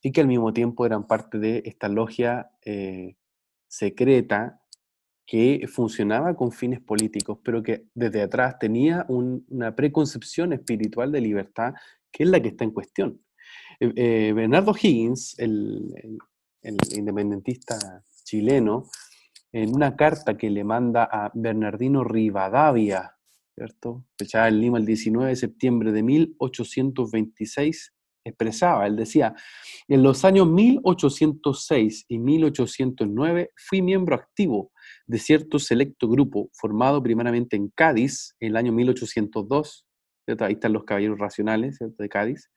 y 0.00 0.12
que 0.12 0.20
al 0.20 0.28
mismo 0.28 0.52
tiempo 0.52 0.86
eran 0.86 1.06
parte 1.06 1.38
de 1.38 1.62
esta 1.64 1.88
logia 1.88 2.50
secreta 3.66 4.60
que 5.28 5.66
funcionaba 5.68 6.34
con 6.34 6.52
fines 6.52 6.80
políticos, 6.80 7.38
pero 7.44 7.62
que 7.62 7.84
desde 7.94 8.22
atrás 8.22 8.58
tenía 8.58 9.04
una 9.08 9.76
preconcepción 9.76 10.54
espiritual 10.54 11.12
de 11.12 11.20
libertad, 11.20 11.74
que 12.10 12.24
es 12.24 12.30
la 12.30 12.40
que 12.40 12.48
está 12.48 12.64
en 12.64 12.70
cuestión. 12.70 13.20
Eh, 13.78 13.92
eh, 13.94 14.32
Bernardo 14.34 14.72
Higgins, 14.72 15.38
el, 15.38 16.18
independentista 16.94 18.04
chileno, 18.24 18.88
en 19.52 19.74
una 19.74 19.96
carta 19.96 20.36
que 20.36 20.50
le 20.50 20.64
manda 20.64 21.04
a 21.04 21.30
Bernardino 21.34 22.04
Rivadavia, 22.04 23.16
¿cierto? 23.54 24.04
Fechada 24.18 24.48
en 24.48 24.60
Lima 24.60 24.78
el 24.78 24.86
19 24.86 25.30
de 25.30 25.36
septiembre 25.36 25.92
de 25.92 26.02
1826, 26.02 27.94
expresaba, 28.24 28.86
él 28.86 28.96
decía, 28.96 29.34
en 29.88 30.02
los 30.02 30.24
años 30.24 30.48
1806 30.48 32.04
y 32.08 32.18
1809 32.18 33.52
fui 33.56 33.82
miembro 33.82 34.14
activo 34.14 34.70
de 35.06 35.18
cierto 35.18 35.58
selecto 35.58 36.08
grupo 36.08 36.50
formado 36.52 37.02
primeramente 37.02 37.56
en 37.56 37.68
Cádiz 37.74 38.34
en 38.40 38.50
el 38.50 38.56
año 38.56 38.72
1802, 38.72 39.87
ahí 40.40 40.54
están 40.54 40.72
los 40.72 40.84
caballeros 40.84 41.18
racionales 41.18 41.78
de 41.80 42.08
Cádiz, 42.08 42.50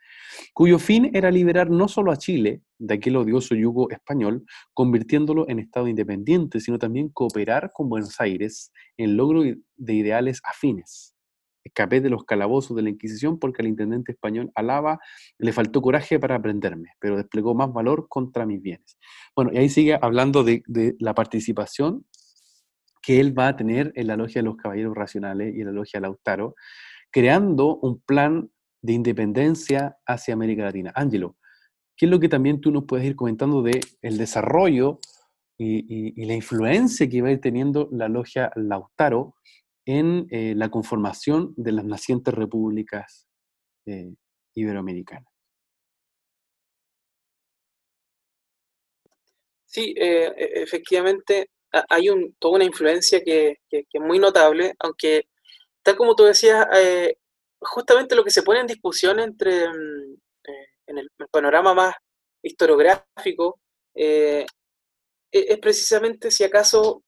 cuyo 0.54 0.80
fin 0.80 1.12
era 1.14 1.32
liberar 1.32 1.70
no 1.70 1.88
solo 1.88 2.12
a 2.12 2.18
Chile 2.18 2.62
de 2.78 2.96
aquel 2.96 3.16
odioso 3.16 3.56
yugo 3.56 3.90
español, 3.90 4.44
convirtiéndolo 4.74 5.48
en 5.50 5.60
Estado 5.60 5.88
independiente, 5.88 6.60
sino 6.60 6.80
también 6.80 7.10
cooperar 7.10 7.72
con 7.74 7.90
Buenos 7.90 8.20
Aires 8.20 8.72
en 8.98 9.18
logro 9.18 9.44
de 9.44 9.94
ideales 9.94 10.42
afines. 10.44 11.16
Escapé 11.64 12.02
de 12.02 12.10
los 12.10 12.26
calabozos 12.26 12.76
de 12.76 12.82
la 12.82 12.90
Inquisición 12.90 13.38
porque 13.38 13.62
al 13.62 13.68
intendente 13.68 14.12
español 14.12 14.52
Alaba 14.56 15.00
le 15.38 15.54
faltó 15.54 15.82
coraje 15.82 16.20
para 16.20 16.36
aprenderme, 16.36 16.90
pero 17.00 17.18
desplegó 17.18 17.54
más 17.54 17.72
valor 17.72 18.08
contra 18.10 18.48
mis 18.48 18.62
bienes. 18.62 18.98
Bueno, 19.36 19.52
y 19.54 19.58
ahí 19.58 19.70
sigue 19.70 19.98
hablando 20.02 20.44
de, 20.44 20.64
de 20.66 20.96
la 21.00 21.14
participación 21.14 22.06
que 23.02 23.20
él 23.20 23.38
va 23.38 23.50
a 23.50 23.56
tener 23.56 23.92
en 23.96 24.08
la 24.08 24.16
logia 24.16 24.42
de 24.42 24.46
los 24.46 24.58
caballeros 24.58 24.96
racionales 24.96 25.56
y 25.56 25.62
en 25.62 25.68
la 25.68 25.72
logia 25.72 26.00
Lautaro, 26.00 26.56
creando 27.12 27.78
un 27.78 28.00
plan 28.02 28.50
de 28.82 28.94
independencia 28.94 29.98
hacia 30.06 30.34
América 30.34 30.64
Latina. 30.64 30.92
Ángelo, 30.96 31.38
¿qué 31.96 32.06
es 32.06 32.10
lo 32.10 32.20
que 32.20 32.30
también 32.30 32.62
tú 32.62 32.72
nos 32.72 32.86
puedes 32.86 33.06
ir 33.06 33.16
comentando 33.16 33.62
de 33.62 33.80
el 34.02 34.18
desarrollo 34.18 35.00
y, 35.58 36.26
la 36.26 36.34
influencia 36.34 37.08
que 37.08 37.22
va 37.22 37.28
a 37.28 37.34
ir 37.34 37.42
teniendo 37.42 37.88
la 37.92 38.08
logia 38.08 38.52
Lautaro 38.56 39.36
en 39.86 40.28
eh, 40.32 40.54
la 40.56 40.70
conformación 40.70 41.54
de 41.58 41.72
las 41.72 41.86
nacientes 41.86 42.34
repúblicas 42.34 43.28
eh, 43.86 44.14
iberoamericanas? 44.56 45.32
Sí, 49.66 49.94
eh, 49.98 50.34
e, 50.36 50.64
efectivamente, 50.64 51.50
hay 51.90 52.08
toda 52.40 52.56
una 52.56 52.66
influencia 52.66 53.24
que, 53.24 53.60
es 53.70 54.02
muy 54.02 54.20
notable, 54.20 54.74
aunque 54.80 55.28
tal 55.84 55.96
como 55.96 56.16
tú 56.16 56.24
decías, 56.24 56.68
eh, 56.76 57.18
justamente 57.60 58.16
lo 58.16 58.24
que 58.24 58.32
se 58.32 58.44
pone 58.44 58.60
en 58.60 58.68
discusión 58.68 59.20
entre, 59.20 59.70
mm, 59.70 60.14
eh, 60.48 60.68
en 60.88 60.98
el, 61.00 61.10
panorama 61.32 61.74
más 61.74 61.96
historiográfico, 62.44 63.60
eh, 63.96 64.46
es 65.32 65.60
precisamente 65.60 66.32
si 66.32 66.44
acaso 66.44 67.04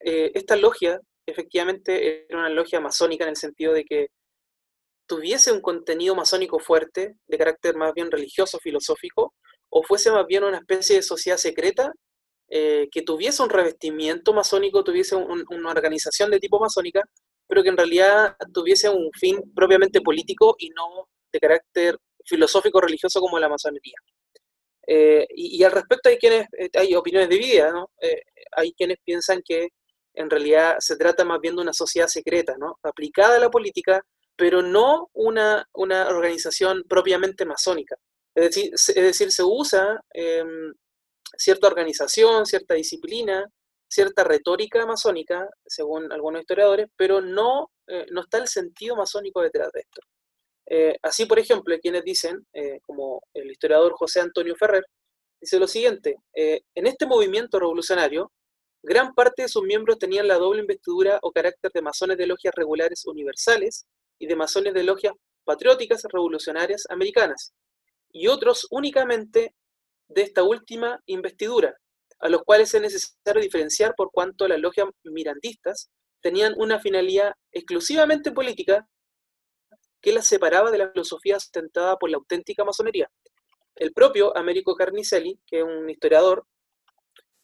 esta 0.00 0.56
logia 0.56 1.00
efectivamente 1.26 2.26
era 2.28 2.38
una 2.38 2.50
logia 2.50 2.80
masónica 2.80 3.24
en 3.24 3.30
el 3.30 3.36
sentido 3.36 3.72
de 3.72 3.84
que 3.84 4.08
tuviese 5.06 5.52
un 5.52 5.60
contenido 5.60 6.14
masónico 6.14 6.58
fuerte, 6.58 7.16
de 7.26 7.38
carácter 7.38 7.76
más 7.76 7.94
bien 7.94 8.10
religioso, 8.10 8.58
filosófico, 8.58 9.34
o 9.70 9.82
fuese 9.82 10.10
más 10.10 10.26
bien 10.26 10.44
una 10.44 10.58
especie 10.58 10.96
de 10.96 11.02
sociedad 11.02 11.38
secreta 11.38 11.92
que 12.48 13.02
tuviese 13.04 13.42
un 13.42 13.50
revestimiento 13.50 14.32
masónico, 14.32 14.82
tuviese 14.84 15.16
una 15.16 15.70
organización 15.70 16.30
de 16.30 16.40
tipo 16.40 16.58
masónica, 16.58 17.02
pero 17.48 17.62
que 17.62 17.70
en 17.70 17.76
realidad 17.76 18.36
tuviese 18.52 18.88
un 18.88 19.10
fin 19.12 19.52
propiamente 19.54 20.00
político 20.00 20.54
y 20.58 20.70
no 20.70 21.08
de 21.32 21.40
carácter 21.40 21.98
filosófico 22.24 22.80
religioso 22.80 23.20
como 23.20 23.38
la 23.38 23.48
masonería. 23.48 23.96
Eh, 24.86 25.26
y, 25.34 25.62
al 25.64 25.72
respecto 25.72 26.08
hay 26.08 26.18
quienes, 26.18 26.46
eh, 26.58 26.70
hay 26.74 26.94
opiniones 26.94 27.28
divididas, 27.28 27.72
¿no? 27.72 27.90
hay 28.56 28.72
quienes 28.72 28.98
piensan 29.04 29.42
que 29.44 29.68
en 30.14 30.30
realidad 30.30 30.76
se 30.78 30.96
trata 30.96 31.24
más 31.24 31.40
bien 31.40 31.56
de 31.56 31.62
una 31.62 31.72
sociedad 31.72 32.08
secreta, 32.08 32.56
¿no? 32.58 32.78
aplicada 32.82 33.36
a 33.36 33.40
la 33.40 33.50
política, 33.50 34.02
pero 34.36 34.62
no 34.62 35.10
una, 35.14 35.66
una 35.74 36.08
organización 36.08 36.84
propiamente 36.88 37.44
masónica. 37.44 37.96
Es 38.34 38.44
decir, 38.44 38.72
es 38.72 38.94
decir 38.94 39.32
se 39.32 39.42
usa 39.42 40.00
em, 40.12 40.72
cierta 41.36 41.66
organización, 41.66 42.46
cierta 42.46 42.74
disciplina, 42.74 43.44
cierta 43.88 44.22
retórica 44.22 44.84
masónica, 44.86 45.48
según 45.66 46.12
algunos 46.12 46.42
historiadores, 46.42 46.88
pero 46.96 47.20
no, 47.20 47.70
eh, 47.86 48.06
no 48.10 48.20
está 48.20 48.38
el 48.38 48.48
sentido 48.48 48.94
masónico 48.96 49.40
detrás 49.40 49.72
de 49.72 49.80
esto. 49.80 50.00
Eh, 50.66 50.98
así, 51.02 51.24
por 51.24 51.38
ejemplo, 51.38 51.74
hay 51.74 51.80
quienes 51.80 52.04
dicen, 52.04 52.46
eh, 52.52 52.80
como 52.86 53.22
el 53.32 53.50
historiador 53.50 53.94
José 53.94 54.20
Antonio 54.20 54.54
Ferrer, 54.54 54.84
dice 55.40 55.58
lo 55.58 55.66
siguiente, 55.66 56.16
en 56.34 56.86
este 56.86 57.06
movimiento 57.06 57.58
revolucionario, 57.58 58.32
gran 58.82 59.14
parte 59.14 59.42
de 59.42 59.48
sus 59.48 59.62
miembros 59.62 59.98
tenían 59.98 60.26
la 60.26 60.36
doble 60.36 60.60
investidura 60.60 61.18
o 61.22 61.30
carácter 61.30 61.70
de 61.72 61.80
masones 61.80 62.18
de 62.18 62.26
logias 62.26 62.52
regulares 62.56 63.06
universales 63.06 63.86
y 64.18 64.26
de 64.26 64.36
masones 64.36 64.74
de 64.74 64.82
logias 64.82 65.12
patrióticas 65.44 66.02
revolucionarias 66.12 66.84
americanas, 66.90 67.54
y 68.10 68.26
otros 68.26 68.66
únicamente 68.70 69.54
de 70.08 70.22
esta 70.22 70.42
última 70.42 71.00
investidura, 71.06 71.78
a 72.20 72.28
los 72.28 72.42
cuales 72.42 72.72
es 72.74 72.80
necesario 72.80 73.42
diferenciar 73.42 73.94
por 73.96 74.10
cuanto 74.10 74.48
las 74.48 74.58
logias 74.58 74.88
mirandistas 75.04 75.90
tenían 76.20 76.54
una 76.56 76.80
finalidad 76.80 77.32
exclusivamente 77.52 78.32
política 78.32 78.88
que 80.00 80.12
las 80.12 80.26
separaba 80.26 80.70
de 80.70 80.78
la 80.78 80.90
filosofía 80.90 81.38
sustentada 81.38 81.96
por 81.96 82.10
la 82.10 82.16
auténtica 82.16 82.64
masonería. 82.64 83.10
El 83.74 83.92
propio 83.92 84.36
Américo 84.36 84.74
Carnicelli, 84.74 85.38
que 85.46 85.58
es 85.58 85.64
un 85.64 85.88
historiador, 85.88 86.44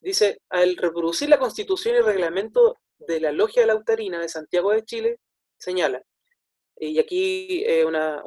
dice, 0.00 0.40
al 0.50 0.76
reproducir 0.76 1.28
la 1.28 1.38
constitución 1.38 1.96
y 1.96 2.00
reglamento 2.00 2.76
de 2.98 3.20
la 3.20 3.32
Logia 3.32 3.66
Lautarina 3.66 4.20
de 4.20 4.28
Santiago 4.28 4.72
de 4.72 4.84
Chile, 4.84 5.18
señala, 5.58 6.02
y 6.76 6.98
aquí 6.98 7.64
eh, 7.66 7.84
una, 7.84 8.22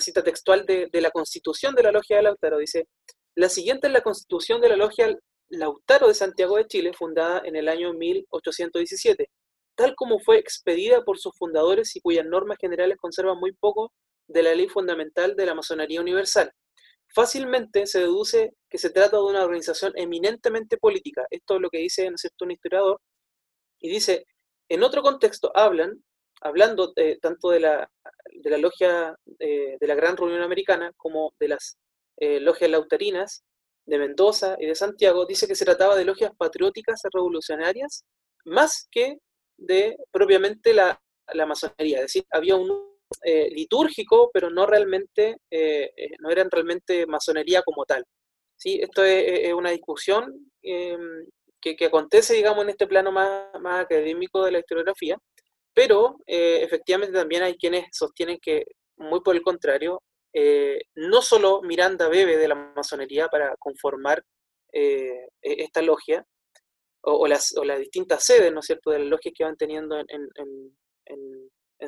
cita 0.00 0.22
textual 0.22 0.64
de, 0.64 0.88
la 0.92 1.10
constitución 1.10 1.74
de 1.74 1.82
la 1.82 1.92
Logia 1.92 2.16
de 2.16 2.22
Lautaro, 2.22 2.58
dice, 2.58 2.88
la 3.34 3.48
siguiente 3.48 3.88
es 3.88 3.92
la 3.92 4.02
constitución 4.02 4.60
de 4.60 4.68
la 4.68 4.76
Logia 4.76 5.16
Lautaro 5.50 6.08
de 6.08 6.14
Santiago 6.14 6.56
de 6.56 6.66
Chile, 6.66 6.92
fundada 6.92 7.42
en 7.44 7.56
el 7.56 7.68
año 7.68 7.92
1817, 7.92 9.28
tal 9.74 9.94
como 9.96 10.20
fue 10.20 10.38
expedida 10.38 11.02
por 11.04 11.18
sus 11.18 11.36
fundadores 11.36 11.94
y 11.96 12.00
cuyas 12.00 12.24
normas 12.24 12.58
generales 12.60 12.96
conservan 12.98 13.38
muy 13.38 13.52
poco 13.52 13.92
de 14.28 14.42
la 14.42 14.54
ley 14.54 14.68
fundamental 14.68 15.34
de 15.36 15.46
la 15.46 15.54
masonería 15.54 16.00
universal. 16.00 16.52
Fácilmente 17.12 17.86
se 17.86 17.98
deduce 18.00 18.52
que 18.68 18.78
se 18.78 18.90
trata 18.90 19.16
de 19.16 19.24
una 19.24 19.42
organización 19.44 19.92
eminentemente 19.96 20.76
política. 20.76 21.26
Esto 21.30 21.56
es 21.56 21.60
lo 21.60 21.70
que 21.70 21.78
dice, 21.78 22.08
¿no 22.08 22.16
un 22.40 22.50
historiador. 22.52 23.00
Y 23.80 23.90
dice, 23.90 24.26
en 24.68 24.84
otro 24.84 25.02
contexto 25.02 25.50
hablan 25.54 26.04
hablando 26.40 26.92
eh, 26.96 27.18
tanto 27.20 27.50
de 27.50 27.60
la, 27.60 27.90
de 28.32 28.50
la 28.50 28.58
logia 28.58 29.16
eh, 29.40 29.76
de 29.80 29.86
la 29.86 29.94
Gran 29.94 30.16
Reunión 30.16 30.42
Americana 30.42 30.92
como 30.96 31.34
de 31.40 31.48
las 31.48 31.76
eh, 32.16 32.40
logias 32.40 32.70
lauterinas 32.70 33.44
de 33.86 33.98
Mendoza 33.98 34.56
y 34.58 34.66
de 34.66 34.74
Santiago, 34.74 35.26
dice 35.26 35.46
que 35.46 35.54
se 35.54 35.64
trataba 35.64 35.96
de 35.96 36.04
logias 36.04 36.32
patrióticas 36.36 37.00
revolucionarias 37.12 38.04
más 38.44 38.88
que 38.90 39.18
de 39.56 39.96
propiamente 40.10 40.72
la, 40.72 41.00
la 41.32 41.46
masonería. 41.46 41.98
Es 41.98 42.04
decir, 42.04 42.24
había 42.30 42.56
un 42.56 42.90
litúrgico, 43.50 44.30
pero 44.32 44.50
no 44.50 44.66
realmente, 44.66 45.36
no 46.20 46.30
eran 46.30 46.50
realmente 46.50 47.06
masonería 47.06 47.62
como 47.62 47.84
tal. 47.84 48.04
¿sí? 48.56 48.78
Esto 48.80 49.04
es, 49.04 49.52
una 49.52 49.70
discusión 49.70 50.50
em, 50.62 51.26
que, 51.60 51.74
que, 51.76 51.86
acontece, 51.86 52.34
digamos, 52.34 52.64
en 52.64 52.70
este 52.70 52.86
plano 52.86 53.10
más, 53.10 53.48
más 53.60 53.84
académico 53.84 54.44
de 54.44 54.52
la 54.52 54.58
historiografía, 54.60 55.16
pero 55.74 56.18
eh, 56.26 56.62
efectivamente 56.62 57.16
también 57.16 57.42
hay 57.42 57.56
quienes 57.56 57.86
sostienen 57.92 58.38
que, 58.40 58.64
muy 58.96 59.20
por 59.20 59.34
el 59.34 59.42
contrario, 59.42 60.02
eh, 60.32 60.80
no 60.94 61.22
solo 61.22 61.62
Miranda 61.62 62.08
bebe 62.08 62.36
de 62.36 62.48
la 62.48 62.54
masonería 62.54 63.28
para 63.28 63.56
conformar 63.58 64.24
eh, 64.72 65.28
e-, 65.42 65.62
esta 65.64 65.82
logia, 65.82 66.24
o, 67.02 67.26
las, 67.26 67.54
distintas 67.78 68.24
sedes, 68.24 68.52
¿no 68.52 68.60
cierto?, 68.60 68.90
de 68.90 68.98
las 68.98 69.08
logias 69.08 69.34
que 69.36 69.44
van 69.44 69.56
teniendo 69.56 69.98
en, 69.98 70.76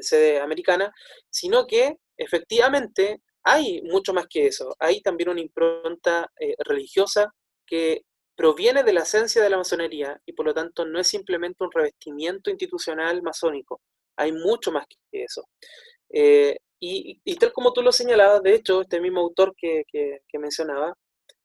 sede 0.01 0.41
americana, 0.41 0.91
sino 1.31 1.67
que 1.67 1.99
efectivamente 2.17 3.21
hay 3.45 3.83
mucho 3.83 4.15
más 4.15 4.27
que 4.27 4.47
eso. 4.47 4.75
Hay 4.81 5.03
también 5.03 5.29
una 5.29 5.43
impronta 5.43 6.33
religiosa 6.65 7.31
que 7.67 8.03
proviene 8.35 8.83
de 8.85 8.93
la 8.93 9.03
esencia 9.03 9.43
de 9.43 9.51
la 9.51 9.59
masonería 9.59 10.21
y 10.27 10.33
por 10.33 10.47
lo 10.47 10.55
tanto 10.55 10.85
no 10.85 10.99
es 10.99 11.09
simplemente 11.09 11.63
un 11.63 11.71
revestimiento 11.71 12.51
institucional 12.51 13.23
masónico, 13.23 13.81
hay 14.17 14.33
mucho 14.33 14.73
más 14.73 14.87
que 14.89 15.25
eso. 15.25 15.45
Eh, 16.11 16.57
y, 16.85 17.37
tal 17.37 17.53
como 17.53 17.73
tú 17.73 17.81
lo 17.83 17.93
señalabas, 17.93 18.43
de 18.43 18.55
hecho, 18.55 18.83
este 18.83 19.01
mismo 19.01 19.21
autor 19.21 19.55
que, 19.57 19.85
mencionaba, 20.35 20.97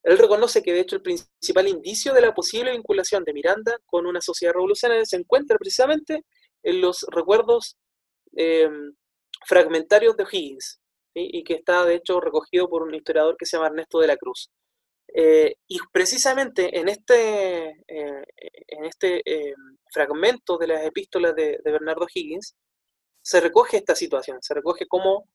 él 0.03 0.17
reconoce 0.17 0.63
que 0.63 0.73
de 0.73 0.79
hecho 0.79 0.95
el 0.95 1.01
principal 1.03 1.67
indicio 1.67 2.13
de 2.13 2.21
la 2.21 2.33
posible 2.33 2.71
vinculación 2.71 3.23
de 3.23 3.33
Miranda 3.33 3.77
con 3.85 4.05
una 4.07 4.21
sociedad 4.21 4.53
revolucionaria 4.53 5.05
se 5.05 5.17
encuentra 5.17 5.57
precisamente 5.57 6.23
en 6.63 6.81
los 6.81 7.05
recuerdos 7.11 7.77
em, 8.33 8.93
fragmentarios 9.45 10.17
de 10.17 10.25
Higgins, 10.31 10.79
y 11.13 11.43
que 11.43 11.55
está 11.55 11.83
de 11.85 11.95
hecho 11.95 12.19
recogido 12.19 12.69
por 12.69 12.83
un 12.83 12.93
historiador 12.93 13.37
que 13.37 13.45
se 13.45 13.57
llama 13.57 13.67
Ernesto 13.67 13.99
de 13.99 14.07
la 14.07 14.17
Cruz. 14.17 14.51
Eh, 15.13 15.55
y 15.67 15.79
precisamente 15.91 16.77
en 16.79 16.89
este, 16.89 17.69
eh, 17.87 18.23
en 18.67 18.85
este 18.85 19.21
eh, 19.25 19.53
fragmento 19.91 20.57
de 20.57 20.67
las 20.67 20.85
epístolas 20.85 21.35
de, 21.35 21.59
Bernardo 21.63 22.07
Higgins 22.13 22.55
se 23.27 23.41
recoge 23.41 23.77
esta 23.77 23.95
situación, 23.95 24.37
se 24.41 24.53
recoge 24.53 24.87
cómo, 24.87 25.27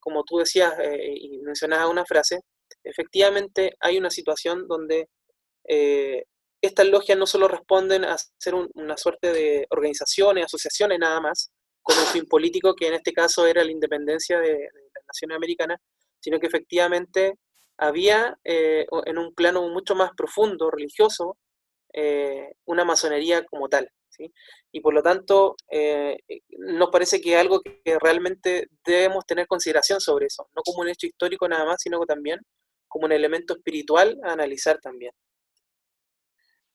como 0.00 0.24
tú 0.24 0.38
decías 0.38 0.72
y 1.14 1.38
mencionabas 1.42 1.90
una 1.90 2.06
frase, 2.06 2.40
efectivamente 2.82 3.74
hay 3.80 3.98
una 3.98 4.10
situación 4.10 4.66
donde 4.66 5.08
estas 6.62 6.86
logias 6.86 7.18
no 7.18 7.26
solo 7.26 7.46
responden 7.48 8.04
a 8.04 8.16
ser 8.38 8.54
una 8.54 8.96
suerte 8.96 9.32
de 9.32 9.66
organizaciones, 9.68 10.46
asociaciones 10.46 10.98
nada 10.98 11.20
más, 11.20 11.50
con 11.82 11.98
un 11.98 12.06
fin 12.06 12.26
político 12.26 12.74
que 12.74 12.86
en 12.86 12.94
este 12.94 13.12
caso 13.12 13.46
era 13.46 13.64
la 13.64 13.70
independencia 13.70 14.38
de, 14.38 14.52
de 14.52 14.90
las 14.94 15.06
naciones 15.06 15.36
americanas, 15.36 15.78
sino 16.20 16.38
que 16.40 16.46
efectivamente 16.46 17.34
había 17.76 18.38
eh, 18.44 18.86
en 19.06 19.18
un 19.18 19.34
plano 19.34 19.68
mucho 19.68 19.94
más 19.94 20.12
profundo, 20.16 20.70
religioso, 20.70 21.36
eh, 21.92 22.54
una 22.64 22.84
masonería 22.84 23.44
como 23.44 23.68
tal. 23.68 23.90
Y 24.70 24.80
por 24.80 24.94
lo 24.94 25.02
tanto, 25.02 25.56
eh, 25.70 26.18
nos 26.58 26.90
parece 26.90 27.20
que 27.20 27.34
es 27.34 27.40
algo 27.40 27.60
que 27.60 27.98
realmente 28.00 28.68
debemos 28.84 29.24
tener 29.26 29.46
consideración 29.46 30.00
sobre 30.00 30.26
eso, 30.26 30.48
no 30.54 30.62
como 30.62 30.82
un 30.82 30.88
hecho 30.88 31.06
histórico 31.06 31.48
nada 31.48 31.64
más, 31.64 31.80
sino 31.82 32.04
también 32.06 32.40
como 32.88 33.06
un 33.06 33.12
elemento 33.12 33.54
espiritual 33.54 34.18
a 34.24 34.32
analizar 34.32 34.78
también. 34.80 35.12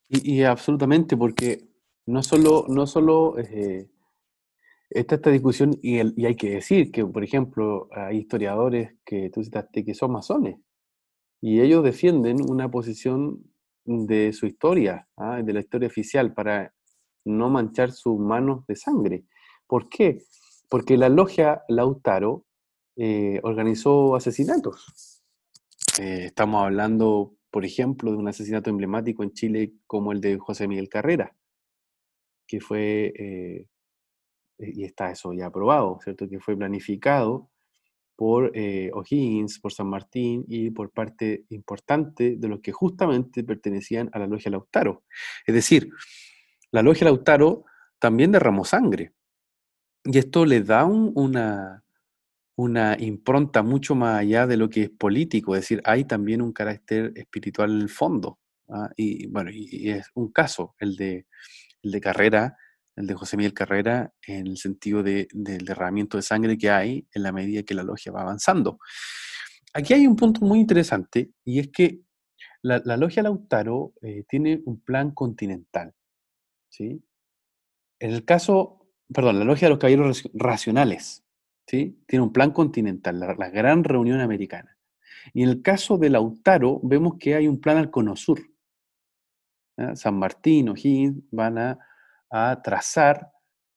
Y, 0.08 0.42
absolutamente, 0.42 1.16
porque 1.16 1.68
no 2.06 2.22
solo, 2.22 2.64
no 2.68 2.86
solo 2.86 3.36
está 3.38 5.16
esta 5.16 5.30
discusión, 5.30 5.78
y, 5.82 6.00
y, 6.20 6.26
hay 6.26 6.34
que 6.34 6.50
decir 6.50 6.90
que, 6.90 7.04
por 7.04 7.22
ejemplo, 7.22 7.88
hay 7.92 8.18
historiadores 8.18 8.94
que 9.04 9.28
tú 9.30 9.44
citaste 9.44 9.84
que 9.84 9.94
son 9.94 10.12
masones, 10.12 10.56
y 11.40 11.60
ellos 11.60 11.84
defienden 11.84 12.38
una 12.48 12.70
posición 12.70 13.44
de 13.84 14.32
su 14.32 14.46
historia, 14.46 15.08
¿ah? 15.16 15.42
de 15.42 15.52
la 15.52 15.60
historia 15.60 15.88
oficial, 15.88 16.34
para 16.34 16.74
no 17.24 17.50
manchar 17.50 17.92
sus 17.92 18.18
manos 18.18 18.66
de 18.66 18.76
sangre. 18.76 19.24
¿Por 19.66 19.88
qué? 19.88 20.22
Porque 20.68 20.96
la 20.96 21.08
logia 21.08 21.62
Lautaro 21.68 22.44
eh, 23.00 23.38
organizó 23.44 24.16
asesinatos. 24.16 25.22
Eh, 26.00 26.24
estamos 26.26 26.64
hablando, 26.64 27.36
por 27.48 27.64
ejemplo, 27.64 28.10
de 28.10 28.16
un 28.16 28.26
asesinato 28.26 28.70
emblemático 28.70 29.22
en 29.22 29.32
Chile 29.32 29.74
como 29.86 30.10
el 30.10 30.20
de 30.20 30.36
José 30.36 30.66
Miguel 30.66 30.88
Carrera, 30.88 31.36
que 32.44 32.60
fue, 32.60 33.12
eh, 33.16 33.66
y 34.58 34.82
está 34.82 35.12
eso 35.12 35.32
ya 35.32 35.46
aprobado, 35.46 36.00
¿cierto? 36.02 36.28
Que 36.28 36.40
fue 36.40 36.56
planificado 36.56 37.50
por 38.16 38.46
O'Higgins, 38.94 39.60
por 39.60 39.72
San 39.72 39.86
Martín 39.86 40.44
y 40.48 40.70
por 40.70 40.90
parte 40.90 41.44
importante 41.50 42.34
de 42.36 42.48
los 42.48 42.58
que 42.60 42.72
justamente 42.72 43.44
pertenecían 43.44 44.10
a 44.12 44.18
la 44.18 44.26
logia 44.26 44.50
Lautaro. 44.50 45.04
Es 45.46 45.54
decir, 45.54 45.88
la 46.70 46.82
logia 46.82 47.04
Lautaro 47.04 47.64
también 47.98 48.32
derramó 48.32 48.64
sangre. 48.64 49.12
Y 50.04 50.18
esto 50.18 50.46
le 50.46 50.62
da 50.62 50.84
una, 50.84 51.82
impronta 52.98 53.62
mucho 53.62 53.94
más 53.94 54.20
allá 54.20 54.46
de 54.46 54.56
lo 54.56 54.68
que 54.68 54.84
es 54.84 54.90
político, 54.90 55.54
es 55.54 55.62
decir, 55.62 55.80
hay 55.84 56.04
también 56.04 56.42
un 56.42 56.52
carácter 56.52 57.12
espiritual 57.16 57.72
en 57.72 57.82
el 57.82 57.88
fondo. 57.88 58.38
¿ah? 58.68 58.90
Y 58.96 59.26
bueno, 59.26 59.50
y, 59.52 59.90
es 59.90 60.06
un 60.14 60.32
caso, 60.32 60.74
el 60.78 60.96
de, 60.96 61.26
el 61.82 61.90
de 61.90 62.00
Carrera, 62.00 62.56
el 62.96 63.06
de 63.06 63.14
José 63.14 63.36
Miguel 63.36 63.54
Carrera, 63.54 64.12
en 64.26 64.46
el 64.46 64.56
sentido 64.56 65.02
del 65.02 65.28
derramamiento 65.32 66.16
de 66.16 66.22
sangre 66.22 66.58
que 66.58 66.70
hay 66.70 67.06
en 67.12 67.22
la 67.22 67.32
medida 67.32 67.62
que 67.62 67.74
la 67.74 67.82
logia 67.82 68.12
va 68.12 68.22
avanzando. 68.22 68.78
Aquí 69.74 69.94
hay 69.94 70.06
un 70.06 70.16
punto 70.16 70.40
muy 70.40 70.58
interesante 70.58 71.30
y 71.44 71.60
es 71.60 71.68
que 71.68 72.00
la, 72.62 72.96
logia 72.96 73.22
Lautaro 73.22 73.92
eh, 74.02 74.24
tiene 74.28 74.60
un 74.64 74.80
plan 74.80 75.12
continental. 75.12 75.94
¿Sí? 76.68 77.02
En 78.00 78.12
el 78.12 78.24
caso, 78.24 78.86
perdón, 79.12 79.38
la 79.38 79.44
logia 79.44 79.66
de 79.66 79.70
los 79.70 79.78
caballeros 79.78 80.28
racionales, 80.34 81.24
¿sí? 81.66 82.02
tiene 82.06 82.24
un 82.24 82.32
plan 82.32 82.52
continental, 82.52 83.18
la, 83.20 83.50
gran 83.50 83.84
reunión 83.84 84.20
americana. 84.20 84.76
Y 85.34 85.42
en 85.42 85.48
el 85.50 85.62
caso 85.62 85.98
de 85.98 86.10
Lautaro, 86.10 86.80
vemos 86.82 87.16
que 87.18 87.34
hay 87.34 87.48
un 87.48 87.60
plan 87.60 87.76
al 87.76 87.90
cono 87.90 88.16
sur. 88.16 88.40
San 89.94 90.18
Martín, 90.18 90.70
O'Higgins 90.70 91.22
van 91.30 91.58
a 92.30 92.62
trazar 92.62 93.30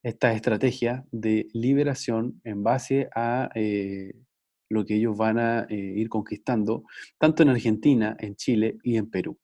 esta 0.04 0.34
estrategia 0.34 1.06
de 1.12 1.48
liberación 1.54 2.42
en 2.44 2.64
base 2.64 3.10
a 3.16 3.50
eh, 3.56 4.14
lo 4.70 4.86
que 4.86 4.96
ellos 4.96 5.18
van 5.18 5.38
a 5.38 5.66
eh, 5.70 5.76
ir 5.76 6.10
conquistando, 6.10 6.86
tanto 7.18 7.44
en 7.44 7.50
Argentina, 7.50 8.16
en 8.20 8.36
Chile 8.36 8.78
y 8.84 8.98
en 8.98 9.10
Perú. 9.10 9.38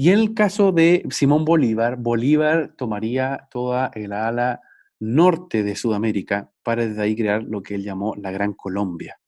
Y 0.00 0.12
en 0.12 0.20
el 0.20 0.32
caso 0.32 0.70
de 0.70 1.04
Simón 1.10 1.44
Bolívar, 1.44 1.96
Bolívar 1.96 2.72
tomaría 2.76 3.48
toda 3.50 3.90
el 3.94 4.12
ala 4.12 4.60
norte 5.00 5.64
de 5.64 5.74
Sudamérica 5.74 6.52
para 6.62 6.86
desde 6.86 7.02
ahí 7.02 7.16
crear 7.16 7.42
lo 7.42 7.64
que 7.64 7.74
él 7.74 7.82
llamó 7.82 8.14
la 8.14 8.30
Gran 8.30 8.52
Colombia. 8.52 9.18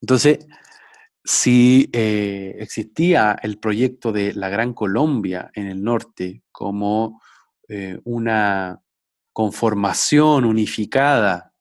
Entonces, 0.00 0.48
si 1.22 1.90
eh, 1.92 2.56
existía 2.58 3.38
el 3.40 3.60
proyecto 3.60 4.10
de 4.10 4.34
la 4.34 4.48
Gran 4.48 4.74
Colombia 4.74 5.52
en 5.54 5.68
el 5.68 5.80
norte 5.80 6.42
como 6.50 7.22
eh, 7.68 8.00
una 8.02 8.82
conformación 9.32 10.44
unificada 10.44 11.54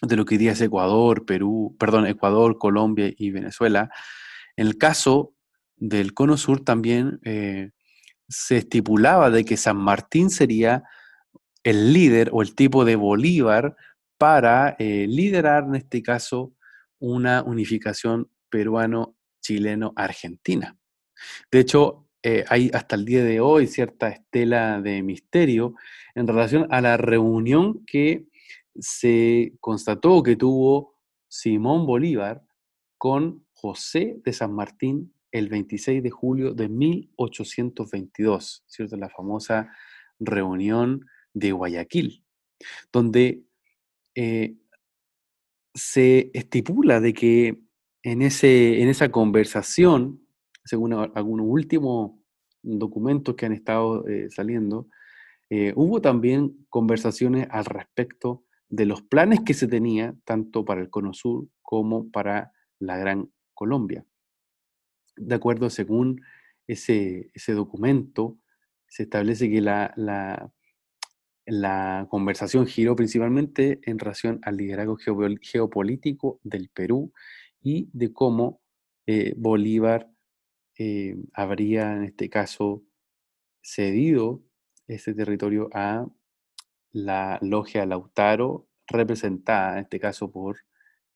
de 0.00 0.14
lo 0.14 0.24
que 0.24 0.36
hoy 0.36 0.46
es 0.46 0.60
Ecuador, 0.60 1.26
Perú, 1.26 1.74
perdón, 1.76 2.06
Ecuador, 2.06 2.56
Colombia 2.56 3.12
y 3.16 3.32
Venezuela, 3.32 3.90
en 4.54 4.68
el 4.68 4.78
caso 4.78 5.32
del 5.76 6.14
Cono 6.14 6.36
Sur 6.36 6.64
también 6.64 7.20
eh, 7.24 7.70
se 8.28 8.58
estipulaba 8.58 9.30
de 9.30 9.44
que 9.44 9.56
San 9.56 9.76
Martín 9.76 10.30
sería 10.30 10.84
el 11.62 11.92
líder 11.92 12.30
o 12.32 12.42
el 12.42 12.54
tipo 12.54 12.84
de 12.84 12.96
Bolívar 12.96 13.76
para 14.18 14.76
liderar 14.78 15.64
en 15.64 15.74
este 15.74 16.02
caso 16.02 16.54
una 16.98 17.42
unificación 17.42 18.30
peruano-chileno-argentina. 18.50 20.76
De 21.50 21.60
hecho, 21.60 22.08
eh, 22.22 22.44
hay 22.48 22.70
hasta 22.72 22.96
el 22.96 23.04
día 23.04 23.22
de 23.22 23.40
hoy 23.40 23.66
cierta 23.66 24.08
estela 24.08 24.80
de 24.80 25.02
misterio 25.02 25.74
en 26.14 26.26
relación 26.26 26.66
a 26.70 26.80
la 26.80 26.96
reunión 26.96 27.84
que 27.86 28.26
se 28.78 29.52
constató 29.60 30.22
que 30.22 30.36
tuvo 30.36 30.94
Simón 31.28 31.86
Bolívar 31.86 32.42
con 32.98 33.46
José 33.52 34.20
de 34.24 34.32
San 34.32 34.52
Martín 34.52 35.12
el 35.32 35.48
26 35.48 36.02
de 36.02 36.10
julio 36.10 36.54
de 36.54 36.68
1822, 36.68 38.64
¿cierto? 38.66 38.96
La 38.96 39.08
famosa 39.08 39.70
reunión 40.18 41.04
de 41.34 41.52
Guayaquil, 41.52 42.24
donde 42.92 43.42
eh, 44.14 44.56
se 45.74 46.30
estipula 46.32 47.00
de 47.00 47.12
que 47.12 47.60
en, 48.02 48.22
ese, 48.22 48.80
en 48.80 48.88
esa 48.88 49.10
conversación, 49.10 50.26
según 50.64 50.94
algunos 50.94 51.46
últimos 51.48 52.12
documentos 52.62 53.34
que 53.34 53.46
han 53.46 53.52
estado 53.52 54.06
eh, 54.08 54.28
saliendo, 54.30 54.88
eh, 55.50 55.72
hubo 55.76 56.00
también 56.00 56.66
conversaciones 56.68 57.46
al 57.50 57.66
respecto 57.66 58.44
de 58.68 58.86
los 58.86 59.02
planes 59.02 59.40
que 59.44 59.54
se 59.54 59.68
tenía 59.68 60.16
tanto 60.24 60.64
para 60.64 60.80
el 60.80 60.90
Cono 60.90 61.12
Sur 61.12 61.46
como 61.62 62.10
para 62.10 62.52
la 62.80 62.96
Gran 62.96 63.30
Colombia. 63.54 64.04
De 65.16 65.34
acuerdo, 65.34 65.70
según 65.70 66.22
ese, 66.66 67.30
ese 67.34 67.52
documento, 67.52 68.38
se 68.88 69.04
establece 69.04 69.50
que 69.50 69.60
la, 69.60 69.92
la, 69.96 70.52
la, 71.46 72.06
conversación 72.10 72.66
giró 72.66 72.96
principalmente 72.96 73.80
en 73.84 73.98
relación 73.98 74.40
al 74.42 74.56
liderazgo 74.56 74.96
geopolítico 74.96 76.40
del 76.42 76.68
Perú 76.68 77.12
y 77.62 77.88
de 77.92 78.12
cómo 78.12 78.60
eh, 79.06 79.34
Bolívar 79.36 80.10
eh, 80.78 81.16
habría 81.32 81.92
en 81.92 82.04
este 82.04 82.28
caso 82.28 82.84
cedido 83.62 84.42
ese 84.86 85.14
territorio 85.14 85.68
a 85.72 86.06
la 86.92 87.38
logia 87.42 87.84
Lautaro, 87.86 88.68
representada 88.86 89.74
en 89.74 89.84
este 89.84 89.98
caso 89.98 90.30
por 90.30 90.58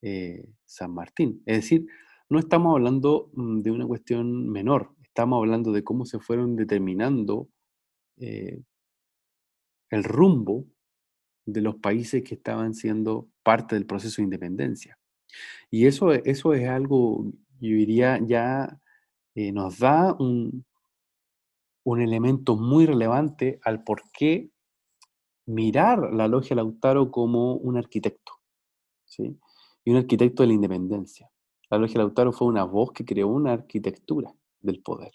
eh, 0.03 0.49
San 0.65 0.93
Martín. 0.93 1.43
Es 1.47 1.57
decir, 1.59 1.87
no 2.31 2.39
estamos 2.39 2.73
hablando 2.75 3.31
mm, 3.35 3.61
de 3.61 3.71
una 3.71 3.87
cuestión 3.87 4.49
menor, 4.49 4.95
estamos 5.03 5.39
hablando 5.39 5.73
de 5.73 5.85
cómo 5.85 6.07
se 6.07 6.19
fueron 6.19 6.57
determinando 6.57 7.49
el 8.17 10.05
rumbo 10.05 10.67
de 11.47 11.63
los 11.63 11.77
países 11.77 12.23
que 12.23 12.35
estaban 12.35 12.75
siendo 12.75 13.29
parte 13.43 13.75
del 13.75 13.87
proceso 13.87 14.17
de 14.17 14.25
independencia. 14.25 14.99
Y 15.71 15.87
eso, 15.87 16.13
eso 16.13 16.55
es 16.55 16.69
algo, 16.69 17.25
yo 17.61 17.77
diría, 17.77 18.19
ya 18.23 18.81
eh, 19.35 19.53
nos 19.53 19.79
da 19.79 20.15
un, 20.19 20.65
un 21.85 22.01
elemento 22.01 22.57
muy 22.57 22.87
relevante 22.87 23.61
al 23.65 23.85
por 23.85 24.03
qué 24.13 24.51
mirar 25.47 26.13
la 26.13 26.29
logia 26.29 26.57
Lautaro 26.57 27.11
como 27.11 27.55
un 27.55 27.77
arquitecto, 27.77 28.33
¿sí? 29.05 29.37
Y 29.85 29.91
un 29.91 29.97
arquitecto 29.97 30.43
de 30.43 30.49
la 30.49 30.55
independencia. 30.55 31.31
La 31.71 31.79
logia 31.79 31.99
Lautaro 31.99 32.33
fue 32.33 32.49
una 32.49 32.65
voz 32.65 32.93
que 32.93 33.05
creó 33.05 33.29
una 33.29 33.53
arquitectura 33.53 34.35
del 34.61 34.83
poder 34.83 35.13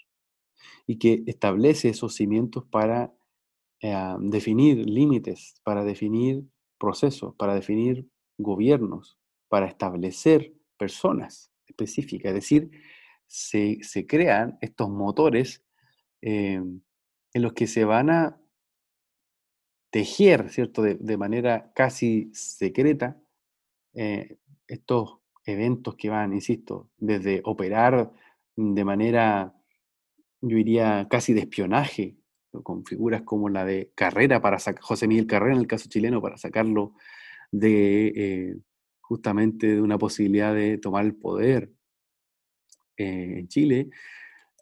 y 0.88 0.98
que 0.98 1.24
establece 1.28 1.90
esos 1.90 2.16
cimientos 2.16 2.64
para 2.66 3.14
eh, 3.82 4.16
definir 4.20 4.90
límites, 4.90 5.60
para 5.64 5.84
definir 5.84 6.46
procesos, 6.78 7.36
para 7.36 7.54
definir 7.54 8.08
gobiernos, 8.38 9.18
para 9.50 9.68
establecer 9.68 10.54
personas 10.78 11.52
específicas, 11.68 12.30
es 12.30 12.36
decir, 12.36 12.72
se, 13.28 14.06
crean 14.08 14.58
estos 14.62 14.90
motores 14.90 15.64
eh, 16.22 16.62
en 17.34 17.42
los 17.42 17.54
que 17.54 17.68
se 17.68 17.86
van 17.86 18.10
a 18.10 18.42
tejer, 19.90 20.50
¿cierto?, 20.50 20.82
de, 20.82 21.18
manera 21.18 21.72
casi 21.74 22.30
secreta 22.34 23.22
eh, 23.94 24.38
estos 24.68 25.20
eventos 25.46 25.96
que 25.96 26.10
van, 26.10 26.34
insisto, 26.34 26.90
desde 26.98 27.42
operar 27.46 28.12
de 28.56 28.86
manera, 28.86 29.54
yo 30.42 30.58
diría, 30.58 31.08
casi 31.10 31.34
de 31.34 31.42
espionaje, 31.42 32.18
con 32.64 32.86
figuras 32.86 33.24
como 33.24 33.50
la 33.50 33.66
de 33.66 33.92
Carrera 33.96 34.42
para 34.42 34.58
José 34.80 35.08
Miguel 35.08 35.28
Carrera 35.28 35.56
en 35.56 35.62
el 35.62 35.68
caso 35.68 35.90
chileno, 35.90 36.22
para 36.22 36.38
sacarlo 36.38 36.94
de 37.52 38.08
eh, 38.16 38.58
justamente 39.02 39.68
de 39.68 39.82
una 39.82 39.98
posibilidad 39.98 40.54
de 40.54 40.78
tomar 40.78 41.06
el 41.06 41.16
poder 41.16 41.72
eh, 42.98 43.40
en 43.40 43.48
Chile, 43.48 43.90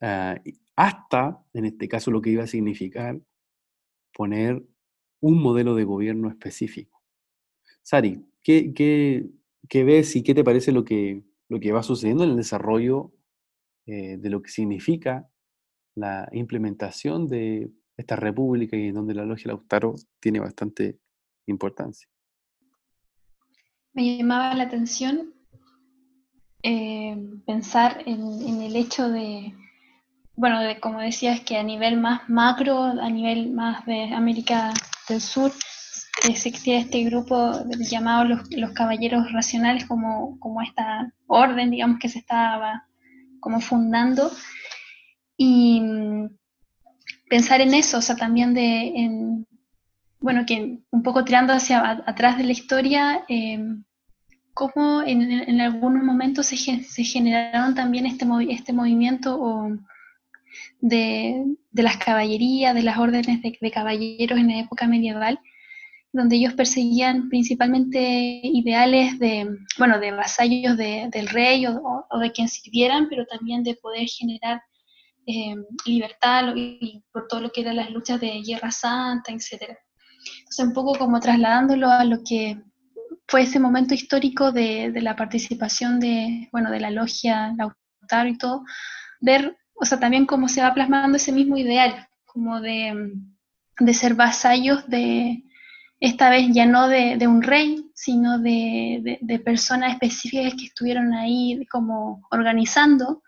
ah, 0.01 0.35
hasta, 0.75 1.43
en 1.53 1.65
este 1.65 1.87
caso, 1.87 2.11
lo 2.11 2.21
que 2.21 2.31
iba 2.31 2.43
a 2.43 2.47
significar 2.47 3.19
poner 4.13 4.63
un 5.21 5.41
modelo 5.41 5.75
de 5.75 5.83
gobierno 5.83 6.29
específico. 6.29 7.01
Sari, 7.81 8.25
¿qué, 8.43 8.73
qué, 8.73 9.25
ves 9.71 10.15
y 10.15 10.23
qué 10.23 10.33
te 10.33 10.43
parece 10.43 10.71
lo 10.71 10.83
que, 10.83 11.23
lo 11.49 11.59
que 11.59 11.71
va 11.71 11.83
sucediendo 11.83 12.23
en 12.23 12.31
el 12.31 12.37
desarrollo 12.37 13.11
eh, 13.85 14.17
de 14.17 14.29
lo 14.29 14.41
que 14.41 14.49
significa 14.49 15.29
la 15.95 16.27
implementación 16.31 17.27
de 17.27 17.71
esta 17.97 18.15
república 18.15 18.75
y 18.75 18.87
en 18.87 18.95
donde 18.95 19.13
la 19.13 19.25
logia 19.25 19.49
Lautaro 19.49 19.95
tiene 20.19 20.39
bastante 20.39 20.99
importancia? 21.45 22.07
Me 23.93 24.17
llamaba 24.17 24.55
la 24.55 24.63
atención 24.63 25.33
eh, 26.63 27.15
pensar 27.45 28.03
en, 28.05 28.61
el 28.61 28.75
hecho 28.75 29.09
de, 29.09 29.53
bueno, 30.35 30.61
de 30.61 30.79
como 30.79 30.99
decías, 30.99 31.41
que 31.41 31.57
a 31.57 31.63
nivel 31.63 31.99
más 31.99 32.27
macro, 32.29 32.83
a 32.83 33.09
nivel 33.09 33.51
más 33.51 33.85
de 33.85 34.13
América 34.13 34.73
del 35.09 35.21
Sur, 35.21 35.51
existía 36.23 36.79
este 36.79 37.03
grupo 37.03 37.63
llamado 37.79 38.25
los, 38.25 38.51
los, 38.51 38.71
caballeros 38.71 39.31
racionales 39.31 39.85
como, 39.85 40.39
como 40.39 40.61
esta 40.61 41.11
orden, 41.27 41.71
digamos, 41.71 41.99
que 41.99 42.09
se 42.09 42.19
estaba 42.19 42.87
como 43.39 43.59
fundando. 43.59 44.31
Y 45.37 45.81
mm, 45.81 46.29
pensar 47.29 47.61
en 47.61 47.73
eso, 47.73 47.97
o 47.97 48.01
sea, 48.01 48.15
también 48.15 48.53
de, 48.53 48.93
en, 48.95 49.47
bueno, 50.19 50.45
que 50.45 50.79
un 50.89 51.03
poco 51.03 51.25
tirando 51.25 51.53
hacia 51.53 52.03
atrás 52.05 52.37
de 52.37 52.45
la 52.45 52.51
historia, 52.53 53.25
eh, 53.27 53.59
cómo 54.53 55.01
en, 55.01 55.31
en, 55.31 55.61
algunos 55.61 56.03
momentos 56.03 56.47
se, 56.47 56.55
se 56.55 57.03
generaron 57.03 57.75
también 57.75 58.05
este, 58.05 58.25
este 58.49 58.71
movimiento 58.71 59.37
o 59.41 59.77
de, 60.79 61.43
de, 61.71 61.83
las 61.83 61.97
caballerías, 61.97 62.75
de 62.75 62.83
las 62.83 62.97
órdenes 62.97 63.41
de, 63.41 63.57
de, 63.59 63.71
caballeros 63.71 64.37
en 64.39 64.47
la 64.49 64.59
época 64.59 64.87
medieval, 64.87 65.39
donde 66.13 66.35
ellos 66.35 66.53
perseguían 66.53 67.27
principalmente 67.27 67.99
ideales 68.43 69.17
de, 69.17 69.49
bueno, 69.79 69.99
de 69.99 70.11
vasallos 70.11 70.77
del 70.77 71.27
rey 71.27 71.65
o, 71.65 72.05
o, 72.09 72.19
de 72.19 72.31
quien 72.31 72.47
sirvieran, 72.47 73.09
pero 73.09 73.25
también 73.25 73.63
de 73.63 73.75
poder 73.75 74.07
generar 74.07 74.61
eh, 75.25 75.55
libertad 75.85 76.53
y 76.55 77.03
por 77.11 77.27
todo 77.27 77.41
lo 77.41 77.51
que 77.51 77.61
eran 77.61 77.77
las 77.77 77.89
luchas 77.89 78.21
de 78.21 78.41
Guerra 78.45 78.69
Santa, 78.69 79.31
etc. 79.31 79.75
Entonces, 80.37 80.65
un 80.65 80.73
poco 80.73 80.95
como 80.99 81.19
trasladándolo 81.19 81.89
a 81.89 82.05
lo 82.05 82.19
que 82.23 82.61
fue 83.27 83.41
ese 83.41 83.59
momento 83.59 83.95
histórico 83.95 84.51
de, 84.51 84.91
de 84.91 85.01
la 85.01 85.15
participación 85.15 85.99
de, 85.99 86.47
bueno, 86.51 86.69
de 86.69 86.79
la 86.79 86.91
logia, 86.91 87.55
Lautaro 87.57 88.29
y 88.29 88.37
todo, 88.37 88.63
ver, 89.19 89.57
o 89.73 89.85
sea, 89.85 89.99
también 89.99 90.27
cómo 90.27 90.47
se 90.47 90.61
va 90.61 90.75
plasmando 90.75 91.17
ese 91.17 91.31
mismo 91.31 91.57
ideal, 91.57 92.07
como 92.25 92.61
de, 92.61 93.13
de 93.79 93.93
ser 93.95 94.13
vasallos 94.13 94.87
de, 94.87 95.43
esta 96.03 96.29
vez 96.29 96.49
ya 96.51 96.65
no 96.65 96.89
de, 96.89 97.27
un 97.27 97.41
rey, 97.41 97.89
sino 97.95 98.37
de, 98.37 99.41
personas 99.45 99.93
específicas 99.93 100.53
que 100.55 100.65
estuvieron 100.65 101.13
ahí 101.13 101.65
como 101.71 102.27
organizando. 102.29 103.23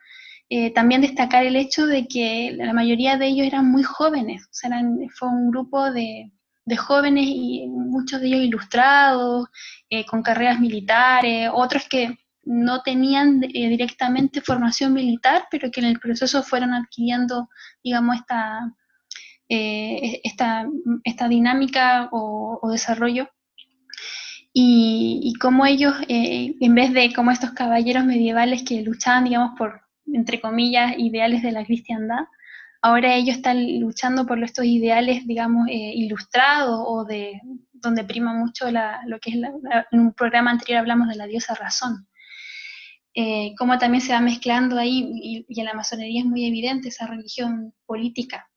Eh, 0.49 0.73
también 0.73 0.99
destacar 0.99 1.45
el 1.45 1.55
hecho 1.55 1.88
de 1.88 2.05
que 2.05 2.53
la 2.57 2.73
mayoría 2.73 3.17
de 3.17 3.28
ellos 3.28 3.47
eran 3.47 3.71
muy 3.71 3.82
jóvenes, 3.82 4.43
o 4.43 4.49
sea, 4.51 4.69
fue 5.17 5.30
un 5.30 5.49
grupo 5.51 5.89
de, 5.89 6.32
de, 6.65 6.76
jóvenes 6.76 7.23
y 7.28 7.65
muchos 7.67 8.19
de 8.19 8.28
ellos 8.28 8.41
ilustrados, 8.41 9.47
eh, 9.89 10.05
con 10.05 10.21
carreras 10.21 10.59
militares, 10.59 11.49
otros 11.53 11.88
que 11.89 12.19
no 12.43 12.82
tenían 12.82 13.41
eh, 13.41 13.69
directamente 13.69 14.41
formación 14.41 14.93
militar, 14.93 15.47
pero 15.49 15.71
que 15.71 15.80
en 15.80 15.88
el 15.88 15.99
proceso 15.99 16.43
fueron 16.43 16.73
adquiriendo, 16.73 17.47
digamos, 17.82 18.17
esta, 18.17 18.59
eh, 19.47 20.21
esta, 20.23 20.67
esta, 21.03 21.27
dinámica 21.27 22.09
o, 22.11 22.67
desarrollo 22.71 23.29
y, 24.51 25.19
y 25.23 25.33
cómo 25.35 25.67
ellos, 25.67 25.93
eh, 26.07 26.55
en 26.59 26.73
vez 26.73 26.93
de 26.93 27.13
como 27.13 27.29
estos 27.29 27.51
caballeros 27.51 28.05
medievales 28.05 28.63
que 28.63 28.81
luchaban, 28.81 29.25
digamos, 29.25 29.51
por, 29.55 29.81
entre 30.07 30.41
comillas, 30.41 30.95
ideales 30.97 31.43
de 31.43 31.51
la 31.51 31.63
cristiandad, 31.63 32.25
ahora 32.81 33.15
ellos 33.15 33.37
están 33.37 33.79
luchando 33.79 34.25
por 34.25 34.43
estos 34.43 34.65
ideales, 34.65 35.27
digamos, 35.27 35.67
eh, 35.69 35.93
ilustrados 35.93 36.83
o 36.87 37.05
de 37.05 37.39
donde 37.73 38.03
prima 38.03 38.33
mucho 38.33 38.65
lo 38.71 39.19
que 39.19 39.29
es, 39.29 39.35
en 39.91 39.99
un 39.99 40.13
programa 40.13 40.49
anterior 40.51 40.79
hablamos 40.79 41.07
de 41.09 41.17
la 41.17 41.27
diosa 41.27 41.53
razón. 41.53 42.07
Cómo 43.57 43.77
también 43.77 44.01
se 44.01 44.11
va 44.11 44.19
mezclando 44.19 44.77
ahí, 44.77 45.45
y, 45.47 45.59
en 45.59 45.65
la 45.65 45.73
masonería 45.73 46.21
es 46.21 46.25
muy 46.25 46.45
evidente 46.45 46.89
esa 46.89 47.07
religión 47.07 47.73
política, 47.85 48.49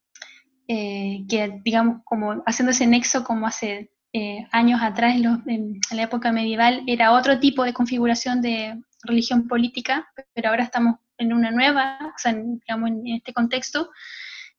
eh, 0.69 1.25
que 1.29 1.61
digamos, 1.65 2.03
como 2.05 2.43
haciendo 2.47 2.71
ese 2.73 2.87
nexo 2.87 3.25
como 3.25 3.47
hace 3.47 3.91
eh, 4.13 4.47
años 4.53 4.81
atrás, 4.83 5.17
en, 5.17 5.43
en, 5.47 5.81
la 5.91 6.03
época 6.03 6.33
medieval, 6.33 6.83
era 6.87 7.13
otro 7.13 7.41
tipo 7.41 7.65
de 7.65 7.73
configuración 7.73 8.41
de 8.41 8.81
religión 9.03 9.49
política, 9.49 10.09
pero 10.35 10.51
ahora 10.51 10.65
estamos 10.65 10.97
en 11.19 11.33
una 11.33 11.51
nueva, 11.51 11.99
o 12.03 12.19
sea, 12.19 12.33
en, 12.33 12.59
digamos, 12.61 12.91
en 12.91 13.07
este 13.09 13.33
contexto, 13.33 13.91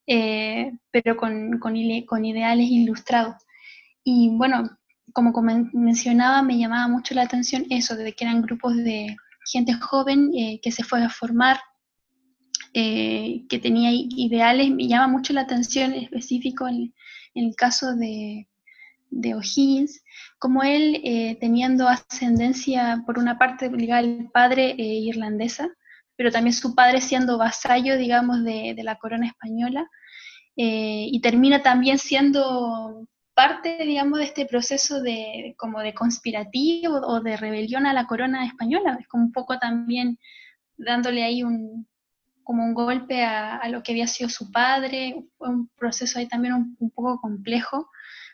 eh, 0.06 0.72
pero 0.92 1.16
con, 1.18 1.60
con, 1.60 1.76
con, 2.06 2.26
ideales 2.26 2.68
ilustrados. 2.70 3.36
Y 4.04 4.30
bueno, 4.36 4.78
como 5.14 5.32
mencionaba, 5.74 6.42
me 6.42 6.58
llamaba 6.58 6.88
mucho 6.88 7.14
la 7.16 7.24
atención 7.24 7.66
eso, 7.70 7.96
de 7.96 8.14
que 8.14 8.26
eran 8.26 8.42
grupos 8.42 8.76
de 8.76 9.16
gente 9.52 9.74
joven 9.74 10.32
eh, 10.36 10.60
que 10.62 10.72
se 10.72 10.84
fue 10.84 11.04
a 11.04 11.10
formar, 11.10 11.60
eh, 12.74 13.46
que 13.50 13.60
tenía 13.60 13.92
ideales, 13.92 14.70
me 14.72 14.88
llama 14.88 15.08
mucho 15.08 15.34
la 15.34 15.42
atención 15.42 15.94
en 15.94 16.04
específico 16.04 16.68
en, 16.68 16.94
en 17.34 17.46
el 17.46 17.56
caso 17.56 17.96
de, 17.96 18.48
de 19.10 19.36
O'Higgins, 19.36 20.04
como 20.38 20.64
él, 20.64 21.02
eh, 21.04 21.38
teniendo 21.40 21.88
ascendencia 21.88 23.04
por 23.06 23.20
una 23.20 23.38
parte 23.38 23.70
ligada 23.70 24.00
al 24.00 24.30
padre 24.32 24.76
irlandesa, 24.78 25.70
pero 26.16 26.32
también 26.32 26.54
su 26.54 26.76
padre 26.76 27.02
siendo 27.02 27.38
vasallo, 27.38 27.98
digamos, 27.98 28.44
de, 28.44 28.74
de 28.76 28.84
la 28.84 28.98
corona 28.98 29.28
española, 29.28 29.90
eh, 30.62 31.08
y 31.10 31.22
termina 31.22 31.64
también 31.64 31.98
siendo 31.98 33.08
parte, 33.34 33.86
digamos, 33.86 34.20
de 34.20 34.26
este 34.26 34.46
proceso 34.46 35.02
de 35.02 35.56
como 35.58 35.80
de 35.80 35.94
conspirativo 35.94 36.96
o 36.96 37.22
de 37.22 37.38
rebelión 37.38 37.86
a 37.86 37.94
la 37.94 38.08
corona 38.08 38.46
española, 38.46 38.98
es 39.00 39.08
como 39.08 39.24
un 39.24 39.32
poco 39.32 39.58
también 39.58 40.20
dándole 40.76 41.24
ahí 41.24 41.44
un 41.44 41.88
como 42.50 42.64
un 42.64 42.74
golpe 42.74 43.24
a, 43.24 43.70
lo 43.70 43.84
que 43.84 43.92
había 43.92 44.08
sido 44.08 44.28
su 44.28 44.52
padre, 44.52 45.24
fue 45.38 45.50
un 45.50 45.68
proceso 45.78 46.18
ahí 46.18 46.28
también 46.28 46.56
un, 46.56 46.90
poco 46.90 47.22
complejo, 47.22 47.92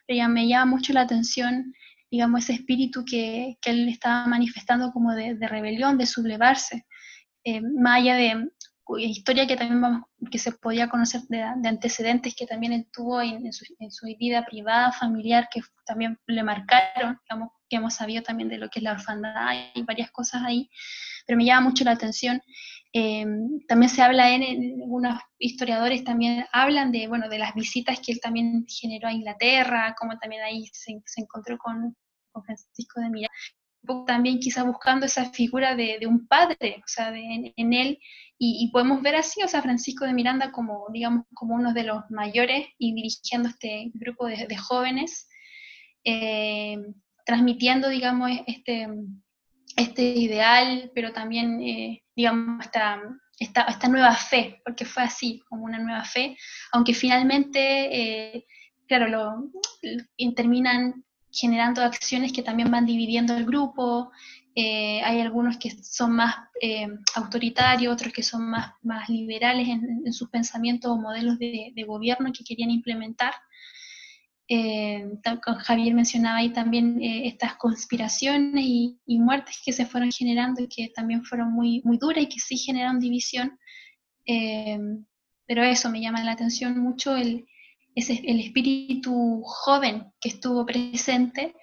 pero 0.07 0.15
ya 0.15 0.29
me 0.29 0.47
llama 0.47 0.71
mucho 0.77 0.93
la 0.93 1.01
atención, 1.01 1.73
digamos, 2.09 2.43
ese 2.43 2.53
espíritu 2.53 3.03
que, 3.03 3.57
él 3.65 3.89
estaba 3.89 4.25
manifestando 4.25 4.93
como 4.93 5.13
de, 5.13 5.35
rebelión, 5.49 5.97
de 5.97 6.05
sublevarse, 6.05 6.85
eh, 7.43 7.59
más 7.59 7.97
allá 7.97 8.15
de 8.15 8.51
historia 8.99 9.47
que 9.47 9.57
también 9.57 9.81
vamos, 9.81 10.03
que 10.31 10.39
se 10.39 10.53
podía 10.53 10.87
conocer 10.87 11.19
de, 11.27 11.43
de 11.57 11.67
antecedentes 11.67 12.35
que 12.35 12.47
también 12.47 12.71
él 12.71 12.87
tuvo 12.93 13.21
en, 13.21 13.51
su, 13.51 13.65
en, 13.79 13.91
su, 13.91 14.05
vida 14.17 14.45
privada, 14.45 14.93
familiar, 14.93 15.49
que 15.51 15.61
también 15.85 16.17
le 16.25 16.41
marcaron, 16.41 17.19
digamos, 17.27 17.49
que 17.67 17.75
hemos 17.75 17.95
sabido 17.95 18.23
también 18.23 18.47
de 18.47 18.59
lo 18.59 18.69
que 18.69 18.79
es 18.79 18.83
la 18.83 18.93
orfandad 18.93 19.51
y 19.73 19.81
varias 19.81 20.09
cosas 20.11 20.41
ahí, 20.45 20.69
pero 21.27 21.35
me 21.35 21.43
llama 21.43 21.67
mucho 21.67 21.83
la 21.83 21.91
atención. 21.91 22.41
Eh, 22.97 23.25
también 23.67 23.89
se 23.89 24.01
habla 24.01 24.33
en, 24.33 24.41
en, 24.41 24.81
algunos 24.81 25.19
historiadores 25.37 26.05
también 26.05 26.45
hablan 26.53 26.93
de, 26.93 27.07
bueno, 27.09 27.27
de 27.27 27.39
las 27.39 27.53
visitas 27.53 27.99
que 27.99 28.13
él 28.13 28.21
también 28.21 28.65
generó 28.69 29.09
a 29.09 29.13
Inglaterra, 29.13 29.93
como 29.99 30.17
también 30.17 30.43
ahí 30.43 30.65
se, 30.71 31.01
se 31.05 31.21
encontró 31.21 31.57
con, 31.57 31.93
con 32.31 32.43
Francisco 32.45 33.01
de 33.01 33.09
Miranda 33.09 33.35
también 34.07 34.39
quizá 34.39 34.63
buscando 34.63 35.05
esa 35.05 35.31
figura 35.31 35.75
de, 35.75 35.97
de 35.99 36.07
un 36.07 36.27
padre, 36.27 36.77
o 36.79 36.87
sea, 36.87 37.11
de, 37.11 37.19
en, 37.19 37.53
en, 37.55 37.73
él, 37.73 37.99
y, 38.37 38.63
y, 38.63 38.71
podemos 38.71 39.01
ver 39.01 39.15
así, 39.15 39.43
o 39.43 39.47
sea, 39.47 39.61
Francisco 39.61 40.05
de 40.05 40.13
Miranda 40.13 40.51
como, 40.51 40.87
digamos, 40.91 41.25
como 41.33 41.55
uno 41.55 41.73
de 41.73 41.83
los 41.83 42.03
mayores 42.09 42.67
y 42.77 42.93
dirigiendo 42.93 43.49
este 43.49 43.91
grupo 43.93 44.27
de, 44.27 44.47
de 44.47 44.57
jóvenes, 44.57 45.27
eh, 46.03 46.77
transmitiendo, 47.25 47.89
digamos, 47.89 48.31
este, 48.47 48.87
este 49.75 50.03
ideal, 50.03 50.91
pero 50.93 51.11
también, 51.11 51.61
eh, 51.61 52.03
digamos, 52.15 52.65
esta, 52.65 53.01
esta, 53.39 53.63
esta, 53.63 53.87
nueva 53.87 54.15
fe, 54.15 54.61
porque 54.63 54.85
fue 54.85 55.03
así, 55.03 55.41
como 55.49 55.65
una 55.65 55.79
nueva 55.79 56.03
fe, 56.03 56.37
aunque 56.71 56.93
finalmente, 56.93 57.59
eh, 57.59 58.45
claro, 58.87 59.07
lo, 59.07 59.51
terminan 60.35 61.03
generando 61.31 61.81
acciones 61.81 62.31
que 62.31 62.43
también 62.43 62.71
van 62.71 62.85
dividiendo 62.85 63.35
el 63.35 63.45
grupo. 63.45 64.11
Eh, 64.55 65.01
hay 65.03 65.19
algunos 65.19 65.57
que 65.57 65.71
son 65.83 66.15
más 66.15 66.33
autoritarios, 67.15 67.93
otros 67.93 68.13
que 68.13 68.23
son 68.23 68.49
más, 68.49 68.71
más 68.83 69.09
liberales 69.09 69.67
en, 69.67 70.13
sus 70.13 70.29
pensamientos 70.29 70.89
o 70.89 70.95
modelos 70.95 71.37
de, 71.37 71.73
de, 71.75 71.83
gobierno 71.83 72.31
que 72.31 72.45
querían 72.45 72.71
implementar. 72.71 73.33
Eh, 74.47 75.03
Javier 75.59 75.93
mencionaba 75.95 76.37
ahí 76.37 76.53
también 76.53 77.01
eh, 77.01 77.27
estas 77.27 77.55
conspiraciones 77.55 78.63
y, 78.63 78.99
y, 79.05 79.19
muertes 79.19 79.59
que 79.65 79.73
se 79.73 79.87
fueron 79.87 80.11
generando 80.11 80.61
y 80.61 80.67
que 80.67 80.89
también 80.89 81.23
fueron 81.23 81.51
muy, 81.51 81.81
muy 81.83 81.97
duras 81.97 82.23
y 82.23 82.29
que 82.29 82.39
sí 82.39 82.57
generaron 82.57 82.99
división. 82.99 83.57
Eh, 84.25 84.79
pero 85.47 85.63
eso 85.63 85.89
me 85.89 86.01
llama 86.01 86.23
la 86.23 86.31
atención 86.33 86.79
mucho 86.79 87.15
el, 87.15 87.45
ese, 87.95 88.21
el 88.25 88.39
espíritu 88.39 89.41
joven 89.43 90.11
que 90.19 90.29
estuvo 90.29 90.65
presente 90.65 91.55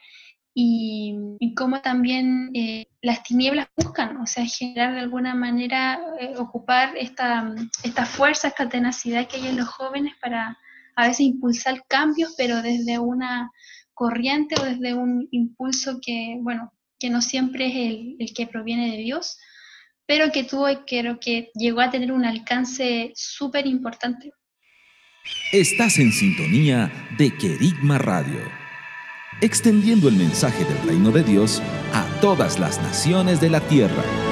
y, 0.55 1.15
y 1.39 1.55
cómo 1.55 1.81
también 1.81 2.51
eh, 2.55 2.87
las 3.01 3.23
tinieblas 3.23 3.69
buscan, 3.77 4.19
o 4.19 4.27
sea, 4.27 4.45
generar 4.45 4.95
de 4.95 5.01
alguna 5.01 5.35
manera, 5.35 5.99
eh, 6.21 6.35
ocupar 6.37 6.97
esta, 6.97 7.55
esta 7.83 8.05
fuerza, 8.07 8.49
esta 8.49 8.69
tenacidad 8.69 9.27
que 9.27 9.37
hay 9.37 9.49
en 9.49 9.57
los 9.57 9.69
jóvenes 9.69 10.15
para 10.21 10.59
a 10.97 11.09
veces 11.09 11.21
impulsar 11.21 11.85
cambios, 11.89 12.35
pero 12.37 12.63
desde 12.63 12.99
una 12.99 13.51
corriente 13.95 14.55
o 14.61 14.65
desde 14.65 14.95
un 14.95 15.29
impulso 15.31 15.99
que, 16.05 16.37
bueno, 16.41 16.73
que 16.99 17.11
no 17.11 17.21
siempre 17.21 17.67
es 17.67 17.75
el, 17.75 18.17
el 18.19 18.33
que 18.35 18.47
proviene 18.47 18.91
de 18.93 18.99
Dios, 18.99 19.39
pero 20.07 20.33
que 20.33 20.45
tuvo, 20.45 20.67
creo 20.87 21.19
que 21.21 21.51
llegó 21.55 21.81
a 21.81 21.91
tener 21.91 22.13
un 22.13 22.25
alcance 22.25 23.13
súper 23.15 23.67
importante. 23.67 24.33
Estás 25.53 25.99
en 25.99 26.13
sintonía 26.13 26.91
de 27.17 27.37
Querigma 27.37 27.99
Radio. 27.99 28.41
extendiendo 29.41 30.09
el 30.09 30.17
mensaje 30.17 30.65
del 30.65 30.81
reino 30.87 31.11
de 31.11 31.25
Dios 31.25 31.61
a 31.93 32.07
todas 32.21 32.59
las 32.59 32.81
naciones 32.81 33.41
de 33.41 33.51
la 33.51 33.61
tierra. 33.61 34.32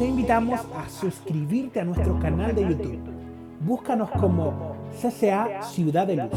Te 0.00 0.06
invitamos 0.06 0.58
a 0.74 0.88
suscribirte 0.88 1.78
a 1.78 1.84
nuestro 1.84 2.18
canal 2.18 2.54
de 2.54 2.62
YouTube. 2.62 3.00
Búscanos 3.60 4.10
como 4.12 4.74
CCA 4.92 5.62
Ciudad 5.62 6.06
de 6.06 6.16
Luz. 6.16 6.30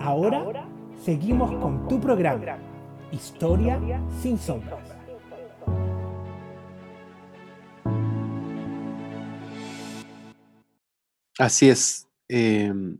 Ahora 0.00 0.66
seguimos 0.96 1.54
con 1.60 1.86
tu 1.88 2.00
programa, 2.00 2.56
Historia 3.12 3.78
sin 4.22 4.38
sombras. 4.38 4.80
Así 11.38 11.68
es. 11.68 12.08
em, 12.28 12.98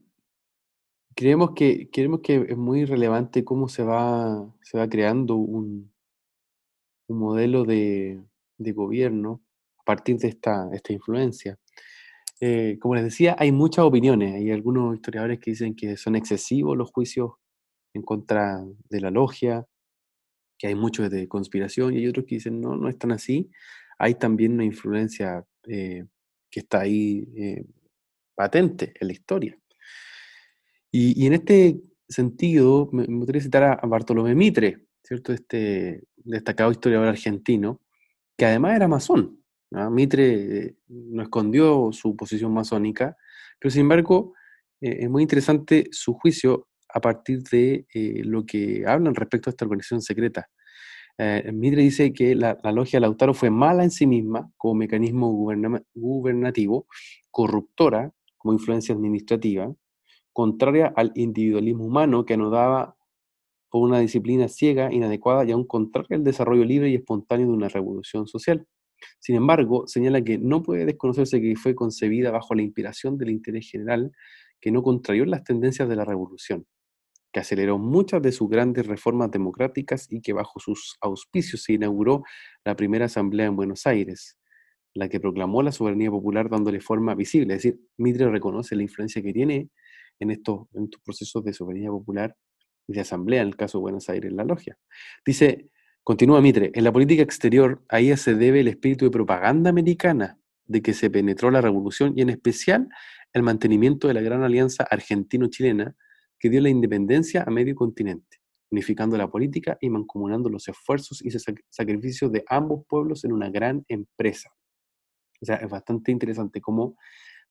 creemos 1.16 1.53
que, 1.53 1.89
creemos 1.91 2.20
que 2.20 2.49
es 2.51 2.57
muy 2.59 2.85
relevante 2.85 3.47
cómo 3.47 3.66
se 3.66 3.83
va, 3.83 4.47
se 4.61 4.76
va 4.76 4.87
creando 4.91 5.37
un, 5.37 5.91
un 7.07 7.18
modelo 7.18 7.64
de, 7.64 8.22
de 8.59 8.72
gobierno 8.72 9.41
a 9.81 9.85
partir 9.85 10.16
de 10.18 10.28
esta, 10.28 10.68
esta 10.72 10.93
influencia. 10.93 11.59
Eh, 12.41 12.78
como 12.81 12.95
les 12.95 13.05
decía, 13.05 13.37
hay 13.39 13.53
muchas 13.53 13.85
opiniones. 13.85 14.35
Hay 14.35 14.51
algunos 14.51 14.95
historiadores 14.95 15.39
que 15.41 15.51
dicen 15.51 15.74
que 15.74 15.97
son 15.97 16.16
excesivos 16.16 16.76
los 16.76 16.91
juicios 16.91 17.33
en 17.93 18.03
contra 18.03 18.64
de 18.89 19.01
la 19.01 19.11
logia, 19.11 19.66
que 20.59 20.68
hay 20.68 20.74
muchos 20.74 21.11
de 21.11 21.28
conspiración, 21.28 21.95
y 21.95 21.99
hay 21.99 22.07
otros 22.07 22.26
que 22.26 22.37
dicen, 22.37 22.61
no, 22.61 22.76
no 22.76 22.89
es 22.89 22.99
tan 22.99 23.12
así. 23.12 23.51
Hay 23.99 24.14
también 24.14 24.53
una 24.55 24.64
influencia 24.64 25.45
eh, 25.64 26.05
que 26.51 26.61
está 26.61 26.81
ahí 26.81 27.28
eh, 27.37 27.64
patente 28.35 28.95
en 28.99 29.07
la 29.09 29.12
historia. 29.12 29.59
Y, 30.93 31.26
en 31.26 31.35
este 31.35 31.81
sentido, 32.09 32.89
me, 32.93 33.05
gustaría 33.07 33.43
citar 33.43 33.62
a, 33.62 33.72
a 33.74 33.87
Bartolomé 33.87 34.35
Mitre, 34.35 34.87
¿cierto? 35.05 35.33
Este 35.33 36.03
destacado 36.16 36.72
historiador 36.72 37.09
argentino, 37.09 37.81
que 38.37 38.47
además 38.47 38.76
era 38.76 38.89
masón. 38.89 39.39
Mitre 39.70 40.66
eh, 40.66 40.76
no 40.88 41.22
escondió 41.22 41.90
su 41.92 42.16
posición 42.16 42.52
masónica, 42.52 43.16
pero 43.58 43.70
sin 43.70 43.82
embargo 43.82 44.34
eh, 44.80 44.98
es 45.00 45.10
muy 45.10 45.22
interesante 45.22 45.88
su 45.92 46.14
juicio 46.14 46.68
a 46.92 47.00
partir 47.00 47.42
de 47.44 47.86
eh, 47.94 48.22
lo 48.24 48.44
que 48.44 48.84
hablan 48.86 49.14
respecto 49.14 49.48
a 49.48 49.52
esta 49.52 49.64
organización 49.64 50.02
secreta. 50.02 50.48
Mitre 51.52 51.82
dice 51.82 52.14
que 52.14 52.34
la, 52.34 52.58
la 52.62 52.72
logia 52.72 52.98
Lautaro 52.98 53.34
fue 53.34 53.50
mala 53.50 53.84
en 53.84 53.90
sí 53.90 54.06
misma 54.06 54.50
como 54.56 54.76
mecanismo 54.76 55.30
guberna- 55.30 55.84
gubernativo, 55.92 56.86
corruptora 57.30 58.10
como 58.38 58.54
influencia 58.54 58.94
administrativa, 58.94 59.70
contraria 60.32 60.90
al 60.96 61.12
individualismo 61.14 61.84
humano 61.84 62.24
que 62.24 62.34
anudaba 62.34 62.96
por 63.68 63.82
una 63.82 63.98
disciplina 63.98 64.48
ciega, 64.48 64.90
inadecuada 64.92 65.44
y 65.44 65.52
aún 65.52 65.66
contraria 65.66 66.16
al 66.16 66.24
desarrollo 66.24 66.64
libre 66.64 66.88
y 66.88 66.94
espontáneo 66.94 67.48
de 67.48 67.52
una 67.52 67.68
revolución 67.68 68.26
social. 68.26 68.66
Sin 69.18 69.36
embargo, 69.36 69.86
señala 69.86 70.22
que 70.22 70.38
no 70.38 70.62
puede 70.62 70.86
desconocerse 70.86 71.40
que 71.40 71.57
fue 71.57 71.74
concebida 71.74 72.30
bajo 72.30 72.55
la 72.55 72.62
inspiración 72.62 73.18
del 73.18 73.30
interés 73.30 73.70
general 73.70 74.12
que 74.61 74.70
no 74.70 74.82
contrarió 74.82 75.24
las 75.24 75.44
tendencias 75.44 75.88
de 75.88 75.96
la 75.96 76.05
revolución, 76.05 76.66
que 77.32 77.40
aceleró 77.40 77.78
muchas 77.78 78.22
de 78.22 78.32
sus 78.32 78.48
grandes 78.48 78.86
reformas 78.86 79.30
democráticas 79.30 80.07
y 80.11 80.20
que 80.20 80.32
bajo 80.32 80.61
sus 80.61 80.96
auspicios 81.01 81.62
se 81.62 81.74
inauguró 81.74 82.22
la 82.64 82.76
primera 82.76 83.07
asamblea 83.07 83.46
en 83.46 83.57
Buenos 83.57 83.86
Aires, 83.86 84.38
la 84.94 85.09
que 85.09 85.20
proclamó 85.20 85.62
la 85.62 85.72
soberanía 85.72 86.11
popular 86.11 86.51
dándole 86.51 86.80
forma 86.80 87.14
visible. 87.14 87.55
Es 87.55 87.62
decir, 87.62 87.80
Mitre 87.96 88.28
reconoce 88.30 88.76
la 88.76 88.82
influencia 88.82 89.22
que 89.22 89.32
tiene 89.32 89.70
en 90.18 90.30
estos, 90.30 90.66
en 90.74 90.84
estos 90.84 91.01
procesos 91.03 91.44
de 91.44 91.53
soberanía 91.53 91.90
popular 91.90 92.36
y 92.86 92.94
de 92.94 93.01
asamblea, 93.01 93.42
en 93.42 93.48
el 93.48 93.57
caso 93.57 93.78
de 93.78 93.82
Buenos 93.82 94.09
Aires, 94.09 94.32
la 94.32 94.44
logia. 94.44 94.76
Dice, 95.24 95.70
continúa 96.11 96.40
Mitre, 96.40 96.72
en 96.74 96.82
la 96.82 96.90
política 96.90 97.22
exterior, 97.22 97.84
a 97.88 98.00
ella 98.00 98.16
se 98.16 98.34
debe 98.34 98.58
el 98.58 98.66
espíritu 98.66 99.04
de 99.04 99.12
propaganda 99.12 99.70
americana 99.70 100.40
de 100.66 100.82
que 100.82 100.92
se 100.92 101.08
penetró 101.08 101.52
la 101.52 101.61
revolución 101.61 102.14
y 102.16 102.22
en 102.22 102.30
especial 102.30 102.88
el 103.32 103.44
mantenimiento 103.44 104.08
de 104.08 104.14
la 104.14 104.20
gran 104.20 104.42
alianza 104.42 104.82
argentino-chilena 104.90 105.94
que 106.36 106.50
dio 106.50 106.61
la 106.62 106.68
independencia 106.68 107.44
a 107.46 107.50
medio 107.52 107.76
continente, 107.76 108.38
unificando 108.72 109.16
la 109.16 109.30
política 109.30 109.78
y 109.80 109.88
mancomunando 109.88 110.48
los 110.48 110.66
esfuerzos 110.66 111.24
y 111.24 111.28
sac- 111.28 111.62
sacrificios 111.68 112.32
de 112.32 112.42
ambos 112.48 112.84
pueblos 112.88 113.22
en 113.22 113.30
una 113.30 113.48
gran 113.48 113.84
empresa. 113.86 114.50
O 115.40 115.46
sea, 115.46 115.56
es 115.58 115.70
bastante 115.70 116.11
interesante 116.11 116.61
cómo 116.61 116.96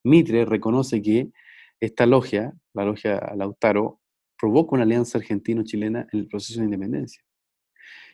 Mitre 0.03 0.43
reconoce 0.43 1.01
que 1.01 1.32
esta 1.80 2.05
logia, 2.05 2.53
la 2.74 2.84
logia 2.84 3.22
Lautaro, 3.38 4.01
provoca 4.38 4.76
una 4.76 4.84
alianza 4.84 5.18
argentino-chilena 5.18 6.07
en 6.12 6.20
el 6.20 6.28
proceso 6.28 6.60
de 6.60 6.66
independencia. 6.66 7.24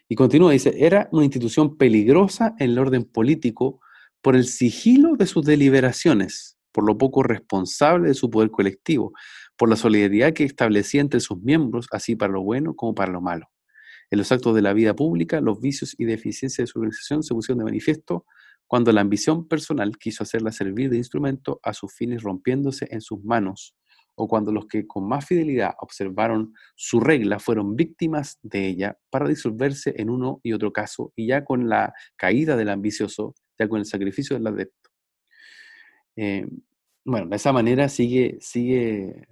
Y 0.07 0.15
continúa, 0.15 0.51
dice, 0.51 0.73
era 0.77 1.09
una 1.11 1.23
institución 1.23 1.77
peligrosa 1.77 2.55
en 2.59 2.71
el 2.71 2.79
orden 2.79 3.03
político 3.03 3.79
por 4.21 4.35
el 4.35 4.45
sigilo 4.45 5.15
de 5.15 5.25
sus 5.25 5.45
deliberaciones, 5.45 6.57
por 6.71 6.85
lo 6.85 6.97
poco 6.97 7.23
responsable 7.23 8.09
de 8.09 8.13
su 8.13 8.29
poder 8.29 8.51
colectivo, 8.51 9.13
por 9.57 9.69
la 9.69 9.75
solidaridad 9.75 10.33
que 10.33 10.43
establecía 10.43 11.01
entre 11.01 11.19
sus 11.19 11.41
miembros, 11.41 11.87
así 11.91 12.15
para 12.15 12.33
lo 12.33 12.43
bueno 12.43 12.75
como 12.75 12.93
para 12.93 13.11
lo 13.11 13.21
malo. 13.21 13.47
En 14.11 14.19
los 14.19 14.31
actos 14.31 14.53
de 14.53 14.61
la 14.61 14.73
vida 14.73 14.95
pública, 14.95 15.41
los 15.41 15.59
vicios 15.59 15.95
y 15.97 16.05
deficiencias 16.05 16.67
de 16.67 16.71
su 16.71 16.79
organización 16.79 17.23
se 17.23 17.33
pusieron 17.33 17.59
de 17.59 17.65
manifiesto 17.65 18.25
cuando 18.67 18.91
la 18.91 19.01
ambición 19.01 19.47
personal 19.47 19.97
quiso 19.97 20.23
hacerla 20.23 20.51
servir 20.51 20.89
de 20.89 20.97
instrumento 20.97 21.59
a 21.63 21.73
sus 21.73 21.93
fines 21.93 22.23
rompiéndose 22.23 22.87
en 22.91 23.01
sus 23.01 23.23
manos, 23.23 23.75
o 24.15 24.27
cuando 24.27 24.51
los 24.51 24.67
que 24.67 24.87
con 24.87 25.07
más 25.07 25.25
fidelidad 25.25 25.75
observaron 25.79 26.53
su 26.75 26.99
regla 26.99 27.39
fueron 27.39 27.75
víctimas 27.75 28.39
de 28.41 28.67
ella 28.67 28.97
para 29.09 29.27
disolverse 29.27 29.93
en 29.97 30.09
uno 30.09 30.39
y 30.43 30.53
otro 30.53 30.71
caso, 30.71 31.11
y 31.15 31.27
ya 31.27 31.43
con 31.43 31.69
la 31.69 31.93
caída 32.15 32.55
del 32.55 32.69
ambicioso, 32.69 33.35
ya 33.59 33.67
con 33.67 33.79
el 33.79 33.85
sacrificio 33.85 34.35
del 34.35 34.47
adepto. 34.47 34.89
Eh, 36.15 36.47
bueno, 37.03 37.27
de 37.27 37.35
esa 37.35 37.51
manera 37.51 37.89
sigue, 37.89 38.37
sigue 38.39 39.27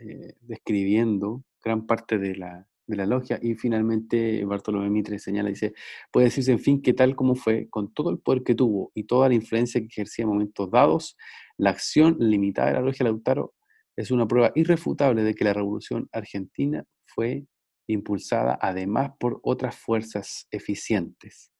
eh, 0.00 0.34
describiendo 0.40 1.44
gran 1.62 1.86
parte 1.86 2.18
de 2.18 2.36
la, 2.36 2.66
de 2.86 2.96
la 2.96 3.06
logia 3.06 3.38
y 3.40 3.54
finalmente 3.54 4.44
Bartolomé 4.44 4.90
Mitre 4.90 5.18
señala, 5.18 5.48
dice, 5.48 5.74
puede 6.10 6.26
decirse 6.26 6.52
en 6.52 6.58
fin 6.58 6.82
que 6.82 6.92
tal 6.92 7.16
como 7.16 7.34
fue, 7.34 7.68
con 7.70 7.92
todo 7.94 8.10
el 8.10 8.18
poder 8.18 8.42
que 8.42 8.54
tuvo 8.54 8.90
y 8.94 9.04
toda 9.04 9.28
la 9.28 9.34
influencia 9.34 9.80
que 9.80 9.86
ejercía 9.86 10.24
en 10.24 10.30
momentos 10.30 10.70
dados, 10.70 11.16
la 11.56 11.70
acción 11.70 12.16
limitada 12.18 12.68
de 12.68 12.74
la 12.74 12.80
logia 12.80 13.04
Lautaro 13.04 13.54
es 13.96 14.10
una 14.10 14.26
prueba 14.26 14.52
irrefutable 14.54 15.22
de 15.22 15.34
que 15.34 15.44
la 15.44 15.52
revolución 15.52 16.08
argentina 16.12 16.84
fue 17.06 17.46
impulsada 17.86 18.58
además 18.60 19.12
por 19.18 19.40
otras 19.42 19.76
fuerzas 19.76 20.46
eficientes. 20.50 21.52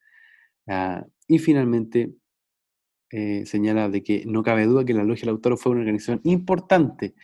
Ah, 0.66 1.04
y 1.28 1.38
finalmente 1.38 2.14
eh, 3.10 3.44
señala 3.46 3.88
de 3.88 4.02
que 4.02 4.24
no 4.26 4.42
cabe 4.42 4.64
duda 4.66 4.84
que 4.84 4.94
la 4.94 5.04
Logia 5.04 5.26
Lautaro 5.26 5.56
fue 5.56 5.72
una 5.72 5.82
organización 5.82 6.20
importante 6.24 7.14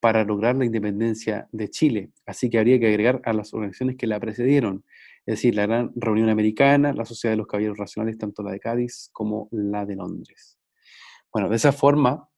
para 0.00 0.24
lograr 0.24 0.56
la 0.56 0.64
independencia 0.64 1.48
de 1.52 1.70
Chile, 1.70 2.10
así 2.26 2.50
que 2.50 2.58
habría 2.58 2.78
que 2.78 2.86
agregar 2.86 3.20
a 3.24 3.32
las 3.32 3.52
organizaciones 3.52 3.96
que 3.96 4.06
la 4.06 4.20
precedieron, 4.20 4.84
es 5.26 5.36
decir, 5.36 5.54
la 5.54 5.66
Gran 5.66 5.90
Reunión 5.96 6.28
Americana, 6.28 6.92
la 6.92 7.04
Sociedad 7.04 7.32
de 7.32 7.38
los 7.38 7.46
Caballeros 7.46 7.78
Racionales, 7.78 8.18
tanto 8.18 8.42
la 8.42 8.52
de 8.52 8.60
Cádiz 8.60 9.10
como 9.12 9.48
la 9.50 9.86
de 9.86 9.96
Londres. 9.96 10.58
Bueno, 11.32 11.48
de 11.48 11.56
esa 11.56 11.72
forma, 11.72 12.28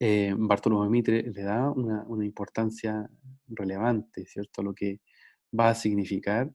eh, 0.00 0.34
Bartolomé 0.34 0.88
Mitre 0.88 1.22
le 1.22 1.42
da 1.42 1.70
una, 1.70 2.24
importancia 2.24 3.08
relevante, 3.48 4.24
¿cierto? 4.26 4.62
Lo 4.62 4.74
que 4.74 5.00
va 5.58 5.68
a 5.68 5.74
significar, 5.74 6.50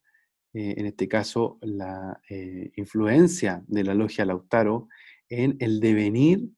eh, 0.54 0.74
en 0.78 0.88
este 0.88 1.08
caso, 1.08 1.60
la 1.62 2.20
eh, 2.28 2.72
influencia 2.76 3.64
de 3.68 3.84
la 3.84 3.94
logia 3.94 4.26
Lautaro 4.26 4.88
en 5.30 5.58
el 5.60 5.80
devenir 5.80 6.50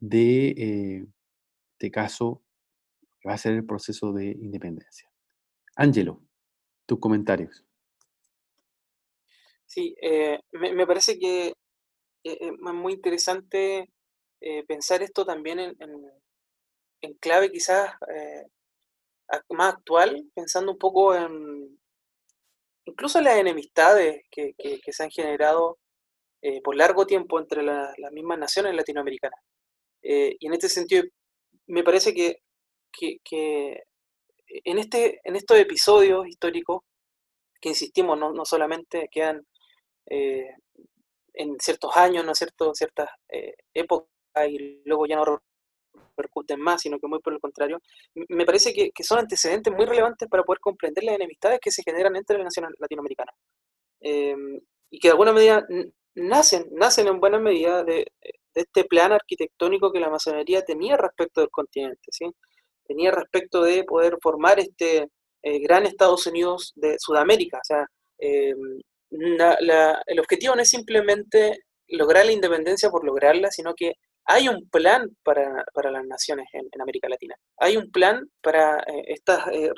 de 0.00 0.48
eh, 0.56 1.06
este 1.72 1.90
caso, 1.90 2.42
que 3.20 3.28
va 3.28 3.34
a 3.34 3.38
ser 3.38 3.52
el 3.52 3.66
proceso 3.66 4.12
de 4.12 4.30
independencia. 4.30 5.10
Ángelo, 5.76 6.22
tus 6.86 6.98
comentarios. 6.98 7.62
Sí, 9.66 9.94
me, 10.52 10.86
parece 10.86 11.18
que 11.18 11.54
es 12.22 12.52
muy 12.60 12.92
interesante 12.92 13.88
eh, 14.44 14.64
pensar 14.66 15.02
esto 15.02 15.24
también 15.24 15.60
en, 15.60 15.76
en- 17.00 17.14
clave 17.20 17.50
quizás 17.50 17.92
eh, 18.12 18.44
más 19.50 19.74
actual, 19.74 20.24
pensando 20.34 20.72
un 20.72 20.78
poco 20.78 21.14
en 21.14 21.78
incluso 22.84 23.20
las 23.20 23.36
enemistades 23.36 24.24
que, 24.30 24.54
se 24.92 25.02
han 25.02 25.10
generado 25.10 25.78
eh, 26.42 26.60
por 26.62 26.76
largo 26.76 27.06
tiempo 27.06 27.38
entre 27.38 27.62
las 27.62 28.12
mismas 28.12 28.38
naciones 28.38 28.74
latinoamericanas. 28.74 29.40
Y 30.02 30.46
en 30.46 30.52
este 30.52 30.68
sentido, 30.68 31.04
me 31.68 31.84
parece 31.84 32.12
que, 32.12 32.42
en, 34.64 34.78
este, 34.78 35.20
en 35.24 35.36
estos 35.36 35.58
episodios 35.58 36.26
históricos, 36.26 36.82
que 37.60 37.68
insistimos, 37.70 38.18
no, 38.18 38.32
no 38.32 38.44
solamente 38.44 39.08
quedan 39.10 39.46
en 40.06 41.60
ciertos 41.60 41.96
años, 41.96 42.24
¿no 42.24 42.34
cierto?, 42.34 42.74
ciertas 42.74 43.08
épocas 43.74 44.11
y 44.48 44.82
luego 44.84 45.06
ya 45.06 45.16
no 45.16 45.42
repercuten 45.94 46.60
más, 46.60 46.82
sino 46.82 46.98
que 46.98 47.06
muy 47.06 47.20
por 47.20 47.32
el 47.32 47.40
contrario, 47.40 47.80
me 48.28 48.44
parece 48.44 48.72
que, 48.72 48.90
son 49.02 49.18
antecedentes 49.18 49.72
muy 49.72 49.86
relevantes 49.86 50.28
para 50.28 50.42
poder 50.42 50.60
comprender 50.60 51.04
las 51.04 51.16
enemistades 51.16 51.60
que 51.60 51.70
se 51.70 51.82
generan 51.82 52.16
entre 52.16 52.38
las 52.38 52.44
naciones 52.44 52.72
latinoamericanas. 52.78 53.34
Em, 54.00 54.60
y 54.90 54.98
que 54.98 55.08
de 55.08 55.12
alguna 55.12 55.32
medida 55.32 55.66
nacen, 56.14 56.66
nacen 56.72 57.08
en 57.08 57.20
buena 57.20 57.38
medida 57.38 57.84
de, 57.84 58.06
este 58.54 58.84
plan 58.84 59.12
arquitectónico 59.12 59.90
que 59.90 60.00
la 60.00 60.10
masonería 60.10 60.62
tenía 60.62 60.96
respecto 60.98 61.40
del 61.40 61.48
continente, 61.50 62.10
¿sí? 62.10 62.26
tenía 62.86 63.10
respecto 63.10 63.62
de 63.62 63.84
poder 63.84 64.18
formar 64.20 64.60
este 64.60 65.08
eh, 65.42 65.58
gran 65.60 65.86
Estados 65.86 66.26
Unidos 66.26 66.72
de 66.76 66.96
Sudamérica. 66.98 67.58
O 67.58 67.64
sea, 67.64 67.86
em, 68.18 68.80
el 69.10 70.20
objetivo 70.20 70.54
no 70.54 70.62
es 70.62 70.70
simplemente 70.70 71.58
lograr 71.88 72.26
la 72.26 72.32
independencia 72.32 72.90
por 72.90 73.04
lograrla, 73.04 73.50
sino 73.50 73.74
que 73.74 73.94
hay 74.24 74.48
un 74.48 74.68
plan 74.68 75.16
para, 75.22 75.64
las 75.90 76.04
naciones 76.06 76.46
en, 76.52 76.68
América 76.80 77.08
Latina. 77.08 77.34
Hay 77.58 77.76
un 77.76 77.90
plan 77.90 78.28
para 78.40 78.78
eh, 78.80 79.04
estas 79.06 79.48
eh. 79.48 79.70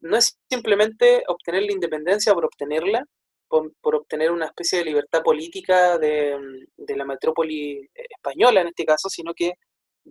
No 0.00 0.16
es 0.16 0.38
simplemente 0.48 1.24
obtener 1.26 1.62
la 1.64 1.72
independencia 1.72 2.32
por 2.34 2.44
obtenerla, 2.44 3.04
por, 3.48 3.72
obtener 3.82 4.30
una 4.30 4.46
especie 4.46 4.78
de 4.78 4.84
libertad 4.84 5.22
política 5.22 5.98
de, 5.98 6.36
la 6.76 7.04
metrópoli 7.04 7.78
eh, 7.94 8.06
española 8.10 8.60
en 8.60 8.68
este 8.68 8.84
caso, 8.84 9.08
sino 9.08 9.34
que 9.34 9.54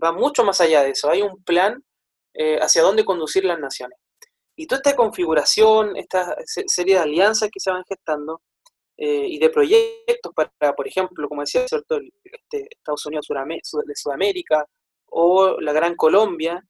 va 0.02 0.12
mucho 0.12 0.44
más 0.44 0.60
allá 0.62 0.84
de 0.84 0.92
eso. 0.92 1.10
Hay 1.10 1.22
un 1.22 1.44
plan 1.44 1.84
hacia 2.62 2.84
dónde 2.84 3.04
conducir 3.04 3.44
las 3.46 3.60
naciones. 3.60 3.98
Y 4.56 4.68
toda 4.68 4.78
esta 4.78 4.96
configuración, 4.96 5.98
esta 5.98 6.36
serie 6.46 6.96
de 6.96 7.02
alianzas 7.02 7.50
que 7.52 7.60
se 7.60 7.72
van 7.72 7.84
gestando, 7.90 8.42
eh, 9.00 9.28
y 9.30 9.38
de 9.38 9.52
proyectos 9.52 10.34
para, 10.34 10.74
por 10.76 10.88
ejemplo, 10.88 11.30
como 11.30 11.42
decía, 11.42 11.68
¿cierto? 11.68 12.00
Este, 12.24 12.68
Estados 12.72 13.06
Unidos 13.06 13.28
de 13.30 13.96
Sudamérica 13.96 14.66
o 15.06 15.62
la 15.62 15.72
Gran 15.72 15.96
Colombia, 15.96 16.64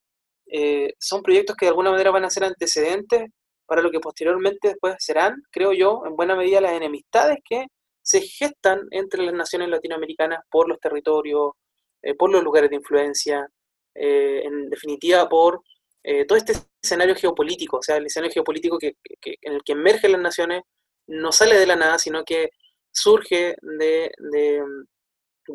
eh, 0.45 0.93
son 0.99 1.23
proyectos 1.23 1.55
que 1.55 1.65
de 1.65 1.69
alguna 1.69 1.91
manera 1.91 2.11
van 2.11 2.25
a 2.25 2.29
ser 2.29 2.43
antecedentes 2.43 3.29
para 3.65 3.81
lo 3.81 3.91
que 3.91 4.01
posteriormente 4.01 4.69
después 4.69 4.95
serán, 4.99 5.41
creo 5.51 5.71
yo, 5.71 6.03
en 6.05 6.17
buena 6.17 6.35
medida 6.35 6.59
las 6.59 6.73
enemistades 6.73 7.37
que 7.47 7.67
se 8.01 8.21
gestan 8.21 8.81
entre 8.91 9.23
las 9.23 9.33
naciones 9.33 9.69
latinoamericanas 9.69 10.39
por 10.49 10.67
los 10.67 10.79
territorios, 10.81 11.51
eh, 12.01 12.13
por 12.13 12.29
los 12.29 12.43
lugares 12.43 12.69
de 12.69 12.75
influencia, 12.75 13.47
en 13.99 14.69
definitiva 14.69 15.27
por 15.27 15.61
todo 16.27 16.37
este 16.37 16.53
escenario 16.83 17.15
geopolítico, 17.15 17.77
o 17.77 17.81
sea, 17.81 17.97
el 17.97 18.05
escenario 18.05 18.31
geopolítico 18.31 18.77
que, 18.77 18.93
en 19.41 19.53
el 19.53 19.63
que 19.63 19.71
emergen 19.71 20.11
las 20.11 20.21
naciones 20.21 20.61
no 21.07 21.31
sale 21.31 21.57
de 21.59 21.65
la 21.65 21.75
nada, 21.75 21.97
sino 21.99 22.23
que 22.23 22.51
surge 22.91 23.55
de, 23.61 24.11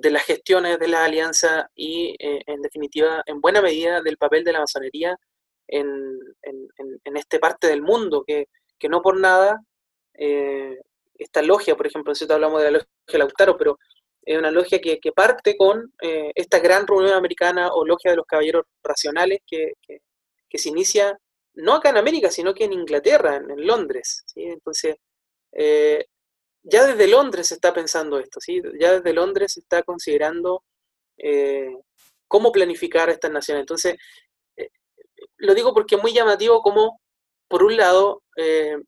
las 0.02 0.24
gestiones 0.24 0.78
de 0.78 0.88
la 0.88 1.04
alianza 1.04 1.68
y, 1.74 2.16
eh, 2.18 2.42
en 2.46 2.62
definitiva, 2.62 3.22
en 3.26 3.40
buena 3.40 3.60
medida, 3.60 4.00
del 4.02 4.16
papel 4.16 4.44
de 4.44 4.52
la 4.52 4.60
masonería 4.60 5.16
en, 5.68 6.18
esta 7.14 7.38
parte 7.38 7.66
del 7.68 7.82
mundo, 7.82 8.24
que, 8.26 8.48
no 8.88 9.00
por 9.00 9.18
nada, 9.18 9.60
eh, 10.14 10.78
esta 11.14 11.42
logia, 11.42 11.76
por 11.76 11.86
ejemplo, 11.86 12.10
nosotros 12.10 12.34
hablamos 12.34 12.62
de 12.62 12.70
la 12.70 12.78
logia 12.78 13.18
Lautaro, 13.18 13.56
pero 13.56 13.78
es 14.24 14.38
una 14.38 14.50
logia 14.50 14.80
que, 14.80 15.12
parte 15.12 15.56
con 15.56 15.92
eh, 16.00 16.30
esta 16.34 16.58
gran 16.60 16.86
reunión 16.86 17.14
americana 17.14 17.70
o 17.72 17.84
logia 17.84 18.12
de 18.12 18.16
los 18.16 18.26
caballeros 18.26 18.64
racionales 18.82 19.40
que, 19.46 19.74
se 20.54 20.68
inicia 20.68 21.18
no 21.54 21.74
acá 21.74 21.90
en 21.90 21.96
América, 21.96 22.30
sino 22.30 22.54
que 22.54 22.64
en 22.64 22.72
Inglaterra, 22.72 23.36
en, 23.36 23.66
Londres. 23.66 24.24
Entonces, 24.34 24.96
eh, 25.52 26.06
ya 26.62 26.86
desde 26.86 27.08
Londres 27.08 27.48
se 27.48 27.54
está 27.54 27.74
pensando 27.74 28.18
esto, 28.18 28.40
¿sí? 28.40 28.60
ya 28.78 28.92
desde 28.92 29.12
Londres 29.12 29.54
se 29.54 29.60
está 29.60 29.82
considerando 29.82 30.64
eh, 31.18 31.74
cómo 32.28 32.52
planificar 32.52 33.10
estas 33.10 33.30
naciones. 33.30 33.62
Entonces, 33.62 33.96
eh, 34.56 34.70
lo 35.38 35.54
digo 35.54 35.74
porque 35.74 35.96
es 35.96 36.02
muy 36.02 36.12
llamativo 36.12 36.62
como, 36.62 37.00
por 37.48 37.62
un 37.64 37.76
lado, 37.76 38.22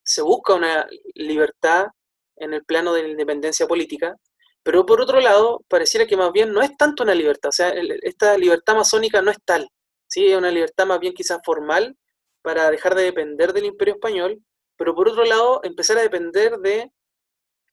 se 0.03 0.23
busca 0.23 0.55
una 0.55 0.87
libertad 1.15 1.89
en 2.37 2.55
el 2.55 2.65
plano 2.65 2.95
de 2.95 3.03
la 3.03 3.09
independencia 3.09 3.67
política, 3.67 4.17
pero 4.63 4.87
por 4.87 5.01
otro 5.01 5.21
lado, 5.21 5.63
pareciera 5.69 6.07
que 6.07 6.17
más 6.17 6.33
bien 6.33 6.53
no 6.53 6.63
es 6.63 6.75
tanto 6.77 7.03
una 7.03 7.15
libertad, 7.15 7.51
o 7.51 7.53
sea, 7.53 7.75
esta 8.03 8.39
libertad 8.39 8.75
masónica 8.75 9.21
no 9.21 9.31
es 9.31 9.37
tal, 9.45 9.69
¿sí? 10.09 10.27
es 10.29 10.39
una 10.39 10.51
libertad 10.51 10.87
más 10.87 11.01
bien 11.01 11.13
quizás 11.13 11.41
formal 11.45 11.97
para 12.41 12.71
dejar 12.71 12.95
de 12.95 13.03
depender 13.03 13.53
del 13.53 13.67
imperio 13.67 13.95
español 13.95 14.43
pero 14.77 14.95
por 14.95 15.09
otro 15.09 15.25
lado 15.25 15.61
empezar 15.63 15.99
a 15.99 16.03
depender 16.03 16.59
de, 16.59 16.91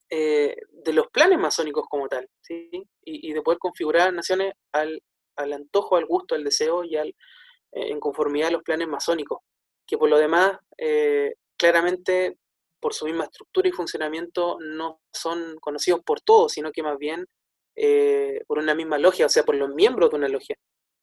eh, 0.10 0.56
de 0.70 0.93
los 0.93 1.08
planes 1.08 1.39
masónicos 1.39 1.86
como 1.89 2.08
tal, 2.08 2.30
¿sí? 2.41 2.70
y, 3.04 3.34
de 3.34 3.41
poder 3.41 3.60
configurar 3.60 4.14
naciones 4.14 4.54
al, 4.72 5.02
antojo, 5.38 5.95
al 5.95 6.06
gusto, 6.06 6.36
al 6.36 6.43
deseo 6.43 6.84
y 6.84 6.97
al, 6.97 7.10
eh, 7.10 7.91
en 7.91 7.99
conformidad 7.99 8.49
a 8.49 8.52
los 8.52 8.64
planes 8.64 8.88
masónicos, 8.88 9.39
que 9.88 9.97
por 9.97 10.10
lo 10.10 10.18
demás, 10.18 10.58
eh, 10.78 11.36
claramente, 11.58 12.38
por 12.80 12.93
su 12.93 13.06
misma 13.06 13.26
estructura 13.26 13.70
y 13.70 13.72
funcionamiento, 13.72 14.58
no 14.60 14.99
son 15.14 15.58
conocidos 15.60 16.02
por 16.04 16.22
todos, 16.22 16.52
sino 16.54 16.72
que 16.72 16.84
más 16.84 16.97
bien 16.97 17.26
por 18.47 18.60
una 18.60 18.76
misma 18.76 18.99
logia, 18.99 19.26
o 19.26 19.30
sea, 19.30 19.43
por 19.43 19.56
los 19.56 19.74
miembros 19.74 20.12
de 20.12 20.18
una 20.18 20.28
logia, 20.28 20.56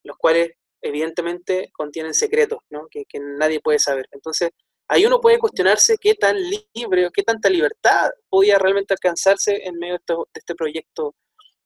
los 0.05 0.17
cuales 0.17 0.53
evidentemente 0.81 1.71
contienen 1.73 2.15
secretos 2.15 2.61
¿no? 2.71 2.87
que, 2.89 3.05
que 3.09 3.19
nadie 3.21 3.61
puede 3.61 3.79
saber. 3.79 4.07
Entonces, 4.13 4.51
ahí 4.89 5.05
uno 5.07 5.21
puede 5.21 5.39
cuestionarse 5.39 5.97
qué 6.01 6.15
tan 6.15 6.37
libre 6.75 7.07
o 7.07 7.11
qué 7.11 7.23
tanta 7.23 7.49
libertad 7.49 8.11
podía 8.29 8.59
realmente 8.59 8.95
alcanzarse 8.95 9.61
en 9.65 9.77
medio 9.77 9.99
de, 10.07 10.15
este 10.35 10.55
proyecto 10.55 11.15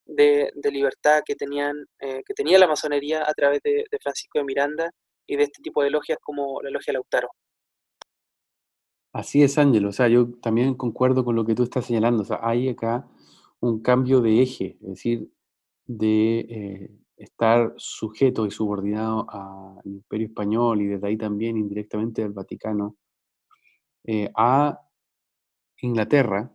de, 0.05 0.53
libertad 0.70 1.23
que, 1.25 1.35
tenían, 1.35 1.87
eh, 2.01 2.23
que 2.27 2.35
tenía 2.35 2.59
la 2.59 2.66
masonería 2.66 3.23
a 3.27 3.33
través 3.33 3.61
de, 3.62 3.85
Francisco 4.03 4.39
de 4.39 4.45
Miranda 4.45 4.91
y 5.27 5.37
de 5.37 5.45
este 5.45 5.62
tipo 5.62 5.83
de 5.83 5.91
logias 5.91 6.18
como 6.20 6.61
la 6.62 6.70
logia 6.70 6.93
Lautaro. 6.93 7.29
Así 9.12 9.43
es, 9.43 9.59
Ángel. 9.59 9.87
O 9.87 9.93
sea, 9.93 10.09
yo 10.09 10.33
también 10.41 10.75
concuerdo 10.75 11.25
con 11.25 11.37
lo 11.37 11.45
que 11.45 11.55
tú 11.55 11.62
estás 11.62 11.87
señalando. 11.87 12.23
O 12.23 12.27
sea, 12.27 12.41
hay 12.43 12.70
acá 12.70 13.07
un 13.61 13.81
cambio 13.83 14.20
de 14.20 14.43
eje, 14.43 14.79
es 14.81 14.89
decir, 14.89 15.31
de 15.87 16.39
eh, 16.41 16.91
estar 17.16 17.75
sujeto 17.77 18.47
y 18.47 18.51
subordinado 18.51 19.27
al 19.29 19.83
Imperio 19.85 20.27
Español 20.29 20.81
y 20.81 20.87
desde 20.87 21.07
ahí 21.07 21.16
también 21.16 21.57
indirectamente 21.57 22.23
al 22.23 22.33
Vaticano, 22.33 22.97
eh, 24.05 24.30
a 24.36 24.80
Inglaterra 25.80 26.53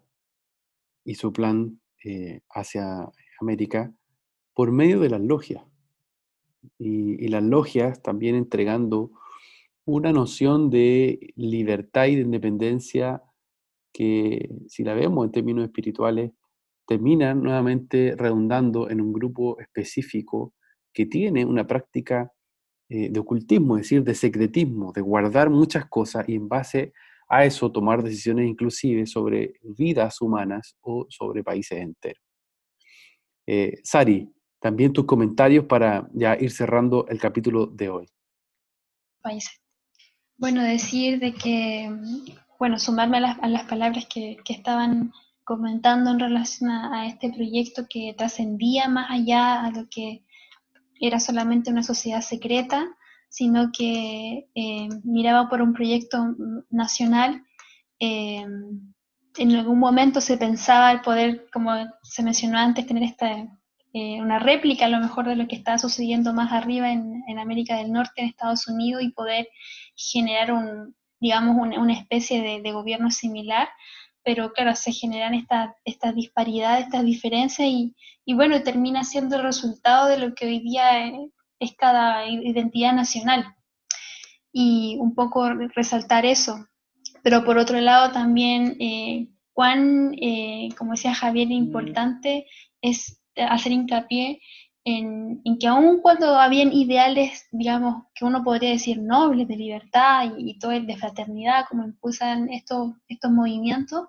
y 1.04 1.16
su 1.16 1.32
plan 1.32 1.80
eh, 2.04 2.42
hacia 2.50 3.10
América 3.40 3.94
por 4.54 4.72
medio 4.72 5.00
de 5.00 5.10
las 5.10 5.22
logias. 5.22 5.64
Y, 6.80 7.28
las 7.28 7.44
logias 7.44 8.02
también 8.02 8.36
entregando 8.36 9.12
una 9.86 10.12
noción 10.12 10.70
de 10.70 11.34
libertad 11.36 12.08
y 12.08 12.16
de 12.16 12.22
independencia 12.22 13.24
que, 13.94 14.50
si 14.68 14.84
la 14.84 14.94
vemos 14.94 15.26
en 15.26 15.32
términos 15.32 15.66
espirituales, 15.66 16.32
termina 16.88 17.34
nuevamente 17.34 18.16
redundando 18.18 18.90
en 18.90 19.02
un 19.02 19.14
grupo 19.14 19.60
específico 19.60 20.54
que 20.94 21.06
tiene 21.06 21.46
una 21.46 21.68
práctica 21.68 22.32
eh, 22.90 23.10
de 23.10 23.20
ocultismo, 23.20 23.78
es 23.78 23.84
decir, 23.84 24.04
de 24.04 24.16
secretismo, 24.16 24.94
de 24.94 25.02
guardar 25.02 25.50
muchas 25.50 25.86
cosas 25.86 26.28
y 26.28 26.36
en 26.36 26.48
base 26.48 26.94
a 27.30 27.46
eso 27.46 27.72
tomar 27.72 28.04
decisiones 28.04 28.48
inclusive 28.48 29.06
sobre 29.06 29.54
vidas 29.64 30.22
humanas 30.22 30.76
o 30.82 31.06
sobre 31.10 31.44
países 31.44 31.80
enteros. 31.80 32.24
Eh, 33.46 33.80
Sari, 33.84 34.30
también 34.60 34.94
tus 34.94 35.06
comentarios 35.06 35.66
para 35.66 36.08
ya 36.14 36.36
ir 36.40 36.52
cerrando 36.52 37.06
el 37.08 37.20
capítulo 37.20 37.68
de 37.68 37.90
hoy. 37.90 38.08
Bueno, 40.38 40.64
decir 40.64 41.20
de 41.20 41.34
que, 41.34 41.90
bueno, 42.60 42.80
sumarme 42.80 43.18
a 43.18 43.48
las, 43.48 43.64
palabras 43.64 44.06
que, 44.06 44.38
estaban 44.48 45.12
comentando 45.44 46.12
en 46.12 46.20
relación 46.20 46.70
a, 46.70 47.08
este 47.08 47.32
proyecto 47.32 47.88
que 47.90 48.14
trascendía 48.18 48.88
más 48.88 49.10
allá 49.10 49.66
a 49.66 49.72
lo 49.72 49.88
que 49.90 50.24
era 51.00 51.20
solamente 51.20 51.72
una 51.72 51.84
sociedad 51.84 52.22
secreta, 52.22 52.86
sino 53.30 53.72
que 53.72 54.50
eh, 54.56 54.90
miraba 55.04 55.50
por 55.50 55.62
un 55.62 55.74
proyecto 55.74 56.36
nacional. 56.70 57.44
Eh, 58.00 58.46
en 59.38 59.56
algún 59.56 59.80
momento 59.80 60.22
se 60.22 60.38
pensaba 60.38 60.92
el 60.92 61.02
poder, 61.02 61.48
como 61.52 61.72
se 62.04 62.24
mencionó 62.24 62.58
antes, 62.58 62.88
tener 62.88 63.04
esta 63.04 63.48
eh, 63.94 64.22
una 64.22 64.38
réplica 64.38 64.86
a 64.86 64.90
lo 64.90 65.00
mejor 65.00 65.28
de 65.28 65.36
lo 65.36 65.48
que 65.48 65.56
está 65.56 65.78
sucediendo 65.78 66.34
más 66.34 66.52
arriba 66.52 66.92
en, 66.92 67.40
América 67.40 67.78
del 67.78 67.92
Norte, 67.92 68.14
en 68.18 68.28
Estados 68.28 68.68
Unidos, 68.68 69.02
y 69.04 69.10
poder 69.10 69.48
generar 69.96 70.52
un, 70.52 70.96
digamos, 71.20 71.56
una, 71.56 71.94
especie 71.94 72.62
de, 72.62 72.72
gobierno 72.72 73.10
similar, 73.12 73.70
pero 74.24 74.52
claro, 74.54 74.76
se 74.76 74.92
generan 74.92 75.34
estas 75.34 75.72
esta 75.86 76.12
disparidades, 76.12 76.86
estas 76.86 77.06
diferencias, 77.06 77.68
y, 77.68 77.96
y, 78.26 78.34
bueno, 78.34 78.62
termina 78.62 79.04
siendo 79.04 79.38
el 79.38 79.44
resultado 79.44 80.08
de 80.08 80.20
lo 80.20 80.36
que 80.36 80.46
hoy 80.46 80.60
día 80.60 81.08
es 81.60 81.76
cada 81.76 82.28
identidad 82.28 82.94
nacional. 82.94 83.56
Y 84.52 84.98
un 85.00 85.14
poco 85.14 85.50
resaltar 85.76 86.26
eso. 86.26 86.68
Pero 87.24 87.44
por 87.44 87.58
otro 87.58 87.80
lado 87.80 88.12
también, 88.12 88.76
eh, 88.80 89.30
cuán, 89.54 90.14
eh, 90.22 90.70
como 90.78 90.92
decía 90.92 91.14
Javier, 91.14 91.52
importante 91.52 92.48
es 92.82 93.22
hacer 93.36 93.72
hincapié 93.72 94.40
en, 94.88 95.42
que 95.60 95.68
aun 95.68 96.02
cuando 96.02 96.40
habían 96.40 96.72
ideales, 96.72 97.46
digamos, 97.52 98.06
que 98.16 98.24
uno 98.24 98.42
podría 98.44 98.70
decir 98.70 99.02
nobles 99.02 99.48
de 99.48 99.58
libertad 99.58 100.32
y, 100.38 100.58
todo 100.60 100.72
el 100.72 100.88
de 100.88 100.96
fraternidad, 100.96 101.66
como 101.68 101.84
impulsan 101.84 102.50
estos, 102.50 102.94
estos 103.10 103.32
movimientos, 103.32 104.08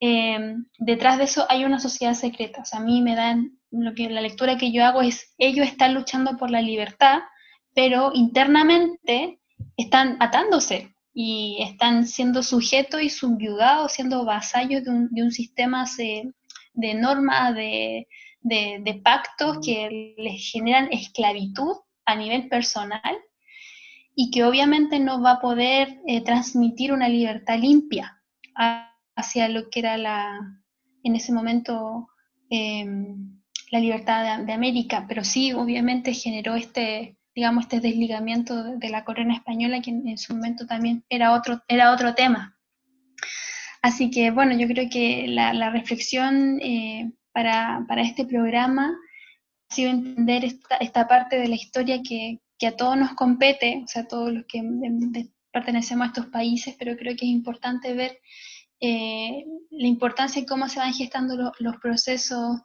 eh, 0.00 0.54
detrás 0.78 1.18
de 1.18 1.24
eso 1.24 1.46
hay 1.48 1.64
una 1.64 1.80
sociedad 1.80 2.14
secreta. 2.14 2.62
O 2.62 2.64
sea, 2.64 2.80
a 2.80 2.82
mí 2.82 3.02
me 3.02 3.14
dan, 3.14 3.58
lo 3.70 3.94
que, 3.94 4.08
la 4.08 4.20
lectura 4.20 4.56
que 4.56 4.72
yo 4.72 4.84
hago 4.84 5.02
es, 5.02 5.34
ellos 5.38 5.66
están 5.66 5.94
luchando 5.94 6.36
por 6.36 6.50
la 6.50 6.62
libertad, 6.62 7.20
pero 7.74 8.12
internamente 8.14 9.40
están 9.76 10.16
atándose 10.20 10.94
y 11.12 11.58
están 11.60 12.06
siendo 12.06 12.42
sujetos 12.42 13.02
y 13.02 13.10
subyugados, 13.10 13.92
siendo 13.92 14.24
vasallos 14.24 14.84
de 14.84 14.90
un, 14.90 15.08
de 15.10 15.22
un 15.22 15.32
sistema 15.32 15.84
de, 15.96 16.94
normas, 16.94 17.54
de, 17.54 18.06
pactos 19.02 19.58
que 19.64 20.14
les 20.16 20.50
generan 20.52 20.88
esclavitud 20.92 21.76
a 22.04 22.14
nivel 22.14 22.48
personal 22.48 23.18
y 24.14 24.30
que 24.30 24.44
obviamente 24.44 24.98
no 25.00 25.20
va 25.20 25.32
a 25.32 25.40
poder 25.40 26.00
eh, 26.06 26.22
transmitir 26.22 26.92
una 26.92 27.08
libertad 27.08 27.58
limpia 27.58 28.22
hacia 29.18 29.48
lo 29.48 29.68
que 29.68 29.80
era 29.80 29.98
la, 29.98 30.38
en 31.02 31.16
ese 31.16 31.32
momento 31.32 32.08
em, 32.50 33.40
la 33.70 33.80
libertad 33.80 34.44
de, 34.44 34.52
América, 34.52 35.06
pero 35.08 35.24
sí 35.24 35.52
obviamente 35.52 36.14
generó 36.14 36.54
este, 36.54 37.18
digamos, 37.34 37.64
este 37.64 37.80
desligamiento 37.80 38.78
de, 38.78 38.88
la 38.88 39.04
corona 39.04 39.34
española 39.34 39.82
que 39.82 39.90
en, 39.90 40.16
su 40.16 40.34
momento 40.34 40.66
también 40.66 41.04
era 41.08 41.32
otro, 41.32 41.60
era 41.66 41.92
otro 41.92 42.14
tema. 42.14 42.56
Así 43.82 44.10
que 44.10 44.30
bueno, 44.30 44.56
yo 44.56 44.68
creo 44.68 44.88
que 44.88 45.26
la, 45.26 45.70
reflexión 45.70 46.60
eh, 46.62 47.12
para, 47.32 47.84
este 47.98 48.24
programa 48.24 48.96
ha 49.68 49.74
sido 49.74 49.90
entender 49.90 50.44
esta, 50.80 51.08
parte 51.08 51.38
de 51.38 51.48
la 51.48 51.56
historia 51.56 52.00
que, 52.02 52.40
a 52.66 52.76
todos 52.76 52.96
nos 52.96 53.14
compete, 53.14 53.82
o 53.84 53.88
sea, 53.88 54.02
a 54.02 54.08
todos 54.08 54.32
los 54.32 54.44
que 54.46 54.62
pertenecemos 55.52 56.04
a 56.04 56.08
estos 56.08 56.26
países, 56.26 56.76
pero 56.78 56.96
creo 56.96 57.16
que 57.16 57.24
es 57.24 57.30
importante 57.30 57.94
ver 57.94 58.18
eh, 58.80 59.44
la 59.70 59.86
importancia 59.86 60.40
de 60.42 60.46
cómo 60.46 60.68
se 60.68 60.78
van 60.78 60.92
gestando 60.94 61.52
los 61.58 61.76
procesos, 61.76 62.60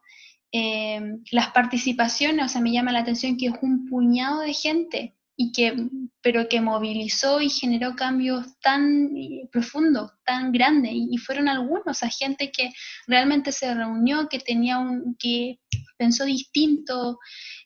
eh, 0.52 1.02
las 1.32 1.50
participaciones, 1.50 2.46
o 2.46 2.50
sea, 2.50 2.62
me 2.62 2.72
llama 2.72 2.92
la 2.92 3.00
atención 3.00 3.38
que 3.38 3.48
es 3.48 3.54
un 3.62 3.88
puñado 3.88 4.42
de 4.42 4.54
gente 4.54 5.16
y 5.36 5.52
que, 5.52 5.90
pero 6.22 6.48
que 6.48 6.62
movilizó 6.62 7.42
y 7.42 7.50
generó 7.50 7.96
cambios 7.96 8.60
tan 8.60 9.18
eh, 9.18 9.50
profundos, 9.52 10.12
tan 10.26 10.52
grandes, 10.52 10.92
y, 10.94 11.18
fueron 11.18 11.48
algunos, 11.50 12.04
a 12.04 12.10
gente 12.10 12.52
que 12.52 12.72
realmente 13.08 13.52
se 13.52 13.74
reunió, 13.74 14.30
que 14.30 14.40
tenía 14.40 14.78
un, 14.78 15.16
que 15.18 15.60
pensó 15.98 16.26
distinto, 16.26 17.18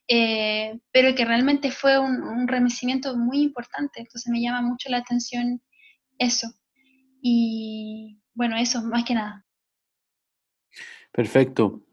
eh, 0.08 0.80
pero 0.94 1.14
que 1.14 1.26
realmente 1.26 1.72
fue 1.72 2.00
un, 2.00 2.22
un 2.22 2.48
remecimiento 2.48 3.18
muy 3.18 3.42
importante, 3.42 4.00
entonces 4.00 4.32
me 4.32 4.42
llama 4.42 4.62
mucho 4.62 4.90
la 4.90 5.00
atención 5.00 5.62
eso. 6.20 6.48
Y 7.22 8.20
bueno, 8.38 8.56
eso, 8.56 8.84
más 8.84 9.04
que 9.04 9.16
nada. 9.16 9.44
Perfecto. 11.12 11.84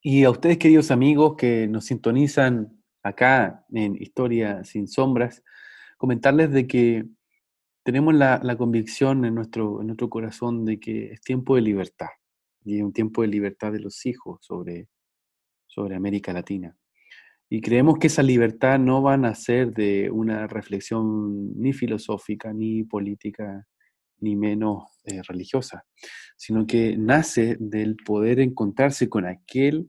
Y 0.00 0.22
a 0.22 0.30
ustedes, 0.30 0.58
queridos 0.58 0.92
amigos 0.92 1.34
que 1.36 1.66
nos 1.66 1.86
sintonizan 1.86 2.80
acá 3.02 3.66
en 3.72 3.96
Historia 4.00 4.62
sin 4.62 4.86
Sombras, 4.86 5.42
comentarles 5.96 6.52
de 6.52 6.68
que 6.68 7.06
tenemos 7.82 8.14
la, 8.14 8.56
convicción 8.56 9.24
en 9.24 9.34
nuestro, 9.34 9.80
en 9.80 9.88
nuestro 9.88 10.08
corazón 10.08 10.64
de 10.64 10.78
que 10.78 11.12
es 11.12 11.20
tiempo 11.20 11.56
de 11.56 11.62
libertad, 11.62 12.10
y 12.64 12.80
un 12.80 12.92
tiempo 12.92 13.22
de 13.22 13.28
libertad 13.28 13.72
de 13.72 13.80
los 13.80 14.06
hijos 14.06 14.38
sobre, 14.42 14.88
sobre 15.66 15.96
América 15.96 16.32
Latina. 16.32 16.76
Y 17.50 17.60
creemos 17.60 17.98
que 17.98 18.06
esa 18.06 18.22
libertad 18.22 18.78
no 18.78 19.02
va 19.02 19.14
a 19.14 19.18
nacer 19.18 19.72
de 19.72 20.10
una 20.12 20.46
reflexión 20.46 21.60
ni 21.60 21.72
filosófica, 21.72 22.52
ni 22.52 22.84
política, 22.84 23.66
ni 24.18 24.36
menos 24.36 24.84
eh, 25.04 25.22
religiosa, 25.22 25.84
sino 26.36 26.66
que 26.66 26.96
nace 26.96 27.56
del 27.60 27.96
poder 27.96 28.40
encontrarse 28.40 29.08
con 29.08 29.26
aquel 29.26 29.86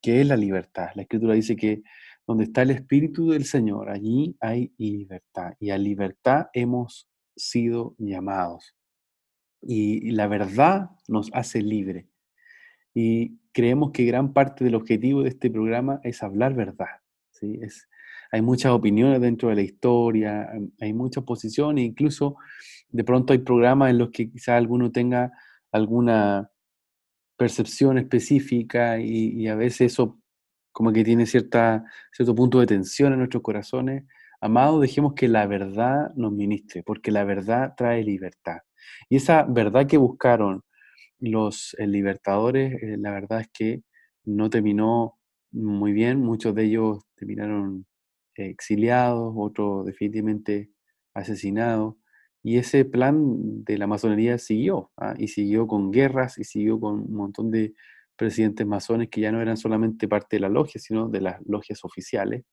que 0.00 0.20
es 0.20 0.26
la 0.26 0.36
libertad. 0.36 0.88
La 0.94 1.02
escritura 1.02 1.34
dice 1.34 1.56
que 1.56 1.82
donde 2.26 2.44
está 2.44 2.62
el 2.62 2.70
Espíritu 2.70 3.30
del 3.30 3.44
Señor, 3.44 3.88
allí 3.88 4.36
hay 4.40 4.72
libertad. 4.78 5.54
Y 5.60 5.70
a 5.70 5.78
libertad 5.78 6.46
hemos 6.52 7.08
sido 7.36 7.94
llamados. 7.98 8.76
Y 9.62 10.10
la 10.10 10.26
verdad 10.26 10.90
nos 11.08 11.30
hace 11.32 11.62
libre. 11.62 12.08
Y 12.94 13.38
creemos 13.52 13.92
que 13.92 14.04
gran 14.04 14.32
parte 14.32 14.64
del 14.64 14.74
objetivo 14.74 15.22
de 15.22 15.28
este 15.28 15.50
programa 15.50 16.00
es 16.02 16.22
hablar 16.22 16.54
verdad. 16.54 17.00
¿sí? 17.30 17.58
Es, 17.62 17.88
hay 18.36 18.42
muchas 18.42 18.72
opiniones 18.72 19.20
dentro 19.20 19.48
de 19.48 19.54
la 19.54 19.62
historia, 19.62 20.50
hay 20.80 20.92
muchas 20.92 21.24
posiciones, 21.24 21.84
incluso 21.84 22.36
de 22.90 23.02
pronto 23.02 23.32
hay 23.32 23.38
programas 23.38 23.90
en 23.90 23.98
los 23.98 24.10
que 24.10 24.30
quizá 24.30 24.56
alguno 24.56 24.92
tenga 24.92 25.32
alguna 25.72 26.50
percepción 27.36 27.98
específica 27.98 28.98
y, 29.00 29.48
a 29.48 29.54
veces 29.54 29.92
eso 29.92 30.20
como 30.72 30.92
que 30.92 31.02
tiene 31.02 31.24
cierta, 31.24 31.84
cierto 32.12 32.34
punto 32.34 32.60
de 32.60 32.66
tensión 32.66 33.12
en 33.12 33.20
nuestros 33.20 33.42
corazones. 33.42 34.04
Amados, 34.40 34.82
dejemos 34.82 35.14
que 35.14 35.28
la 35.28 35.46
verdad 35.46 36.12
nos 36.14 36.32
ministre, 36.32 36.82
porque 36.82 37.10
la 37.10 37.24
verdad 37.24 37.72
trae 37.74 38.04
libertad. 38.04 38.58
Y 39.08 39.16
esa 39.16 39.44
verdad 39.44 39.86
que 39.86 39.96
buscaron 39.96 40.62
los 41.18 41.74
eh, 41.78 41.86
libertadores, 41.86 42.74
eh, 42.82 42.96
la 42.98 43.12
verdad 43.12 43.40
es 43.40 43.48
que 43.48 43.82
no 44.24 44.50
terminó 44.50 45.18
muy 45.52 45.92
bien. 45.92 46.20
Muchos 46.20 46.54
de 46.54 46.64
ellos 46.64 46.98
terminaron 47.14 47.86
exiliados, 48.38 49.34
otros 49.36 49.86
definitivamente 49.86 50.70
asesinados. 51.14 51.96
Y 52.42 52.58
ese 52.58 52.84
plan 52.84 53.64
de 53.64 53.78
la 53.78 53.86
masonería 53.86 54.38
siguió, 54.38 54.90
¿ah? 54.96 55.14
y 55.18 55.28
siguió 55.28 55.66
con 55.66 55.90
guerras, 55.90 56.38
y 56.38 56.44
siguió 56.44 56.78
con 56.78 57.00
un 57.00 57.14
montón 57.14 57.50
de 57.50 57.74
presidentes 58.16 58.66
masones 58.66 59.08
que 59.10 59.20
ya 59.20 59.32
no 59.32 59.42
eran 59.42 59.56
solamente 59.56 60.08
parte 60.08 60.36
de 60.36 60.40
la 60.40 60.48
logia, 60.48 60.80
sino 60.80 61.08
de 61.08 61.20
las 61.20 61.40
logias 61.46 61.84
oficiales, 61.84 62.44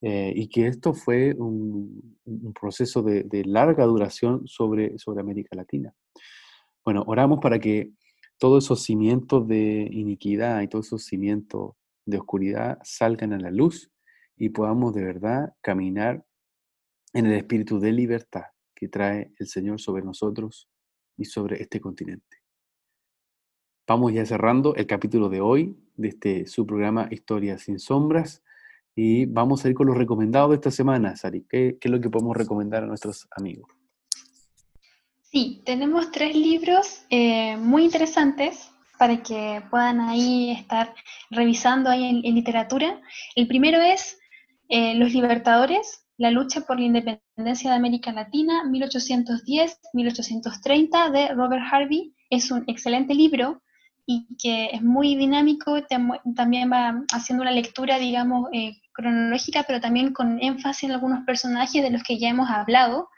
eh, 0.00 0.32
y 0.34 0.48
que 0.48 0.66
esto 0.66 0.94
fue 0.94 1.34
un, 1.34 2.16
proceso 2.58 3.02
de, 3.02 3.44
larga 3.44 3.84
duración 3.84 4.46
sobre, 4.46 4.98
sobre 4.98 5.20
América 5.20 5.56
Latina. 5.56 5.92
Bueno, 6.84 7.04
oramos 7.06 7.40
para 7.40 7.58
que 7.58 7.90
todos 8.38 8.64
esos 8.64 8.82
cimientos 8.82 9.46
de 9.48 9.88
iniquidad 9.90 10.62
y 10.62 10.68
todos 10.68 10.86
esos 10.86 11.04
cimientos 11.04 11.72
de 12.06 12.18
oscuridad 12.18 12.78
salgan 12.84 13.32
a 13.32 13.38
la 13.38 13.50
luz 13.50 13.90
y 14.38 14.50
podamos 14.50 14.94
de 14.94 15.04
verdad 15.04 15.54
caminar 15.60 16.24
en 17.12 17.26
el 17.26 17.32
espíritu 17.32 17.80
de 17.80 17.92
libertad 17.92 18.44
que 18.74 18.88
trae 18.88 19.32
el 19.38 19.48
Señor 19.48 19.80
sobre 19.80 20.02
nosotros 20.02 20.68
y 21.16 21.24
sobre 21.24 21.60
este 21.62 21.80
continente. 21.80 22.38
Vamos 23.86 24.12
ya 24.12 24.24
cerrando 24.24 24.74
el 24.76 24.86
capítulo 24.86 25.28
de 25.28 25.40
hoy 25.40 25.76
de 25.96 26.08
este 26.08 26.46
su 26.46 26.66
programa 26.66 27.08
Historias 27.10 27.62
sin 27.62 27.78
Sombras 27.78 28.42
y 28.94 29.26
vamos 29.26 29.64
a 29.64 29.68
ir 29.68 29.74
con 29.74 29.86
los 29.86 29.96
recomendados 29.96 30.50
de 30.50 30.56
esta 30.56 30.70
semana, 30.70 31.16
Sari. 31.16 31.46
¿Qué, 31.48 31.78
es 31.80 31.90
lo 31.90 32.00
que 32.00 32.10
podemos 32.10 32.36
recomendar 32.36 32.82
a 32.82 32.86
nuestros 32.86 33.26
amigos? 33.30 33.70
Sí, 35.22 35.62
tenemos 35.64 36.10
tres 36.10 36.34
libros 36.34 37.04
eh, 37.10 37.56
muy 37.56 37.84
interesantes 37.84 38.70
para 38.98 39.22
que 39.22 39.62
puedan 39.70 40.00
ahí 40.00 40.50
estar 40.50 40.94
revisando 41.30 41.88
ahí 41.88 42.22
en, 42.24 42.34
literatura. 42.34 43.00
El 43.36 43.46
primero 43.46 43.80
es 43.80 44.17
eh, 44.68 44.94
Los 44.94 45.12
Libertadores, 45.12 46.06
la 46.18 46.30
lucha 46.30 46.60
por 46.62 46.78
la 46.78 46.86
independencia 46.86 47.70
de 47.70 47.76
América 47.76 48.12
Latina, 48.12 48.64
1810-1830, 48.64 51.10
de 51.10 51.28
Robert 51.34 51.64
Harvey. 51.70 52.14
Es 52.28 52.50
un 52.50 52.64
excelente 52.66 53.14
libro 53.14 53.62
y 54.04 54.26
que 54.36 54.70
es 54.72 54.82
muy 54.82 55.16
dinámico, 55.16 55.80
también 56.34 56.70
va 56.72 57.04
haciendo 57.12 57.42
una 57.42 57.52
lectura, 57.52 57.98
digamos, 57.98 58.48
eh, 58.52 58.72
cronológica, 58.92 59.64
pero 59.64 59.80
también 59.80 60.12
con 60.12 60.42
énfasis 60.42 60.84
en 60.84 60.92
algunos 60.92 61.24
personajes 61.24 61.82
de 61.82 61.90
los 61.90 62.02
que 62.02 62.18
ya 62.18 62.30
hemos 62.30 62.48
hablado, 62.48 63.08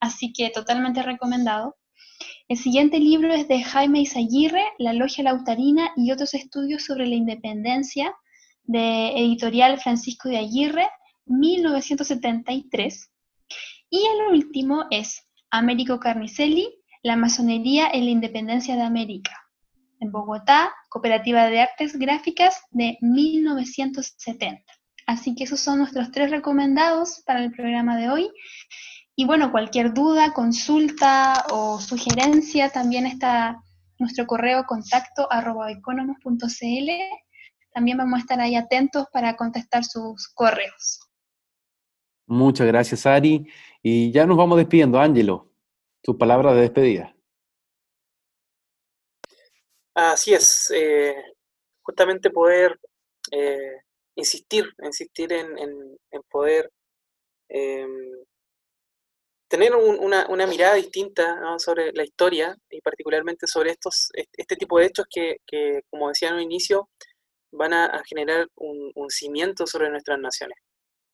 así 0.00 0.32
que 0.32 0.50
totalmente 0.50 1.02
recomendado. 1.02 1.76
El 2.48 2.56
siguiente 2.56 2.98
libro 2.98 3.34
es 3.34 3.48
de 3.48 3.62
Jaime 3.62 4.00
Izaguirre, 4.00 4.64
La 4.78 4.92
Logia 4.92 5.24
Lautarina 5.24 5.90
y 5.96 6.12
otros 6.12 6.34
estudios 6.34 6.84
sobre 6.84 7.06
la 7.06 7.16
independencia 7.16 8.14
de 8.68 9.08
editorial 9.16 9.80
Francisco 9.80 10.28
de 10.28 10.36
Aguirre, 10.38 10.88
1973. 11.26 13.10
Y 13.90 14.06
el 14.06 14.34
último 14.34 14.84
es 14.90 15.24
Américo 15.50 15.98
Carnicelli, 15.98 16.68
La 17.02 17.16
masonería 17.16 17.88
en 17.92 18.04
la 18.04 18.10
independencia 18.10 18.76
de 18.76 18.82
América, 18.82 19.32
en 20.00 20.12
Bogotá, 20.12 20.72
Cooperativa 20.90 21.46
de 21.46 21.60
Artes 21.60 21.98
Gráficas 21.98 22.60
de 22.70 22.98
1970. 23.00 24.62
Así 25.06 25.34
que 25.34 25.44
esos 25.44 25.60
son 25.60 25.78
nuestros 25.78 26.10
tres 26.10 26.30
recomendados 26.30 27.22
para 27.24 27.42
el 27.42 27.50
programa 27.52 27.96
de 27.96 28.10
hoy. 28.10 28.30
Y 29.16 29.24
bueno, 29.24 29.50
cualquier 29.50 29.94
duda, 29.94 30.34
consulta 30.34 31.46
o 31.50 31.80
sugerencia, 31.80 32.68
también 32.68 33.06
está 33.06 33.62
nuestro 33.98 34.26
correo 34.26 34.66
contacto 34.66 35.26
arroba. 35.32 35.68
También 37.78 37.96
vamos 37.96 38.18
a 38.18 38.22
estar 38.22 38.40
ahí 38.40 38.56
atentos 38.56 39.06
para 39.12 39.36
contestar 39.36 39.84
sus 39.84 40.26
correos. 40.34 40.98
Muchas 42.26 42.66
gracias, 42.66 43.06
Ari. 43.06 43.46
Y 43.80 44.10
ya 44.10 44.26
nos 44.26 44.36
vamos 44.36 44.58
despidiendo. 44.58 44.98
Ángelo, 44.98 45.48
tu 46.02 46.18
palabra 46.18 46.52
de 46.54 46.62
despedida. 46.62 47.14
Así 49.94 50.34
es. 50.34 50.72
Eh, 50.74 51.14
justamente 51.80 52.30
poder 52.30 52.80
eh, 53.30 53.82
insistir, 54.16 54.74
insistir 54.82 55.32
en, 55.32 55.48
poder 56.28 56.72
em, 57.48 58.10
tener 59.46 59.76
una, 59.76 60.46
mirada 60.48 60.74
distinta 60.74 61.56
sobre 61.58 61.92
la 61.92 62.02
historia 62.02 62.56
y 62.70 62.80
particularmente 62.80 63.46
sobre 63.46 63.70
estos, 63.70 64.08
este 64.12 64.56
tipo 64.56 64.80
de 64.80 64.86
hechos 64.86 65.06
que, 65.08 65.36
como 65.90 66.08
decía 66.08 66.30
en 66.30 66.34
un 66.34 66.40
inicio, 66.40 66.90
van 67.50 67.72
a, 67.72 68.02
generar 68.04 68.48
un, 68.56 68.92
cimiento 69.10 69.66
sobre 69.66 69.90
nuestras 69.90 70.18
naciones. 70.18 70.58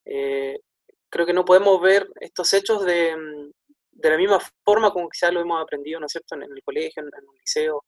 Eh, 0.04 0.58
creo 1.08 1.26
que 1.26 1.32
no 1.32 1.44
podemos 1.44 1.80
ver 1.80 2.08
estos 2.20 2.52
hechos 2.52 2.84
de, 2.84 3.16
la 3.92 4.16
misma 4.16 4.40
forma 4.64 4.92
como 4.92 5.08
quizás 5.08 5.32
lo 5.32 5.40
hemos 5.40 5.62
aprendido, 5.62 6.00
¿no 6.00 6.06
es 6.06 6.12
cierto?, 6.12 6.34
en, 6.34 6.42
el 6.42 6.62
colegio, 6.62 7.02
en, 7.02 7.06
el 7.06 7.38
liceo, 7.38 7.84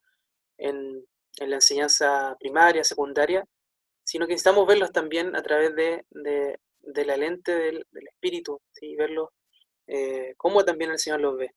en, 0.58 1.04
la 1.38 1.56
enseñanza 1.56 2.36
primaria, 2.38 2.82
secundaria, 2.84 3.44
sino 4.04 4.26
que 4.26 4.32
necesitamos 4.32 4.66
verlos 4.66 4.92
también 4.92 5.36
a 5.36 5.42
través 5.42 5.74
de, 5.74 6.04
la 7.04 7.16
lente 7.16 7.52
del, 7.52 7.84
espíritu, 7.92 8.60
y 8.80 8.96
verlos 8.96 9.28
eh, 9.88 10.34
como 10.36 10.64
también 10.64 10.92
el 10.92 10.98
Señor 10.98 11.20
los 11.20 11.36
ve. 11.36 11.50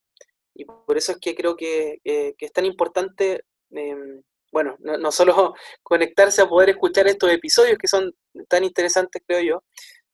Y 0.56 0.66
por 0.66 0.98
eso 0.98 1.14
es 1.14 1.20
que 1.20 1.36
creo 1.36 1.56
que, 1.56 2.00
es 2.04 2.52
tan 2.52 2.66
importante, 2.66 3.46
em, 3.72 4.22
bueno, 4.52 4.76
no, 4.80 5.12
solo 5.12 5.54
conectarse 5.84 6.42
a 6.42 6.48
poder 6.48 6.70
escuchar 6.70 7.08
estos 7.08 7.32
episodios 7.32 7.78
que 7.78 7.88
son 7.88 8.14
tan 8.48 8.64
interesantes, 8.64 9.22
creo 9.28 9.42
yo, 9.42 9.64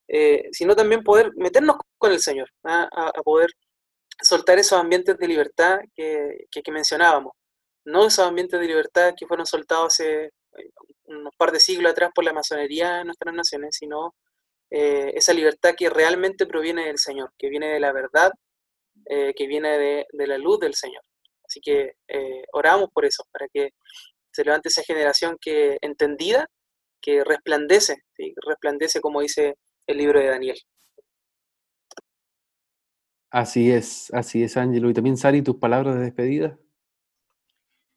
eh, 0.08 0.48
sino 0.52 0.76
también 0.76 1.02
poder 1.02 1.32
meternos 1.36 1.76
con 1.98 2.12
el 2.12 2.20
Señor, 2.20 2.48
¿ah? 2.64 2.88
a, 2.92 3.22
poder 3.22 3.50
soltar 4.22 4.58
esos 4.58 4.78
ambientes 4.78 5.18
de 5.18 5.28
libertad 5.28 5.78
que, 5.94 6.46
que, 6.50 6.72
mencionábamos. 6.72 7.32
No 7.84 8.06
esos 8.06 8.26
ambientes 8.26 8.58
de 8.58 8.66
libertad 8.66 9.14
que 9.16 9.26
fueron 9.26 9.46
soltados 9.46 9.94
hace 9.94 10.30
unos 11.04 11.34
par 11.36 11.52
de 11.52 11.60
siglos 11.60 11.92
atrás 11.92 12.10
por 12.14 12.24
la 12.24 12.32
masonería 12.32 13.00
en 13.00 13.06
nuestras 13.08 13.34
naciones, 13.34 13.76
sino 13.78 14.14
eh, 14.70 15.12
esa 15.14 15.32
libertad 15.32 15.74
que 15.76 15.90
realmente 15.90 16.46
proviene 16.46 16.86
del 16.86 16.98
Señor, 16.98 17.32
que 17.38 17.48
viene 17.48 17.68
de 17.68 17.80
la 17.80 17.92
verdad, 17.92 18.32
eh, 19.06 19.32
que 19.34 19.46
viene 19.46 19.78
de, 19.78 20.06
de, 20.10 20.26
la 20.26 20.38
luz 20.38 20.58
del 20.58 20.74
Señor. 20.74 21.02
Así 21.44 21.60
que 21.60 21.92
eh, 22.08 22.42
oramos 22.52 22.90
por 22.92 23.04
eso, 23.04 23.24
para 23.30 23.46
que 23.48 23.70
se 24.36 24.44
levante 24.44 24.68
esa 24.68 24.82
generación 24.82 25.38
que 25.40 25.78
entendida, 25.80 26.46
que 27.00 27.24
resplandece, 27.24 27.96
resplandece 28.46 29.00
como 29.00 29.22
dice 29.22 29.54
el 29.86 29.96
libro 29.96 30.20
de 30.20 30.26
Daniel. 30.26 30.58
Así 33.30 33.70
es, 33.70 34.12
así 34.12 34.42
es, 34.42 34.56
Ángelo. 34.56 34.90
Y 34.90 34.94
también, 34.94 35.16
Sari, 35.16 35.42
tus 35.42 35.56
palabras 35.56 35.96
de 35.96 36.02
despedida. 36.02 36.58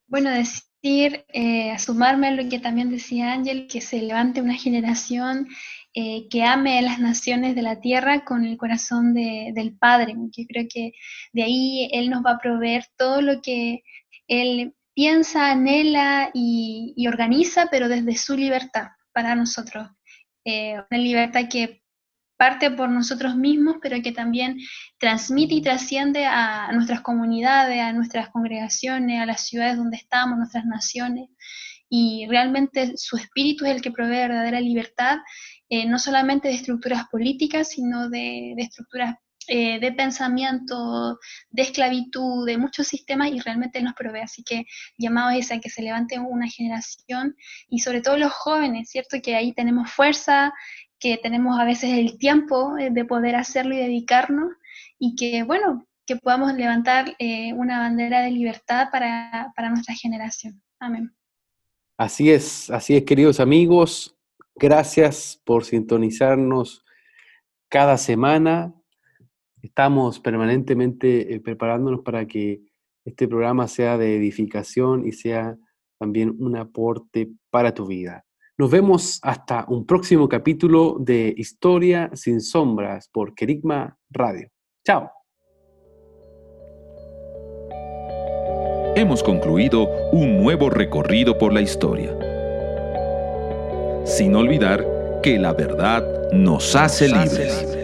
Bueno, 0.08 0.32
decir, 0.32 1.26
eh, 1.28 1.72
a 1.72 1.80
sumarme 1.80 2.28
a 2.28 2.32
lo 2.32 2.50
que 2.50 2.60
también 2.60 2.90
decía 2.90 3.34
Ángel, 3.34 3.68
que 3.68 3.82
se 3.82 4.02
levante 4.02 4.42
una 4.42 4.56
generación 4.56 5.48
eh, 5.94 6.28
que 6.30 6.44
ame 6.44 6.80
a 6.80 6.82
las 6.82 7.00
naciones 7.00 7.56
de 7.56 7.62
la 7.62 7.80
tierra 7.80 8.24
con 8.24 8.46
el 8.46 8.58
corazón 8.58 9.14
del 9.14 9.78
Padre. 9.78 10.16
Yo 10.16 10.46
creo 10.48 10.66
que 10.74 10.94
de 11.34 11.44
ahí 11.44 11.90
Él 11.92 12.10
nos 12.10 12.24
va 12.24 12.32
a 12.32 12.40
proveer 12.40 12.86
todo 12.98 13.22
lo 13.22 13.42
que 13.42 13.82
Él 14.28 14.74
piensa, 15.00 15.52
anhela 15.52 16.30
y, 16.34 17.08
organiza, 17.08 17.68
pero 17.72 17.88
desde 17.88 18.18
su 18.18 18.36
libertad 18.36 18.90
para 19.14 19.34
nosotros. 19.34 19.88
Eh, 20.44 20.74
una 20.74 21.00
libertad 21.00 21.44
que 21.50 21.84
parte 22.38 22.70
por 22.70 22.90
nosotros 22.90 23.38
mismos, 23.38 23.78
pero 23.82 24.02
que 24.02 24.12
también 24.12 24.58
transmite 24.98 25.56
y 25.56 25.62
trasciende 25.62 26.26
a 26.26 26.70
nuestras 26.74 27.00
comunidades, 27.00 27.80
a 27.80 27.94
nuestras 27.94 28.28
congregaciones, 28.28 29.22
a 29.22 29.26
las 29.26 29.48
ciudades 29.48 29.78
donde 29.78 29.96
estamos, 29.96 30.38
nuestras 30.38 30.66
naciones. 30.66 31.30
Y 31.90 32.28
realmente 32.30 32.98
su 32.98 33.16
espíritu 33.16 33.64
es 33.64 33.76
el 33.76 33.82
que 33.82 33.92
provee 33.92 34.28
verdadera 34.28 34.60
libertad, 34.60 35.20
eh, 35.70 35.86
no 35.86 35.98
solamente 35.98 36.50
de 36.50 36.56
estructuras 36.56 37.06
políticas, 37.10 37.70
sino 37.70 38.10
de, 38.10 38.52
estructuras 38.58 39.16
eh, 39.50 39.80
de 39.80 39.92
pensamiento, 39.92 41.20
de 41.50 41.64
esclavitud, 41.64 42.46
de 42.46 42.58
muchos 42.60 42.88
sistemas 42.88 43.32
y 43.32 43.40
realmente 43.40 43.82
nos 43.82 43.96
provee. 43.96 44.22
Así 44.22 44.44
que 44.44 44.66
llamado 44.98 45.32
es 45.32 45.52
a 45.52 45.60
que 45.60 45.70
se 45.70 45.82
levante 45.82 46.20
una 46.20 46.48
generación 46.48 47.36
y 47.68 47.80
sobre 47.80 48.02
todo 48.02 48.18
los 48.18 48.32
jóvenes, 48.32 48.90
¿cierto? 48.90 49.18
Que 49.24 49.36
ahí 49.36 49.52
tenemos 49.54 49.92
fuerza, 49.92 50.54
que 51.00 51.18
tenemos 51.18 51.60
a 51.60 51.66
veces 51.66 51.98
el 51.98 52.20
tiempo 52.20 52.78
eh, 52.78 52.90
de 52.92 53.06
poder 53.06 53.36
hacerlo 53.36 53.74
y 53.74 53.80
dedicarnos 53.80 54.52
y 55.00 55.16
que, 55.16 55.42
bueno, 55.44 55.88
que 56.06 56.16
podamos 56.16 56.54
levantar 56.54 57.16
eh, 57.18 57.52
una 57.54 57.80
bandera 57.80 58.22
de 58.22 58.32
libertad 58.32 58.90
para, 58.92 59.52
para 59.56 59.70
nuestra 59.70 59.96
generación. 59.96 60.62
Amén. 60.80 61.12
Así 61.98 62.30
es, 62.32 62.70
así 62.70 62.96
es, 62.96 63.04
queridos 63.04 63.40
amigos. 63.40 64.16
Gracias 64.56 65.42
por 65.44 65.66
sintonizarnos 65.66 66.86
cada 67.68 67.98
semana 67.98 68.79
estamos 69.62 70.20
permanentemente 70.20 71.34
eh, 71.34 71.40
preparándonos 71.40 72.02
para 72.02 72.26
que 72.26 72.62
este 73.06 73.28
programa 73.28 73.68
sea 73.68 73.98
de 73.98 74.16
edificación 74.16 75.08
y 75.08 75.12
sea 75.12 75.58
también 76.00 76.36
un 76.40 76.56
aporte 76.56 77.30
para 77.50 77.74
tu 77.74 77.86
vida. 77.88 78.26
Nos 78.58 78.72
vemos 78.72 79.20
hasta 79.22 79.66
un 79.70 79.86
próximo 79.86 80.28
capítulo 80.28 80.98
de 81.00 81.34
Historia 81.38 82.10
sin 82.14 82.42
sombras 82.42 83.10
por 83.10 83.34
Kerigma 83.34 83.98
Radio. 84.10 84.50
Chao. 84.86 85.10
Hemos 88.96 89.24
concluido 89.24 89.88
un 90.12 90.44
nuevo 90.44 90.70
recorrido 90.70 91.38
por 91.38 91.54
la 91.54 91.62
historia. 91.62 92.18
Sin 94.04 94.36
olvidar 94.36 94.86
que 95.24 95.40
la 95.40 95.54
verdad 95.54 96.04
nos 96.34 96.76
hace 96.76 97.08
libres. 97.08 97.79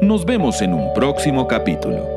Nos 0.00 0.24
vemos 0.24 0.62
en 0.62 0.74
un 0.74 0.94
próximo 0.94 1.48
capítulo. 1.48 2.08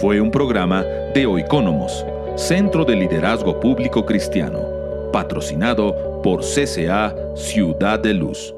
Fue 0.00 0.20
un 0.20 0.32
programa 0.32 0.82
de 1.14 1.26
Oicónomos, 1.26 2.04
Centro 2.34 2.84
de 2.84 2.96
Liderazgo 2.96 3.60
Público 3.60 4.04
Cristiano, 4.04 5.10
patrocinado 5.12 6.20
por 6.24 6.40
CCA 6.40 7.14
Ciudad 7.36 8.00
de 8.00 8.14
Luz. 8.14 8.55